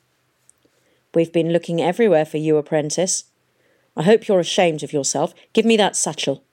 We've 1.14 1.32
been 1.32 1.54
looking 1.54 1.82
everywhere 1.82 2.26
for 2.26 2.38
you, 2.38 2.58
apprentice. 2.58 3.26
I 3.96 4.04
hope 4.04 4.28
you're 4.28 4.40
ashamed 4.40 4.84
of 4.84 4.94
yourself. 4.94 5.34
Give 5.54 5.66
me 5.66 5.78
that 5.78 5.96
satchel. 5.96 6.44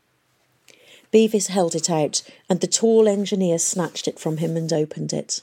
Bevis 1.11 1.47
held 1.47 1.75
it 1.75 1.89
out, 1.89 2.23
and 2.49 2.61
the 2.61 2.67
tall 2.67 3.09
engineer 3.09 3.59
snatched 3.59 4.09
it 4.09 4.19
from 4.19 4.39
him 4.39 4.57
and 4.57 4.73
opened 4.73 5.13
it. 5.13 5.43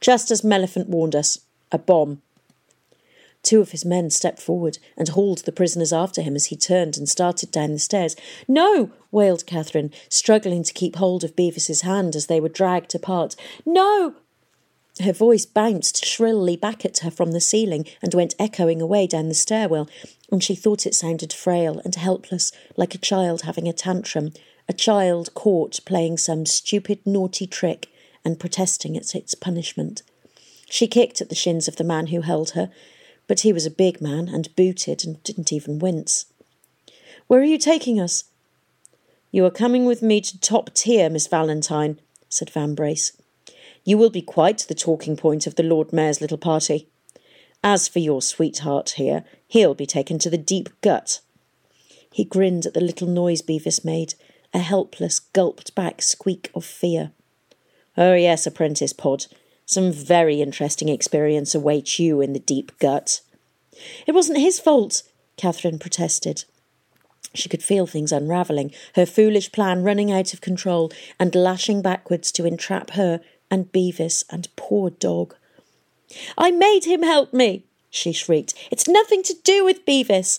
Just 0.00 0.30
as 0.30 0.42
Melliphant 0.42 0.88
warned 0.88 1.16
us, 1.16 1.38
a 1.70 1.78
bomb. 1.78 2.22
Two 3.42 3.60
of 3.60 3.72
his 3.72 3.84
men 3.84 4.08
stepped 4.10 4.40
forward 4.40 4.78
and 4.96 5.08
hauled 5.08 5.38
the 5.38 5.52
prisoners 5.52 5.92
after 5.92 6.22
him 6.22 6.36
as 6.36 6.46
he 6.46 6.56
turned 6.56 6.96
and 6.96 7.08
started 7.08 7.50
down 7.50 7.72
the 7.72 7.78
stairs. 7.78 8.14
No! 8.46 8.90
wailed 9.10 9.46
Catherine, 9.46 9.92
struggling 10.08 10.62
to 10.62 10.72
keep 10.72 10.96
hold 10.96 11.24
of 11.24 11.36
Bevis's 11.36 11.80
hand 11.80 12.14
as 12.14 12.26
they 12.26 12.40
were 12.40 12.48
dragged 12.48 12.94
apart. 12.94 13.34
No! 13.66 14.14
Her 15.00 15.12
voice 15.12 15.46
bounced 15.46 16.04
shrilly 16.04 16.56
back 16.56 16.84
at 16.84 16.98
her 16.98 17.10
from 17.10 17.32
the 17.32 17.40
ceiling 17.40 17.86
and 18.02 18.14
went 18.14 18.34
echoing 18.38 18.80
away 18.80 19.06
down 19.06 19.28
the 19.28 19.34
stairwell, 19.34 19.88
and 20.30 20.44
she 20.44 20.54
thought 20.54 20.86
it 20.86 20.94
sounded 20.94 21.32
frail 21.32 21.80
and 21.84 21.94
helpless, 21.94 22.52
like 22.76 22.94
a 22.94 22.98
child 22.98 23.42
having 23.42 23.66
a 23.66 23.72
tantrum, 23.72 24.32
a 24.68 24.72
child 24.72 25.34
caught 25.34 25.80
playing 25.84 26.18
some 26.18 26.46
stupid, 26.46 27.00
naughty 27.04 27.46
trick 27.46 27.88
and 28.24 28.38
protesting 28.38 28.96
at 28.96 29.14
its 29.14 29.34
punishment. 29.34 30.02
She 30.68 30.86
kicked 30.86 31.20
at 31.20 31.28
the 31.28 31.34
shins 31.34 31.68
of 31.68 31.76
the 31.76 31.84
man 31.84 32.08
who 32.08 32.20
held 32.20 32.50
her, 32.50 32.70
but 33.32 33.40
he 33.40 33.52
was 33.54 33.64
a 33.64 33.70
big 33.70 33.98
man 34.02 34.28
and 34.28 34.54
booted 34.56 35.06
and 35.06 35.22
didn't 35.22 35.50
even 35.50 35.78
wince. 35.78 36.26
Where 37.28 37.40
are 37.40 37.44
you 37.44 37.56
taking 37.56 37.98
us? 37.98 38.24
You 39.30 39.46
are 39.46 39.50
coming 39.50 39.86
with 39.86 40.02
me 40.02 40.20
to 40.20 40.38
top 40.38 40.74
tier, 40.74 41.08
Miss 41.08 41.28
Valentine, 41.28 41.98
said 42.28 42.50
Vambrace. 42.50 43.12
You 43.84 43.96
will 43.96 44.10
be 44.10 44.20
quite 44.20 44.66
the 44.68 44.74
talking 44.74 45.16
point 45.16 45.46
of 45.46 45.54
the 45.54 45.62
Lord 45.62 45.94
Mayor's 45.94 46.20
little 46.20 46.36
party. 46.36 46.88
As 47.64 47.88
for 47.88 48.00
your 48.00 48.20
sweetheart 48.20 48.90
here, 48.98 49.24
he'll 49.48 49.74
be 49.74 49.86
taken 49.86 50.18
to 50.18 50.28
the 50.28 50.36
deep 50.36 50.68
gut. 50.82 51.20
He 52.12 52.24
grinned 52.24 52.66
at 52.66 52.74
the 52.74 52.82
little 52.82 53.08
noise 53.08 53.40
Bevis 53.40 53.82
made, 53.82 54.12
a 54.52 54.58
helpless, 54.58 55.20
gulped 55.20 55.74
back 55.74 56.02
squeak 56.02 56.50
of 56.54 56.66
fear. 56.66 57.12
Oh, 57.96 58.12
yes, 58.12 58.46
apprentice 58.46 58.92
Pod. 58.92 59.24
Some 59.72 59.90
very 59.90 60.42
interesting 60.42 60.90
experience 60.90 61.54
awaits 61.54 61.98
you 61.98 62.20
in 62.20 62.34
the 62.34 62.38
deep 62.38 62.78
gut. 62.78 63.22
It 64.06 64.12
wasn't 64.12 64.38
his 64.38 64.60
fault, 64.60 65.02
Catherine 65.38 65.78
protested. 65.78 66.44
She 67.32 67.48
could 67.48 67.62
feel 67.62 67.86
things 67.86 68.12
unravelling, 68.12 68.72
her 68.96 69.06
foolish 69.06 69.50
plan 69.50 69.82
running 69.82 70.12
out 70.12 70.34
of 70.34 70.42
control 70.42 70.92
and 71.18 71.34
lashing 71.34 71.80
backwards 71.80 72.30
to 72.32 72.44
entrap 72.44 72.90
her 72.90 73.22
and 73.50 73.72
Bevis 73.72 74.24
and 74.28 74.54
poor 74.56 74.90
dog. 74.90 75.36
I 76.36 76.50
made 76.50 76.84
him 76.84 77.02
help 77.02 77.32
me, 77.32 77.64
she 77.88 78.12
shrieked. 78.12 78.52
It's 78.70 78.86
nothing 78.86 79.22
to 79.22 79.34
do 79.42 79.64
with 79.64 79.86
Bevis. 79.86 80.38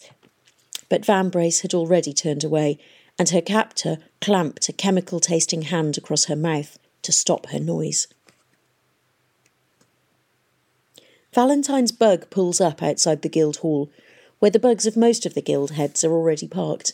But 0.89 1.07
Van 1.07 1.31
had 1.33 1.73
already 1.73 2.13
turned 2.13 2.43
away, 2.43 2.77
and 3.17 3.29
her 3.29 3.41
captor 3.41 3.97
clamped 4.21 4.69
a 4.69 4.73
chemical 4.73 5.19
tasting 5.19 5.63
hand 5.63 5.97
across 5.97 6.25
her 6.25 6.35
mouth 6.35 6.77
to 7.01 7.11
stop 7.11 7.47
her 7.47 7.59
noise. 7.59 8.07
Valentine's 11.33 11.91
bug 11.91 12.29
pulls 12.29 12.61
up 12.61 12.83
outside 12.83 13.23
the 13.23 13.29
guild 13.29 13.57
hall, 13.57 13.89
where 14.37 14.51
the 14.51 14.59
bugs 14.59 14.85
of 14.85 14.95
most 14.95 15.25
of 15.25 15.33
the 15.33 15.41
guild 15.41 15.71
heads 15.71 16.03
are 16.03 16.11
already 16.11 16.47
parked. 16.47 16.93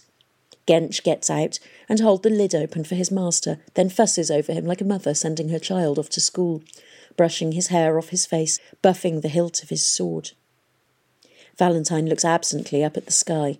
Gench 0.65 1.03
gets 1.03 1.29
out 1.29 1.59
and 1.89 1.99
holds 1.99 2.23
the 2.23 2.29
lid 2.29 2.55
open 2.55 2.85
for 2.85 2.95
his 2.95 3.11
master, 3.11 3.59
then 3.73 3.89
fusses 3.89 4.31
over 4.31 4.53
him 4.53 4.65
like 4.65 4.79
a 4.79 4.85
mother 4.85 5.13
sending 5.13 5.49
her 5.49 5.59
child 5.59 5.99
off 5.99 6.09
to 6.09 6.21
school, 6.21 6.63
brushing 7.17 7.51
his 7.51 7.67
hair 7.67 7.97
off 7.97 8.09
his 8.09 8.25
face, 8.25 8.59
buffing 8.81 9.21
the 9.21 9.27
hilt 9.27 9.61
of 9.61 9.69
his 9.69 9.85
sword. 9.85 10.31
Valentine 11.57 12.05
looks 12.05 12.23
absently 12.23 12.81
up 12.81 12.95
at 12.95 13.05
the 13.05 13.11
sky. 13.11 13.59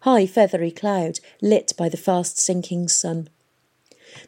High 0.00 0.26
feathery 0.26 0.72
cloud, 0.72 1.20
lit 1.40 1.72
by 1.78 1.88
the 1.88 1.96
fast 1.96 2.36
sinking 2.36 2.88
sun. 2.88 3.28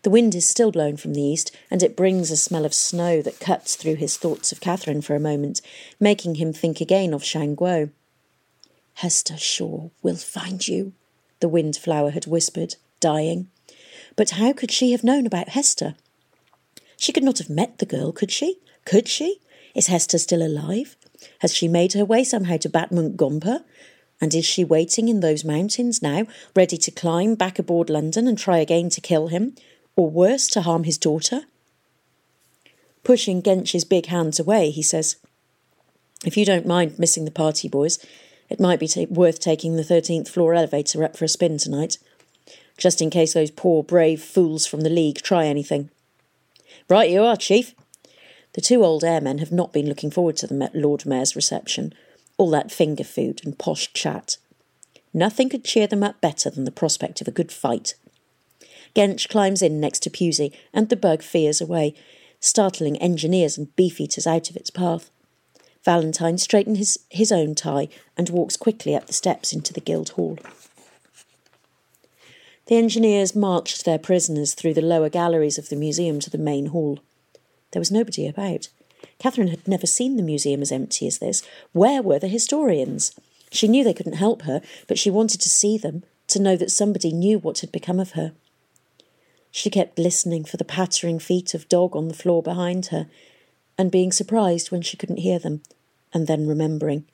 The 0.03 0.11
wind 0.11 0.35
is 0.35 0.49
still 0.49 0.73
blowing 0.73 0.97
from 0.97 1.15
the 1.15 1.23
east, 1.23 1.51
and 1.71 1.83
it 1.83 1.97
brings 1.97 2.31
a 2.31 2.37
smell 2.37 2.65
of 2.65 2.75
snow 2.75 3.23
that 3.23 3.41
cuts 3.41 3.77
through 3.77 3.97
his 3.97 4.17
thoughts 4.17 4.53
of 4.53 4.61
Catherine 4.61 5.03
for 5.03 5.15
a 5.15 5.21
moment, 5.21 5.61
making 6.01 6.37
him 6.37 6.53
think 6.53 6.81
again 6.81 7.15
of 7.15 7.25
Shan 7.25 7.57
Guo. 7.57 7.91
Hester 8.95 9.37
Shaw 9.37 9.91
will 10.03 10.17
find 10.17 10.67
you, 10.67 10.93
the 11.41 11.49
windflower 11.49 12.11
had 12.11 12.27
whispered, 12.27 12.77
dying. 13.01 13.49
But 14.17 14.31
how 14.31 14.53
could 14.53 14.71
she 14.71 14.93
have 14.93 15.05
known 15.05 15.27
about 15.27 15.51
Hester? 15.51 15.95
She 16.97 17.13
could 17.13 17.25
not 17.25 17.39
have 17.39 17.51
met 17.51 17.79
the 17.79 17.87
girl, 17.87 18.13
could 18.13 18.31
she? 18.31 18.59
Could 18.85 19.09
she? 19.09 19.41
Is 19.75 19.87
Hester 19.87 20.19
still 20.19 20.43
alive? 20.43 20.97
Has 21.41 21.55
she 21.55 21.69
made 21.69 21.95
her 21.95 22.05
way 22.05 22.25
somehow 22.25 22.59
to 22.59 22.69
Batmunkh 22.69 23.17
Gompa? 23.17 23.65
And 24.21 24.35
is 24.35 24.45
she 24.45 24.63
waiting 24.63 25.09
in 25.09 25.21
those 25.21 25.45
mountains 25.45 26.01
now, 26.01 26.27
ready 26.55 26.77
to 26.77 26.91
climb 26.93 27.35
back 27.35 27.59
aboard 27.59 27.91
London 27.91 28.29
and 28.29 28.39
try 28.39 28.59
again 28.59 28.89
to 28.91 29.01
kill 29.01 29.29
him, 29.29 29.57
or 29.97 30.11
worse, 30.11 30.47
to 30.49 30.63
harm 30.63 30.85
his 30.85 30.99
daughter? 30.99 31.43
Pushing 33.05 33.43
Gench's 33.43 33.85
big 33.85 34.07
hands 34.07 34.39
away, 34.39 34.71
he 34.71 34.83
says, 34.83 35.17
If 36.25 36.37
you 36.37 36.45
don't 36.45 36.67
mind 36.67 36.99
missing 36.99 37.25
the 37.25 37.31
party, 37.31 37.69
boys, 37.69 37.99
it 38.49 38.61
might 38.61 38.81
be 38.81 38.89
worth 39.11 39.41
taking 39.41 39.77
the 39.77 39.83
13th 39.83 40.29
floor 40.29 40.55
elevator 40.55 41.03
up 41.03 41.17
for 41.17 41.25
a 41.25 41.29
spin 41.29 41.59
tonight, 41.59 41.99
just 42.77 43.01
in 43.03 43.11
case 43.11 43.35
those 43.35 43.51
poor 43.51 43.83
brave 43.83 44.23
fools 44.23 44.67
from 44.67 44.83
the 44.83 44.91
League 44.91 45.23
try 45.23 45.47
anything. 45.47 45.91
Right 46.89 47.11
you 47.11 47.23
are, 47.23 47.37
Chief. 47.37 47.75
The 48.55 48.61
two 48.61 48.85
old 48.85 49.05
airmen 49.05 49.39
have 49.39 49.53
not 49.53 49.73
been 49.73 49.89
looking 49.89 50.11
forward 50.11 50.37
to 50.39 50.47
the 50.47 50.71
Lord 50.75 51.07
Mayor's 51.07 51.35
reception, 51.35 51.95
all 52.37 52.51
that 52.51 52.71
finger 52.71 53.05
food 53.05 53.41
and 53.45 53.59
posh 53.59 53.93
chat. 53.93 54.37
Nothing 55.15 55.49
could 55.49 55.65
cheer 55.65 55.87
them 55.87 56.03
up 56.03 56.21
better 56.21 56.51
than 56.51 56.65
the 56.65 56.71
prospect 56.71 57.21
of 57.21 57.29
a 57.29 57.33
good 57.33 57.51
fight. 57.51 57.95
Gench 58.95 59.29
climbs 59.29 59.63
in 59.63 59.81
next 59.81 60.01
to 60.01 60.11
Pewsey, 60.11 60.53
and 60.73 60.89
the 60.89 60.97
bug 60.97 61.23
fears 61.23 61.61
away, 61.61 61.95
startling 62.41 62.97
engineers 62.99 63.57
and 63.57 63.75
beefeaters 63.77 64.27
out 64.27 64.51
of 64.51 64.57
its 64.57 64.71
path. 64.71 65.11
Valentine 65.85 66.39
straightens 66.39 66.79
his, 66.79 66.99
his 67.11 67.33
own 67.33 67.55
tie 67.55 67.89
and 68.17 68.31
walks 68.31 68.57
quickly 68.57 68.95
up 68.95 69.07
the 69.07 69.13
steps 69.13 69.53
into 69.53 69.73
the 69.73 69.81
guild 69.81 70.11
hall. 70.11 70.39
The 72.67 72.77
engineers 72.77 73.35
marched 73.35 73.85
their 73.85 73.99
prisoners 73.99 74.55
through 74.55 74.75
the 74.75 74.83
lower 74.83 75.09
galleries 75.09 75.59
of 75.59 75.69
the 75.69 75.77
museum 75.77 76.21
to 76.21 76.31
the 76.31 76.39
main 76.39 76.67
hall. 76.67 77.01
There 77.73 77.81
was 77.81 77.91
nobody 77.91 78.29
about. 78.29 78.69
Catherine 79.19 79.49
had 79.49 79.67
never 79.67 79.87
seen 79.87 80.17
the 80.17 80.23
museum 80.23 80.63
as 80.63 80.71
empty 80.71 81.07
as 81.07 81.19
this. 81.19 81.43
Where 81.73 82.03
were 82.03 82.21
the 82.21 82.29
historians? 82.29 83.19
She 83.51 83.67
knew 83.69 83.83
they 83.83 83.95
couldn't 83.95 84.15
help 84.15 84.43
her, 84.43 84.63
but 84.87 84.99
she 84.99 85.11
wanted 85.11 85.41
to 85.41 85.49
see 85.49 85.77
them, 85.77 86.05
to 86.29 86.41
know 86.41 86.57
that 86.57 86.71
somebody 86.71 87.13
knew 87.13 87.39
what 87.39 87.61
had 87.61 87.73
become 87.73 87.99
of 87.99 88.13
her. 88.13 88.33
She 89.53 89.71
kept 89.71 89.99
listening 89.99 90.45
for 90.45 90.57
the 90.57 90.65
pattering 90.65 91.19
feet 91.19 91.53
of 91.53 91.69
dog 91.69 91.95
on 91.95 92.09
the 92.09 92.15
floor 92.15 92.43
behind 92.43 92.87
her, 92.87 93.07
and 93.77 93.91
being 93.91 94.11
surprised 94.11 94.71
when 94.71 94.81
she 94.81 94.97
couldn't 94.97 95.19
hear 95.19 95.39
them, 95.39 95.63
and 96.13 96.27
then 96.27 96.49
remembering. 96.49 97.05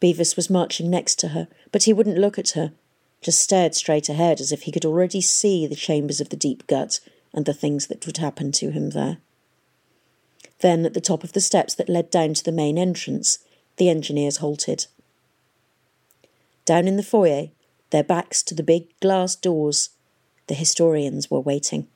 Bevis 0.00 0.34
was 0.34 0.50
marching 0.50 0.90
next 0.90 1.20
to 1.20 1.28
her, 1.28 1.46
but 1.70 1.84
he 1.84 1.92
wouldn't 1.92 2.18
look 2.18 2.38
at 2.38 2.50
her, 2.50 2.72
just 3.22 3.40
stared 3.40 3.74
straight 3.74 4.08
ahead 4.08 4.40
as 4.40 4.50
if 4.50 4.62
he 4.62 4.72
could 4.72 4.84
already 4.84 5.20
see 5.20 5.66
the 5.66 5.76
chambers 5.76 6.20
of 6.20 6.30
the 6.30 6.36
deep 6.36 6.66
gut 6.66 6.98
and 7.32 7.46
the 7.46 7.54
things 7.54 7.86
that 7.86 8.04
would 8.06 8.16
happen 8.16 8.50
to 8.50 8.70
him 8.70 8.90
there. 8.90 9.18
Then, 10.60 10.84
at 10.84 10.94
the 10.94 11.00
top 11.00 11.22
of 11.22 11.32
the 11.32 11.40
steps 11.40 11.74
that 11.74 11.88
led 11.88 12.10
down 12.10 12.34
to 12.34 12.44
the 12.44 12.52
main 12.52 12.76
entrance, 12.76 13.38
the 13.76 13.88
engineers 13.88 14.38
halted. 14.38 14.86
Down 16.64 16.88
in 16.88 16.96
the 16.96 17.02
foyer, 17.02 17.48
their 17.90 18.04
backs 18.04 18.42
to 18.44 18.54
the 18.54 18.62
big 18.62 18.88
glass 19.00 19.36
doors, 19.36 19.90
the 20.50 20.54
historians 20.54 21.30
were 21.30 21.38
waiting. 21.38 21.86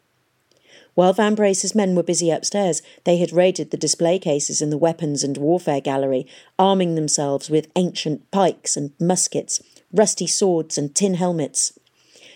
While 0.95 1.12
Vambrace's 1.12 1.75
men 1.75 1.97
were 1.97 2.05
busy 2.05 2.31
upstairs, 2.31 2.83
they 3.03 3.17
had 3.17 3.33
raided 3.33 3.73
the 3.73 3.77
display 3.77 4.17
cases 4.17 4.62
in 4.62 4.71
the 4.71 4.79
weapons 4.79 5.25
and 5.25 5.37
warfare 5.37 5.81
gallery, 5.81 6.25
arming 6.57 6.95
themselves 6.95 7.51
with 7.51 7.67
ancient 7.75 8.31
pikes 8.31 8.77
and 8.77 8.93
muskets, 9.01 9.61
rusty 9.93 10.29
swords 10.29 10.79
and 10.79 10.95
tin 10.95 11.14
helmets. 11.14 11.77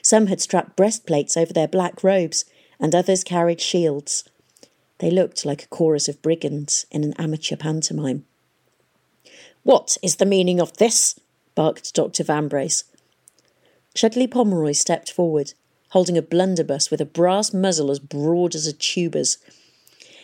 Some 0.02 0.26
had 0.26 0.40
strapped 0.40 0.74
breastplates 0.74 1.36
over 1.36 1.52
their 1.52 1.68
black 1.68 2.02
robes, 2.02 2.44
and 2.80 2.96
others 2.96 3.22
carried 3.22 3.60
shields. 3.60 4.24
They 4.98 5.12
looked 5.12 5.46
like 5.46 5.62
a 5.62 5.68
chorus 5.68 6.08
of 6.08 6.20
brigands 6.20 6.84
in 6.90 7.04
an 7.04 7.14
amateur 7.16 7.54
pantomime. 7.54 8.24
What 9.62 9.96
is 10.02 10.16
the 10.16 10.26
meaning 10.26 10.60
of 10.60 10.78
this? 10.78 11.20
barked 11.54 11.94
Dr. 11.94 12.24
Van 12.24 12.48
Brace. 12.48 12.82
Chudleigh 13.94 14.26
Pomeroy 14.26 14.72
stepped 14.72 15.12
forward, 15.12 15.54
holding 15.90 16.18
a 16.18 16.22
blunderbuss 16.22 16.90
with 16.90 17.00
a 17.00 17.06
brass 17.06 17.52
muzzle 17.52 17.90
as 17.90 17.98
broad 17.98 18.54
as 18.54 18.66
a 18.66 18.72
tuber's. 18.72 19.38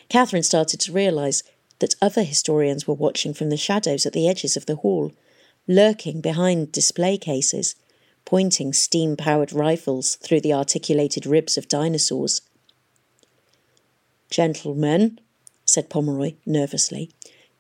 Catherine 0.08 0.42
started 0.42 0.80
to 0.80 0.92
realise 0.92 1.42
that 1.78 1.96
other 2.00 2.22
historians 2.22 2.86
were 2.86 2.94
watching 2.94 3.34
from 3.34 3.50
the 3.50 3.56
shadows 3.56 4.06
at 4.06 4.12
the 4.12 4.28
edges 4.28 4.56
of 4.56 4.66
the 4.66 4.76
hall, 4.76 5.12
lurking 5.66 6.20
behind 6.20 6.72
display 6.72 7.16
cases, 7.16 7.74
pointing 8.24 8.72
steam 8.72 9.16
powered 9.16 9.52
rifles 9.52 10.16
through 10.16 10.40
the 10.40 10.52
articulated 10.52 11.26
ribs 11.26 11.58
of 11.58 11.68
dinosaurs. 11.68 12.40
Gentlemen, 14.30 15.20
said 15.64 15.90
Pomeroy 15.90 16.34
nervously, 16.46 17.10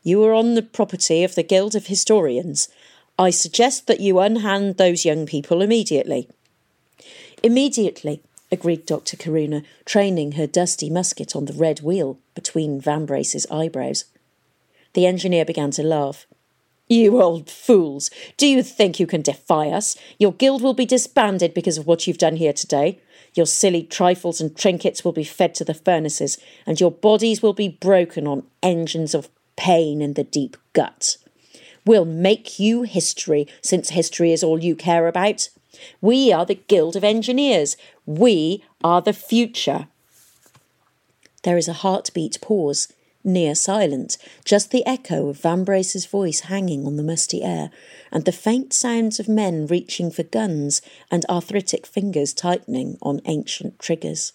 you 0.02 0.22
are 0.24 0.34
on 0.34 0.54
the 0.54 0.62
property 0.62 1.24
of 1.24 1.34
the 1.34 1.42
Guild 1.42 1.74
of 1.74 1.86
Historians. 1.86 2.68
I 3.18 3.30
suggest 3.30 3.86
that 3.86 4.00
you 4.00 4.18
unhand 4.18 4.76
those 4.76 5.04
young 5.04 5.24
people 5.24 5.62
immediately. 5.62 6.28
Immediately, 7.44 8.22
agreed 8.50 8.86
Dr. 8.86 9.18
Corona, 9.18 9.64
training 9.84 10.32
her 10.32 10.46
dusty 10.46 10.88
musket 10.88 11.36
on 11.36 11.44
the 11.44 11.52
red 11.52 11.80
wheel 11.80 12.18
between 12.34 12.80
Vambrace's 12.80 13.46
eyebrows. 13.50 14.06
The 14.94 15.04
engineer 15.04 15.44
began 15.44 15.70
to 15.72 15.82
laugh. 15.82 16.24
You 16.88 17.20
old 17.20 17.50
fools! 17.50 18.08
Do 18.38 18.46
you 18.46 18.62
think 18.62 18.98
you 18.98 19.06
can 19.06 19.20
defy 19.20 19.68
us? 19.68 19.94
Your 20.18 20.32
guild 20.32 20.62
will 20.62 20.72
be 20.72 20.86
disbanded 20.86 21.52
because 21.52 21.76
of 21.76 21.86
what 21.86 22.06
you've 22.06 22.16
done 22.16 22.36
here 22.36 22.54
today. 22.54 22.98
Your 23.34 23.44
silly 23.44 23.82
trifles 23.82 24.40
and 24.40 24.56
trinkets 24.56 25.04
will 25.04 25.12
be 25.12 25.22
fed 25.22 25.54
to 25.56 25.66
the 25.66 25.74
furnaces, 25.74 26.38
and 26.64 26.80
your 26.80 26.92
bodies 26.92 27.42
will 27.42 27.52
be 27.52 27.68
broken 27.68 28.26
on 28.26 28.46
engines 28.62 29.14
of 29.14 29.28
pain 29.56 30.00
in 30.00 30.14
the 30.14 30.24
deep 30.24 30.56
gut. 30.72 31.18
We'll 31.84 32.06
make 32.06 32.58
you 32.58 32.84
history, 32.84 33.46
since 33.60 33.90
history 33.90 34.32
is 34.32 34.42
all 34.42 34.64
you 34.64 34.74
care 34.74 35.08
about. 35.08 35.50
We 36.00 36.32
are 36.32 36.46
the 36.46 36.54
Guild 36.54 36.96
of 36.96 37.04
Engineers. 37.04 37.76
We 38.06 38.64
are 38.82 39.00
the 39.00 39.12
future. 39.12 39.88
There 41.42 41.56
is 41.56 41.68
a 41.68 41.74
heartbeat 41.74 42.40
pause, 42.40 42.88
near 43.24 43.54
silent, 43.54 44.18
just 44.44 44.70
the 44.70 44.86
echo 44.86 45.28
of 45.28 45.40
Vambrace's 45.40 46.06
voice 46.06 46.40
hanging 46.40 46.86
on 46.86 46.96
the 46.96 47.02
musty 47.02 47.42
air, 47.42 47.70
and 48.12 48.24
the 48.24 48.32
faint 48.32 48.72
sounds 48.72 49.18
of 49.18 49.28
men 49.28 49.66
reaching 49.66 50.10
for 50.10 50.22
guns 50.22 50.82
and 51.10 51.24
arthritic 51.28 51.86
fingers 51.86 52.34
tightening 52.34 52.98
on 53.00 53.20
ancient 53.24 53.78
triggers. 53.78 54.32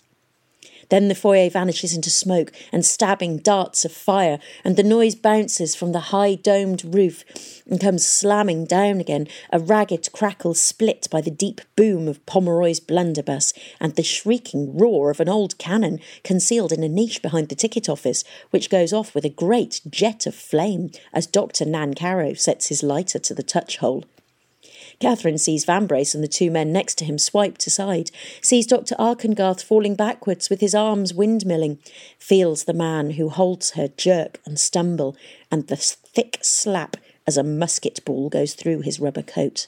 Then 0.89 1.08
the 1.08 1.15
foyer 1.15 1.49
vanishes 1.49 1.95
into 1.95 2.10
smoke 2.10 2.52
and 2.71 2.86
stabbing 2.86 3.38
darts 3.38 3.86
of 3.86 3.91
fire, 3.91 4.39
and 4.63 4.75
the 4.75 4.84
noise 4.84 5.15
bounces 5.15 5.75
from 5.75 5.91
the 5.91 5.99
high 5.99 6.36
domed 6.36 6.84
roof 6.84 7.23
and 7.67 7.80
comes 7.80 8.06
slamming 8.06 8.65
down 8.65 8.99
again, 8.99 9.28
a 9.52 9.60
ragged 9.60 10.12
crackle 10.12 10.56
split 10.56 11.08
by 11.12 11.21
the 11.21 11.32
deep 11.32 11.62
boom 11.75 12.08
of 12.08 12.25
Pomeroy's 12.25 12.80
blunderbuss 12.80 13.54
and 13.80 13.95
the 13.95 14.04
shrieking 14.04 14.75
roar 14.78 15.12
of 15.12 15.19
an 15.19 15.30
old 15.30 15.58
cannon 15.58 15.99
concealed 16.23 16.71
in 16.71 16.84
a 16.84 16.89
niche 16.89 17.21
behind 17.21 17.49
the 17.49 17.56
ticket 17.56 17.88
office, 17.88 18.23
which 18.49 18.69
goes 18.69 18.91
off 18.91 19.13
with 19.13 19.25
a 19.25 19.30
great 19.30 19.82
jet 19.89 20.25
of 20.25 20.34
flame 20.34 20.89
as 21.13 21.28
Dr. 21.28 21.65
Nancarrow 21.65 22.38
sets 22.38 22.67
his 22.67 22.84
lighter 22.84 23.19
to 23.19 23.34
the 23.34 23.43
touch 23.43 23.78
hole. 23.78 24.04
Catherine 25.00 25.38
sees 25.38 25.66
Vambrace 25.66 26.14
and 26.14 26.22
the 26.22 26.28
two 26.28 26.52
men 26.52 26.74
next 26.74 26.98
to 26.98 27.06
him 27.06 27.18
swiped 27.18 27.66
aside, 27.66 28.12
sees 28.42 28.68
Dr. 28.68 28.96
Arkengarth 28.96 29.64
falling 29.64 29.96
backwards 29.96 30.50
with 30.50 30.60
his 30.60 30.76
arms 30.76 31.14
windmilling, 31.14 31.78
feels 32.18 32.66
the 32.66 32.74
man 32.74 33.12
who 33.12 33.30
holds 33.30 33.72
her 33.72 33.88
jerk 33.88 34.42
and 34.46 34.60
stumble, 34.60 35.16
and 35.50 35.68
the 35.68 35.78
thick 35.78 36.38
slap 36.42 36.98
as 37.26 37.38
a 37.38 37.44
musket 37.44 38.04
ball 38.04 38.28
goes 38.28 38.54
through 38.54 38.82
his 38.82 39.00
rubber 39.00 39.22
coat. 39.22 39.68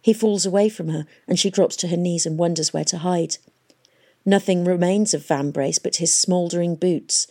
He 0.00 0.12
falls 0.12 0.46
away 0.46 0.68
from 0.68 0.88
her, 0.88 1.06
and 1.26 1.38
she 1.38 1.50
drops 1.50 1.74
to 1.76 1.88
her 1.88 1.96
knees 1.96 2.24
and 2.24 2.38
wonders 2.38 2.72
where 2.72 2.84
to 2.84 2.98
hide. 2.98 3.38
Nothing 4.24 4.64
remains 4.64 5.14
of 5.14 5.26
Vambrace 5.26 5.82
but 5.82 5.96
his 5.96 6.14
smouldering 6.14 6.76
boots, 6.76 7.26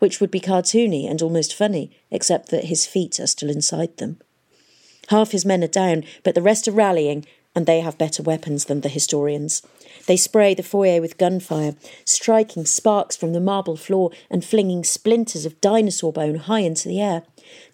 which 0.00 0.20
would 0.20 0.30
be 0.30 0.40
cartoony 0.40 1.08
and 1.08 1.22
almost 1.22 1.54
funny, 1.54 1.92
except 2.10 2.48
that 2.48 2.64
his 2.64 2.84
feet 2.84 3.20
are 3.20 3.28
still 3.28 3.50
inside 3.50 3.96
them. 3.98 4.18
Half 5.08 5.32
his 5.32 5.44
men 5.44 5.64
are 5.64 5.68
down, 5.68 6.04
but 6.22 6.34
the 6.34 6.42
rest 6.42 6.68
are 6.68 6.72
rallying, 6.72 7.26
and 7.54 7.66
they 7.66 7.80
have 7.80 7.98
better 7.98 8.22
weapons 8.22 8.64
than 8.64 8.80
the 8.80 8.88
historians. 8.88 9.62
They 10.06 10.16
spray 10.16 10.54
the 10.54 10.62
foyer 10.62 11.00
with 11.00 11.18
gunfire, 11.18 11.74
striking 12.04 12.64
sparks 12.64 13.14
from 13.14 13.32
the 13.32 13.40
marble 13.40 13.76
floor 13.76 14.10
and 14.30 14.44
flinging 14.44 14.84
splinters 14.84 15.44
of 15.44 15.60
dinosaur 15.60 16.12
bone 16.12 16.36
high 16.36 16.60
into 16.60 16.88
the 16.88 17.00
air. 17.00 17.24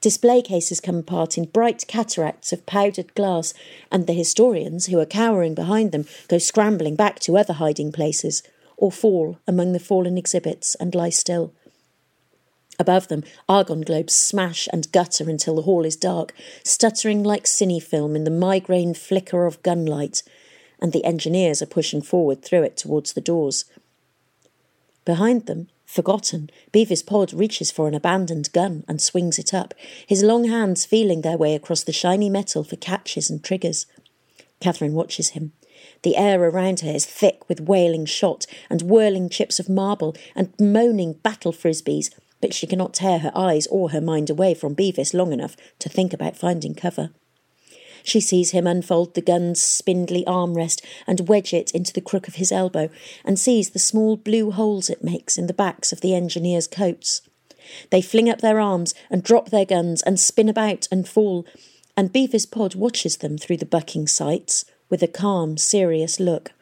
Display 0.00 0.42
cases 0.42 0.80
come 0.80 0.96
apart 0.96 1.38
in 1.38 1.44
bright 1.44 1.84
cataracts 1.86 2.52
of 2.52 2.66
powdered 2.66 3.14
glass, 3.14 3.54
and 3.92 4.06
the 4.06 4.12
historians, 4.14 4.86
who 4.86 4.98
are 4.98 5.06
cowering 5.06 5.54
behind 5.54 5.92
them, 5.92 6.06
go 6.26 6.38
scrambling 6.38 6.96
back 6.96 7.20
to 7.20 7.38
other 7.38 7.54
hiding 7.54 7.92
places, 7.92 8.42
or 8.76 8.90
fall 8.90 9.38
among 9.46 9.72
the 9.72 9.80
fallen 9.80 10.18
exhibits 10.18 10.74
and 10.76 10.94
lie 10.94 11.10
still. 11.10 11.52
Above 12.78 13.08
them, 13.08 13.24
argon 13.48 13.80
globes 13.80 14.14
smash 14.14 14.68
and 14.72 14.92
gutter 14.92 15.28
until 15.28 15.56
the 15.56 15.62
hall 15.62 15.84
is 15.84 15.96
dark, 15.96 16.32
stuttering 16.62 17.24
like 17.24 17.44
cine 17.44 17.82
film 17.82 18.14
in 18.14 18.24
the 18.24 18.30
migraine 18.30 18.94
flicker 18.94 19.46
of 19.46 19.62
gunlight, 19.62 20.22
and 20.80 20.92
the 20.92 21.04
engineers 21.04 21.60
are 21.60 21.66
pushing 21.66 22.00
forward 22.00 22.42
through 22.42 22.62
it 22.62 22.76
towards 22.76 23.12
the 23.12 23.20
doors. 23.20 23.64
Behind 25.04 25.46
them, 25.46 25.68
forgotten, 25.86 26.50
Bevis 26.70 27.02
Pod 27.02 27.32
reaches 27.32 27.72
for 27.72 27.88
an 27.88 27.94
abandoned 27.94 28.52
gun 28.52 28.84
and 28.86 29.02
swings 29.02 29.40
it 29.40 29.52
up, 29.52 29.74
his 30.06 30.22
long 30.22 30.44
hands 30.44 30.84
feeling 30.84 31.22
their 31.22 31.36
way 31.36 31.56
across 31.56 31.82
the 31.82 31.92
shiny 31.92 32.30
metal 32.30 32.62
for 32.62 32.76
catches 32.76 33.28
and 33.28 33.42
triggers. 33.42 33.86
Catherine 34.60 34.94
watches 34.94 35.30
him. 35.30 35.52
The 36.02 36.16
air 36.16 36.40
around 36.42 36.80
her 36.80 36.90
is 36.90 37.06
thick 37.06 37.48
with 37.48 37.60
wailing 37.60 38.04
shot 38.04 38.46
and 38.70 38.82
whirling 38.82 39.28
chips 39.28 39.58
of 39.58 39.68
marble 39.68 40.14
and 40.36 40.52
moaning 40.60 41.14
battle 41.14 41.52
frisbees 41.52 42.10
but 42.40 42.54
she 42.54 42.66
cannot 42.66 42.94
tear 42.94 43.18
her 43.18 43.32
eyes 43.34 43.66
or 43.68 43.90
her 43.90 44.00
mind 44.00 44.30
away 44.30 44.54
from 44.54 44.74
Bevis 44.74 45.14
long 45.14 45.32
enough 45.32 45.56
to 45.78 45.88
think 45.88 46.12
about 46.12 46.36
finding 46.36 46.74
cover. 46.74 47.10
She 48.04 48.20
sees 48.20 48.52
him 48.52 48.66
unfold 48.66 49.14
the 49.14 49.20
gun's 49.20 49.62
spindly 49.62 50.24
armrest 50.24 50.82
and 51.06 51.28
wedge 51.28 51.52
it 51.52 51.72
into 51.72 51.92
the 51.92 52.00
crook 52.00 52.28
of 52.28 52.36
his 52.36 52.52
elbow, 52.52 52.88
and 53.24 53.38
sees 53.38 53.70
the 53.70 53.78
small 53.78 54.16
blue 54.16 54.50
holes 54.50 54.88
it 54.88 55.04
makes 55.04 55.36
in 55.36 55.46
the 55.46 55.52
backs 55.52 55.92
of 55.92 56.00
the 56.00 56.14
engineers' 56.14 56.68
coats. 56.68 57.22
They 57.90 58.00
fling 58.00 58.30
up 58.30 58.40
their 58.40 58.60
arms 58.60 58.94
and 59.10 59.22
drop 59.22 59.50
their 59.50 59.66
guns 59.66 60.02
and 60.02 60.18
spin 60.18 60.48
about 60.48 60.88
and 60.90 61.08
fall, 61.08 61.44
and 61.96 62.12
Bevis 62.12 62.46
Pod 62.46 62.74
watches 62.74 63.18
them 63.18 63.36
through 63.36 63.58
the 63.58 63.66
bucking 63.66 64.06
sights 64.06 64.64
with 64.88 65.02
a 65.02 65.08
calm, 65.08 65.58
serious 65.58 66.18
look. 66.18 66.52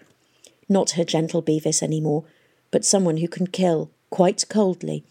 Not 0.68 0.92
her 0.92 1.04
gentle 1.04 1.42
Bevis 1.42 1.82
any 1.82 2.00
more, 2.00 2.24
but 2.70 2.84
someone 2.84 3.18
who 3.18 3.28
can 3.28 3.46
kill, 3.46 3.90
quite 4.10 4.44
coldly, 4.48 5.04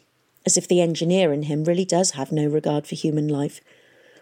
as 0.45 0.57
if 0.57 0.67
the 0.67 0.81
engineer 0.81 1.33
in 1.33 1.43
him 1.43 1.63
really 1.63 1.85
does 1.85 2.11
have 2.11 2.31
no 2.31 2.45
regard 2.45 2.85
for 2.85 2.95
human 2.95 3.27
life. 3.27 3.61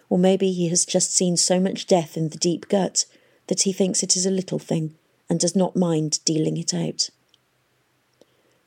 Or 0.10 0.18
maybe 0.18 0.52
he 0.52 0.70
has 0.70 0.86
just 0.86 1.16
seen 1.16 1.38
so 1.38 1.60
much 1.60 1.88
death 1.88 2.16
in 2.16 2.30
the 2.30 2.38
deep 2.38 2.68
gut 2.70 3.06
that 3.48 3.64
he 3.64 3.74
thinks 3.74 4.04
it 4.04 4.16
is 4.16 4.26
a 4.26 4.32
little 4.32 4.60
thing 4.60 4.96
and 5.30 5.40
does 5.40 5.56
not 5.56 5.76
mind 5.76 6.20
dealing 6.26 6.58
it 6.58 6.74
out. 6.74 7.10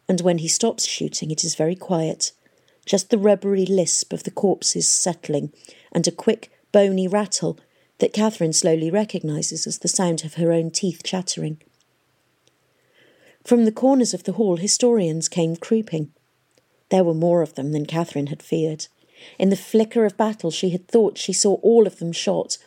And 0.09 0.21
when 0.21 0.39
he 0.39 0.49
stops 0.49 0.87
shooting, 0.87 1.31
it 1.31 1.45
is 1.45 1.55
very 1.55 1.75
quiet, 1.75 2.33
just 2.85 3.11
the 3.11 3.19
rubbery 3.19 3.67
lisp 3.67 4.13
of 4.13 4.23
the 4.23 4.31
corpses 4.31 4.89
settling 4.89 5.53
and 5.93 6.07
a 6.07 6.13
quick, 6.13 6.51
bony 6.73 7.09
rattle 7.09 7.59
that 7.99 8.13
Catherine 8.13 8.53
slowly 8.53 8.91
recognises 8.91 9.67
as 9.67 9.79
the 9.79 9.89
sound 9.89 10.25
of 10.25 10.35
her 10.35 10.53
own 10.53 10.71
teeth 10.71 11.03
chattering. 11.03 11.61
From 13.45 13.65
the 13.65 13.73
corners 13.73 14.13
of 14.13 14.25
the 14.25 14.33
hall, 14.33 14.57
historians 14.57 15.29
came 15.29 15.57
creeping. 15.57 16.13
There 16.91 17.05
were 17.05 17.15
more 17.15 17.43
of 17.43 17.55
them 17.55 17.73
than 17.73 17.87
Catherine 17.87 18.29
had 18.29 18.43
feared. 18.43 18.87
In 19.39 19.51
the 19.51 19.57
flicker 19.57 20.05
of 20.05 20.17
battle, 20.17 20.51
she 20.51 20.71
had 20.71 20.89
thought 20.89 21.19
she 21.19 21.33
saw 21.33 21.55
all 21.63 21.87
of 21.87 21.99
them 21.99 22.13
shot, 22.13 22.59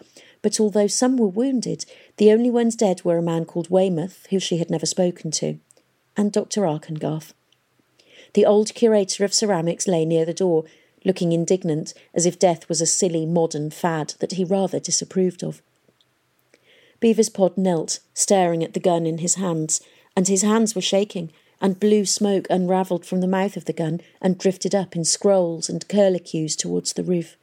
but 0.41 0.59
although 0.59 0.87
some 0.87 1.17
were 1.17 1.27
wounded, 1.27 1.85
the 2.17 2.31
only 2.31 2.49
ones 2.49 2.75
dead 2.75 3.03
were 3.03 3.17
a 3.17 3.21
man 3.21 3.45
called 3.45 3.69
Weymouth, 3.69 4.27
who 4.29 4.39
she 4.39 4.57
had 4.57 4.69
never 4.69 4.85
spoken 4.85 5.31
to, 5.31 5.59
and 6.17 6.31
Dr. 6.31 6.65
Arkengarth. 6.65 7.33
The 8.33 8.45
old 8.45 8.73
curator 8.73 9.25
of 9.25 9.33
ceramics 9.33 9.87
lay 9.87 10.05
near 10.05 10.25
the 10.25 10.33
door, 10.33 10.65
looking 11.05 11.31
indignant, 11.31 11.93
as 12.13 12.25
if 12.25 12.39
death 12.39 12.67
was 12.69 12.81
a 12.81 12.85
silly 12.85 13.25
modern 13.25 13.69
fad 13.69 14.15
that 14.19 14.33
he 14.33 14.43
rather 14.43 14.79
disapproved 14.79 15.43
of. 15.43 15.61
Bevis 16.99 17.29
Pod 17.29 17.57
knelt, 17.57 17.99
staring 18.13 18.63
at 18.63 18.73
the 18.73 18.79
gun 18.79 19.05
in 19.05 19.19
his 19.19 19.35
hands, 19.35 19.81
and 20.15 20.27
his 20.27 20.41
hands 20.41 20.75
were 20.75 20.81
shaking, 20.81 21.31
and 21.61 21.79
blue 21.79 22.05
smoke 22.05 22.47
unravelled 22.49 23.05
from 23.05 23.21
the 23.21 23.27
mouth 23.27 23.57
of 23.57 23.65
the 23.65 23.73
gun 23.73 24.01
and 24.21 24.37
drifted 24.37 24.73
up 24.73 24.95
in 24.95 25.03
scrolls 25.03 25.69
and 25.69 25.87
curlicues 25.87 26.55
towards 26.55 26.93
the 26.93 27.03
roof. 27.03 27.35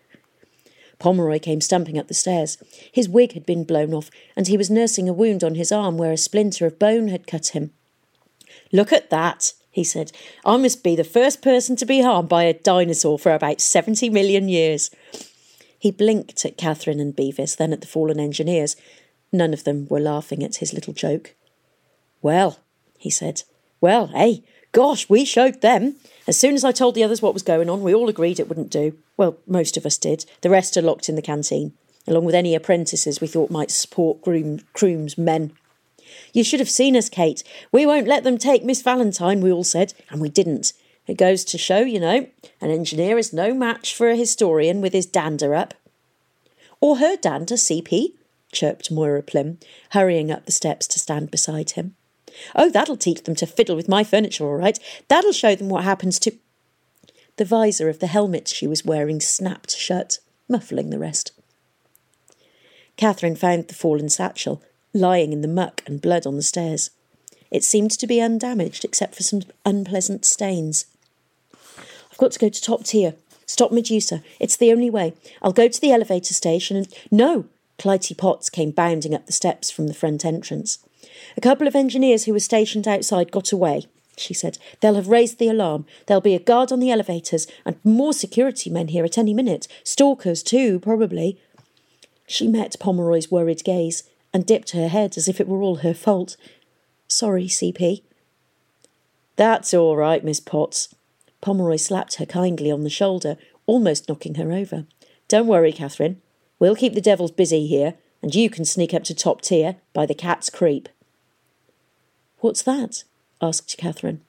Pomeroy 0.98 1.38
came 1.38 1.60
stumping 1.60 1.98
up 1.98 2.08
the 2.08 2.14
stairs. 2.14 2.58
His 2.90 3.08
wig 3.08 3.32
had 3.32 3.44
been 3.44 3.64
blown 3.64 3.92
off, 3.92 4.10
and 4.34 4.48
he 4.48 4.56
was 4.56 4.70
nursing 4.70 5.08
a 5.08 5.12
wound 5.12 5.44
on 5.44 5.54
his 5.54 5.70
arm 5.70 5.98
where 5.98 6.12
a 6.12 6.16
splinter 6.16 6.66
of 6.66 6.78
bone 6.78 7.08
had 7.08 7.26
cut 7.26 7.48
him. 7.48 7.72
Look 8.72 8.92
at 8.92 9.10
that, 9.10 9.52
he 9.70 9.84
said. 9.84 10.10
I 10.44 10.56
must 10.56 10.82
be 10.82 10.96
the 10.96 11.04
first 11.04 11.42
person 11.42 11.76
to 11.76 11.86
be 11.86 12.00
harmed 12.00 12.30
by 12.30 12.44
a 12.44 12.54
dinosaur 12.54 13.18
for 13.18 13.32
about 13.32 13.60
seventy 13.60 14.08
million 14.08 14.48
years. 14.48 14.90
He 15.78 15.90
blinked 15.90 16.46
at 16.46 16.56
Catherine 16.56 17.00
and 17.00 17.14
Bevis, 17.14 17.54
then 17.54 17.74
at 17.74 17.82
the 17.82 17.86
fallen 17.86 18.18
engineers, 18.18 18.74
None 19.32 19.52
of 19.52 19.64
them 19.64 19.86
were 19.90 20.00
laughing 20.00 20.42
at 20.42 20.56
his 20.56 20.72
little 20.72 20.92
joke. 20.92 21.34
Well, 22.22 22.58
he 22.98 23.10
said, 23.10 23.42
well, 23.80 24.08
hey, 24.08 24.42
gosh, 24.72 25.08
we 25.08 25.24
showed 25.24 25.60
them. 25.60 25.96
As 26.26 26.36
soon 26.38 26.54
as 26.54 26.64
I 26.64 26.72
told 26.72 26.94
the 26.94 27.04
others 27.04 27.22
what 27.22 27.34
was 27.34 27.42
going 27.42 27.70
on, 27.70 27.82
we 27.82 27.94
all 27.94 28.08
agreed 28.08 28.40
it 28.40 28.48
wouldn't 28.48 28.70
do. 28.70 28.96
Well, 29.16 29.38
most 29.46 29.76
of 29.76 29.86
us 29.86 29.98
did. 29.98 30.24
The 30.40 30.50
rest 30.50 30.76
are 30.76 30.82
locked 30.82 31.08
in 31.08 31.16
the 31.16 31.22
canteen, 31.22 31.72
along 32.06 32.24
with 32.24 32.34
any 32.34 32.54
apprentices 32.54 33.20
we 33.20 33.26
thought 33.26 33.50
might 33.50 33.70
support 33.70 34.22
Groom, 34.22 34.60
Crome's 34.72 35.16
men. 35.16 35.52
You 36.32 36.44
should 36.44 36.60
have 36.60 36.70
seen 36.70 36.96
us, 36.96 37.08
Kate. 37.08 37.42
We 37.72 37.86
won't 37.86 38.08
let 38.08 38.24
them 38.24 38.38
take 38.38 38.64
Miss 38.64 38.82
Valentine, 38.82 39.40
we 39.40 39.52
all 39.52 39.64
said, 39.64 39.94
and 40.10 40.20
we 40.20 40.28
didn't. 40.28 40.72
It 41.06 41.16
goes 41.16 41.44
to 41.44 41.58
show, 41.58 41.80
you 41.80 42.00
know, 42.00 42.28
an 42.60 42.70
engineer 42.70 43.18
is 43.18 43.32
no 43.32 43.54
match 43.54 43.94
for 43.94 44.08
a 44.08 44.16
historian 44.16 44.80
with 44.80 44.92
his 44.92 45.06
dander 45.06 45.54
up. 45.54 45.74
Or 46.80 46.98
her 46.98 47.16
dander, 47.16 47.54
CP, 47.54 48.14
chirped 48.52 48.90
Moira 48.90 49.22
Plym, 49.22 49.58
hurrying 49.90 50.30
up 50.30 50.46
the 50.46 50.52
steps 50.52 50.86
to 50.88 50.98
stand 50.98 51.30
beside 51.30 51.70
him. 51.70 51.94
Oh, 52.54 52.70
that'll 52.70 52.96
teach 52.96 53.22
them 53.24 53.34
to 53.36 53.46
fiddle 53.46 53.76
with 53.76 53.88
my 53.88 54.04
furniture, 54.04 54.44
all 54.44 54.56
right. 54.56 54.78
That'll 55.08 55.32
show 55.32 55.54
them 55.54 55.68
what 55.68 55.84
happens 55.84 56.18
to. 56.20 56.32
The 57.36 57.44
visor 57.44 57.88
of 57.88 57.98
the 57.98 58.06
helmet 58.06 58.48
she 58.48 58.66
was 58.66 58.84
wearing 58.84 59.20
snapped 59.20 59.76
shut, 59.76 60.18
muffling 60.48 60.90
the 60.90 60.98
rest. 60.98 61.32
Catherine 62.96 63.36
found 63.36 63.68
the 63.68 63.74
fallen 63.74 64.08
satchel, 64.08 64.62
lying 64.94 65.32
in 65.32 65.42
the 65.42 65.48
muck 65.48 65.82
and 65.86 66.00
blood 66.00 66.26
on 66.26 66.36
the 66.36 66.42
stairs. 66.42 66.90
It 67.50 67.62
seemed 67.62 67.90
to 67.92 68.06
be 68.06 68.20
undamaged 68.20 68.84
except 68.84 69.14
for 69.14 69.22
some 69.22 69.42
unpleasant 69.64 70.24
stains. 70.24 70.86
I've 72.10 72.18
got 72.18 72.32
to 72.32 72.38
go 72.38 72.48
to 72.48 72.62
top 72.62 72.84
tier. 72.84 73.14
Stop 73.44 73.70
Medusa. 73.70 74.22
It's 74.40 74.56
the 74.56 74.72
only 74.72 74.90
way. 74.90 75.14
I'll 75.42 75.52
go 75.52 75.68
to 75.68 75.80
the 75.80 75.92
elevator 75.92 76.34
station 76.34 76.76
and. 76.76 76.88
No! 77.10 77.46
Clytie 77.78 78.16
Potts 78.16 78.48
came 78.48 78.70
bounding 78.70 79.14
up 79.14 79.26
the 79.26 79.32
steps 79.32 79.70
from 79.70 79.86
the 79.86 79.94
front 79.94 80.24
entrance. 80.24 80.78
A 81.36 81.40
couple 81.40 81.66
of 81.66 81.76
engineers 81.76 82.24
who 82.24 82.32
were 82.32 82.40
stationed 82.40 82.88
outside 82.88 83.30
got 83.30 83.52
away, 83.52 83.86
she 84.16 84.34
said. 84.34 84.58
They'll 84.80 84.94
have 84.94 85.08
raised 85.08 85.38
the 85.38 85.48
alarm. 85.48 85.86
There'll 86.06 86.20
be 86.20 86.34
a 86.34 86.40
guard 86.40 86.72
on 86.72 86.80
the 86.80 86.90
elevators 86.90 87.46
and 87.64 87.76
more 87.84 88.12
security 88.12 88.70
men 88.70 88.88
here 88.88 89.04
at 89.04 89.18
any 89.18 89.34
minute. 89.34 89.68
Stalkers, 89.84 90.42
too, 90.42 90.78
probably. 90.80 91.40
She 92.26 92.48
met 92.48 92.76
Pomeroy's 92.80 93.30
worried 93.30 93.64
gaze 93.64 94.02
and 94.32 94.44
dipped 94.44 94.72
her 94.72 94.88
head 94.88 95.16
as 95.16 95.28
if 95.28 95.40
it 95.40 95.48
were 95.48 95.62
all 95.62 95.76
her 95.76 95.94
fault. 95.94 96.36
Sorry, 97.08 97.46
CP. 97.46 98.02
That's 99.36 99.72
all 99.74 99.96
right, 99.96 100.24
Miss 100.24 100.40
Potts. 100.40 100.94
Pomeroy 101.40 101.76
slapped 101.76 102.16
her 102.16 102.26
kindly 102.26 102.70
on 102.70 102.82
the 102.82 102.90
shoulder, 102.90 103.36
almost 103.66 104.08
knocking 104.08 104.34
her 104.36 104.52
over. 104.52 104.86
Don't 105.28 105.46
worry, 105.46 105.72
Catherine. 105.72 106.20
We'll 106.58 106.76
keep 106.76 106.94
the 106.94 107.00
devils 107.00 107.30
busy 107.30 107.66
here, 107.66 107.94
and 108.22 108.34
you 108.34 108.48
can 108.48 108.64
sneak 108.64 108.94
up 108.94 109.04
to 109.04 109.14
top 109.14 109.42
tier 109.42 109.76
by 109.92 110.06
the 110.06 110.14
cat's 110.14 110.50
creep. 110.50 110.88
What's 112.46 112.62
that? 112.62 113.02
asked 113.42 113.76
Catherine. 113.76 114.20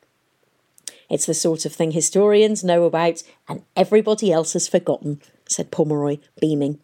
It's 1.07 1.27
the 1.27 1.35
sort 1.35 1.67
of 1.67 1.73
thing 1.73 1.91
historians 1.91 2.63
know 2.63 2.85
about 2.85 3.21
and 3.47 3.61
everybody 3.75 4.31
else 4.31 4.53
has 4.53 4.67
forgotten, 4.67 5.21
said 5.47 5.69
Pomeroy, 5.69 6.17
beaming. 6.41 6.79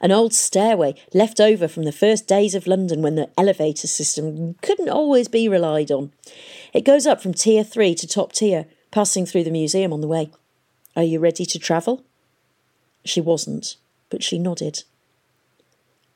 An 0.00 0.12
old 0.12 0.32
stairway 0.32 0.94
left 1.12 1.40
over 1.40 1.66
from 1.66 1.82
the 1.82 1.90
first 1.90 2.28
days 2.28 2.54
of 2.54 2.68
London 2.68 3.02
when 3.02 3.16
the 3.16 3.28
elevator 3.36 3.88
system 3.88 4.54
couldn't 4.62 4.88
always 4.88 5.26
be 5.26 5.48
relied 5.48 5.90
on. 5.90 6.12
It 6.72 6.84
goes 6.84 7.04
up 7.04 7.20
from 7.20 7.34
tier 7.34 7.64
three 7.64 7.96
to 7.96 8.06
top 8.06 8.32
tier, 8.32 8.66
passing 8.92 9.26
through 9.26 9.42
the 9.42 9.50
museum 9.50 9.92
on 9.92 10.02
the 10.02 10.06
way. 10.06 10.30
Are 10.94 11.02
you 11.02 11.18
ready 11.18 11.44
to 11.46 11.58
travel? 11.58 12.04
She 13.04 13.20
wasn't, 13.20 13.74
but 14.08 14.22
she 14.22 14.38
nodded. 14.38 14.84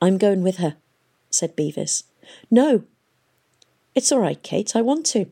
I'm 0.01 0.17
going 0.17 0.43
with 0.43 0.59
her, 0.59 0.77
said 1.29 1.57
Bevis. 1.57 2.05
No, 2.49 2.85
it's 3.93 4.11
all 4.11 4.19
right, 4.19 4.41
Kate, 4.41 4.75
I 4.75 4.81
want 4.81 5.05
to. 5.07 5.27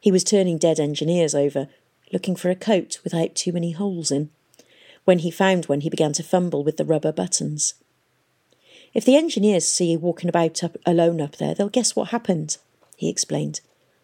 He 0.00 0.10
was 0.10 0.24
turning 0.24 0.58
dead 0.58 0.80
engineers 0.80 1.34
over, 1.34 1.68
looking 2.12 2.36
for 2.36 2.50
a 2.50 2.54
coat 2.54 2.98
without 3.04 3.34
too 3.34 3.52
many 3.52 3.72
holes 3.72 4.10
in. 4.10 4.30
When 5.04 5.20
he 5.20 5.30
found 5.30 5.66
one, 5.66 5.80
he 5.80 5.90
began 5.90 6.12
to 6.14 6.22
fumble 6.22 6.64
with 6.64 6.76
the 6.76 6.84
rubber 6.84 7.12
buttons. 7.12 7.74
If 8.94 9.04
the 9.04 9.16
engineers 9.16 9.66
see 9.66 9.92
you 9.92 9.98
walking 9.98 10.28
about 10.28 10.62
up, 10.62 10.76
alone 10.86 11.20
up 11.20 11.36
there, 11.36 11.54
they'll 11.54 11.68
guess 11.68 11.96
what 11.96 12.08
happened, 12.08 12.58
he 12.96 13.08
explained. 13.08 13.60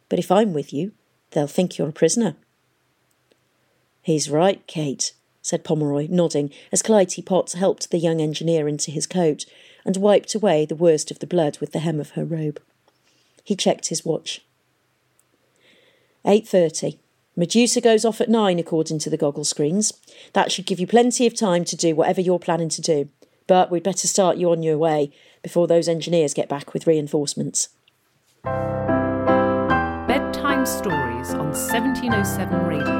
But 0.08 0.18
if 0.18 0.30
I'm 0.30 0.52
with 0.52 0.72
you, 0.72 0.92
they'll 1.30 1.46
think 1.46 1.78
you're 1.78 1.88
a 1.88 1.92
prisoner. 1.92 2.34
He's 4.02 4.28
right, 4.28 4.66
Kate, 4.66 5.12
said 5.42 5.64
Pomeroy, 5.64 6.08
nodding 6.10 6.50
as 6.72 6.82
Clytie 6.82 7.24
Potts 7.24 7.54
helped 7.54 7.90
the 7.90 7.98
young 7.98 8.20
engineer 8.20 8.68
into 8.68 8.90
his 8.90 9.06
coat 9.06 9.46
and 9.84 9.96
wiped 9.96 10.34
away 10.34 10.66
the 10.66 10.74
worst 10.74 11.10
of 11.10 11.20
the 11.20 11.26
blood 11.26 11.58
with 11.60 11.72
the 11.72 11.78
hem 11.78 12.00
of 12.00 12.10
her 12.10 12.24
robe. 12.24 12.60
He 13.44 13.56
checked 13.56 13.88
his 13.88 14.04
watch. 14.04 14.44
8.30. 16.24 16.98
Medusa 17.36 17.80
goes 17.80 18.04
off 18.04 18.20
at 18.20 18.28
9 18.28 18.58
according 18.58 18.98
to 18.98 19.08
the 19.10 19.16
goggle 19.16 19.44
screens. 19.44 19.92
That 20.34 20.52
should 20.52 20.66
give 20.66 20.78
you 20.78 20.86
plenty 20.86 21.26
of 21.26 21.34
time 21.34 21.64
to 21.64 21.76
do 21.76 21.94
whatever 21.94 22.20
you're 22.20 22.38
planning 22.38 22.68
to 22.70 22.82
do. 22.82 23.08
But 23.46 23.70
we'd 23.70 23.82
better 23.82 24.06
start 24.06 24.36
you 24.36 24.50
on 24.50 24.62
your 24.62 24.78
way 24.78 25.10
before 25.42 25.66
those 25.66 25.88
engineers 25.88 26.34
get 26.34 26.48
back 26.48 26.74
with 26.74 26.86
reinforcements. 26.86 27.70
Bedtime 30.06 30.66
Stories 30.66 31.30
on 31.30 31.52
1707 31.52 32.66
Radio. 32.66 32.99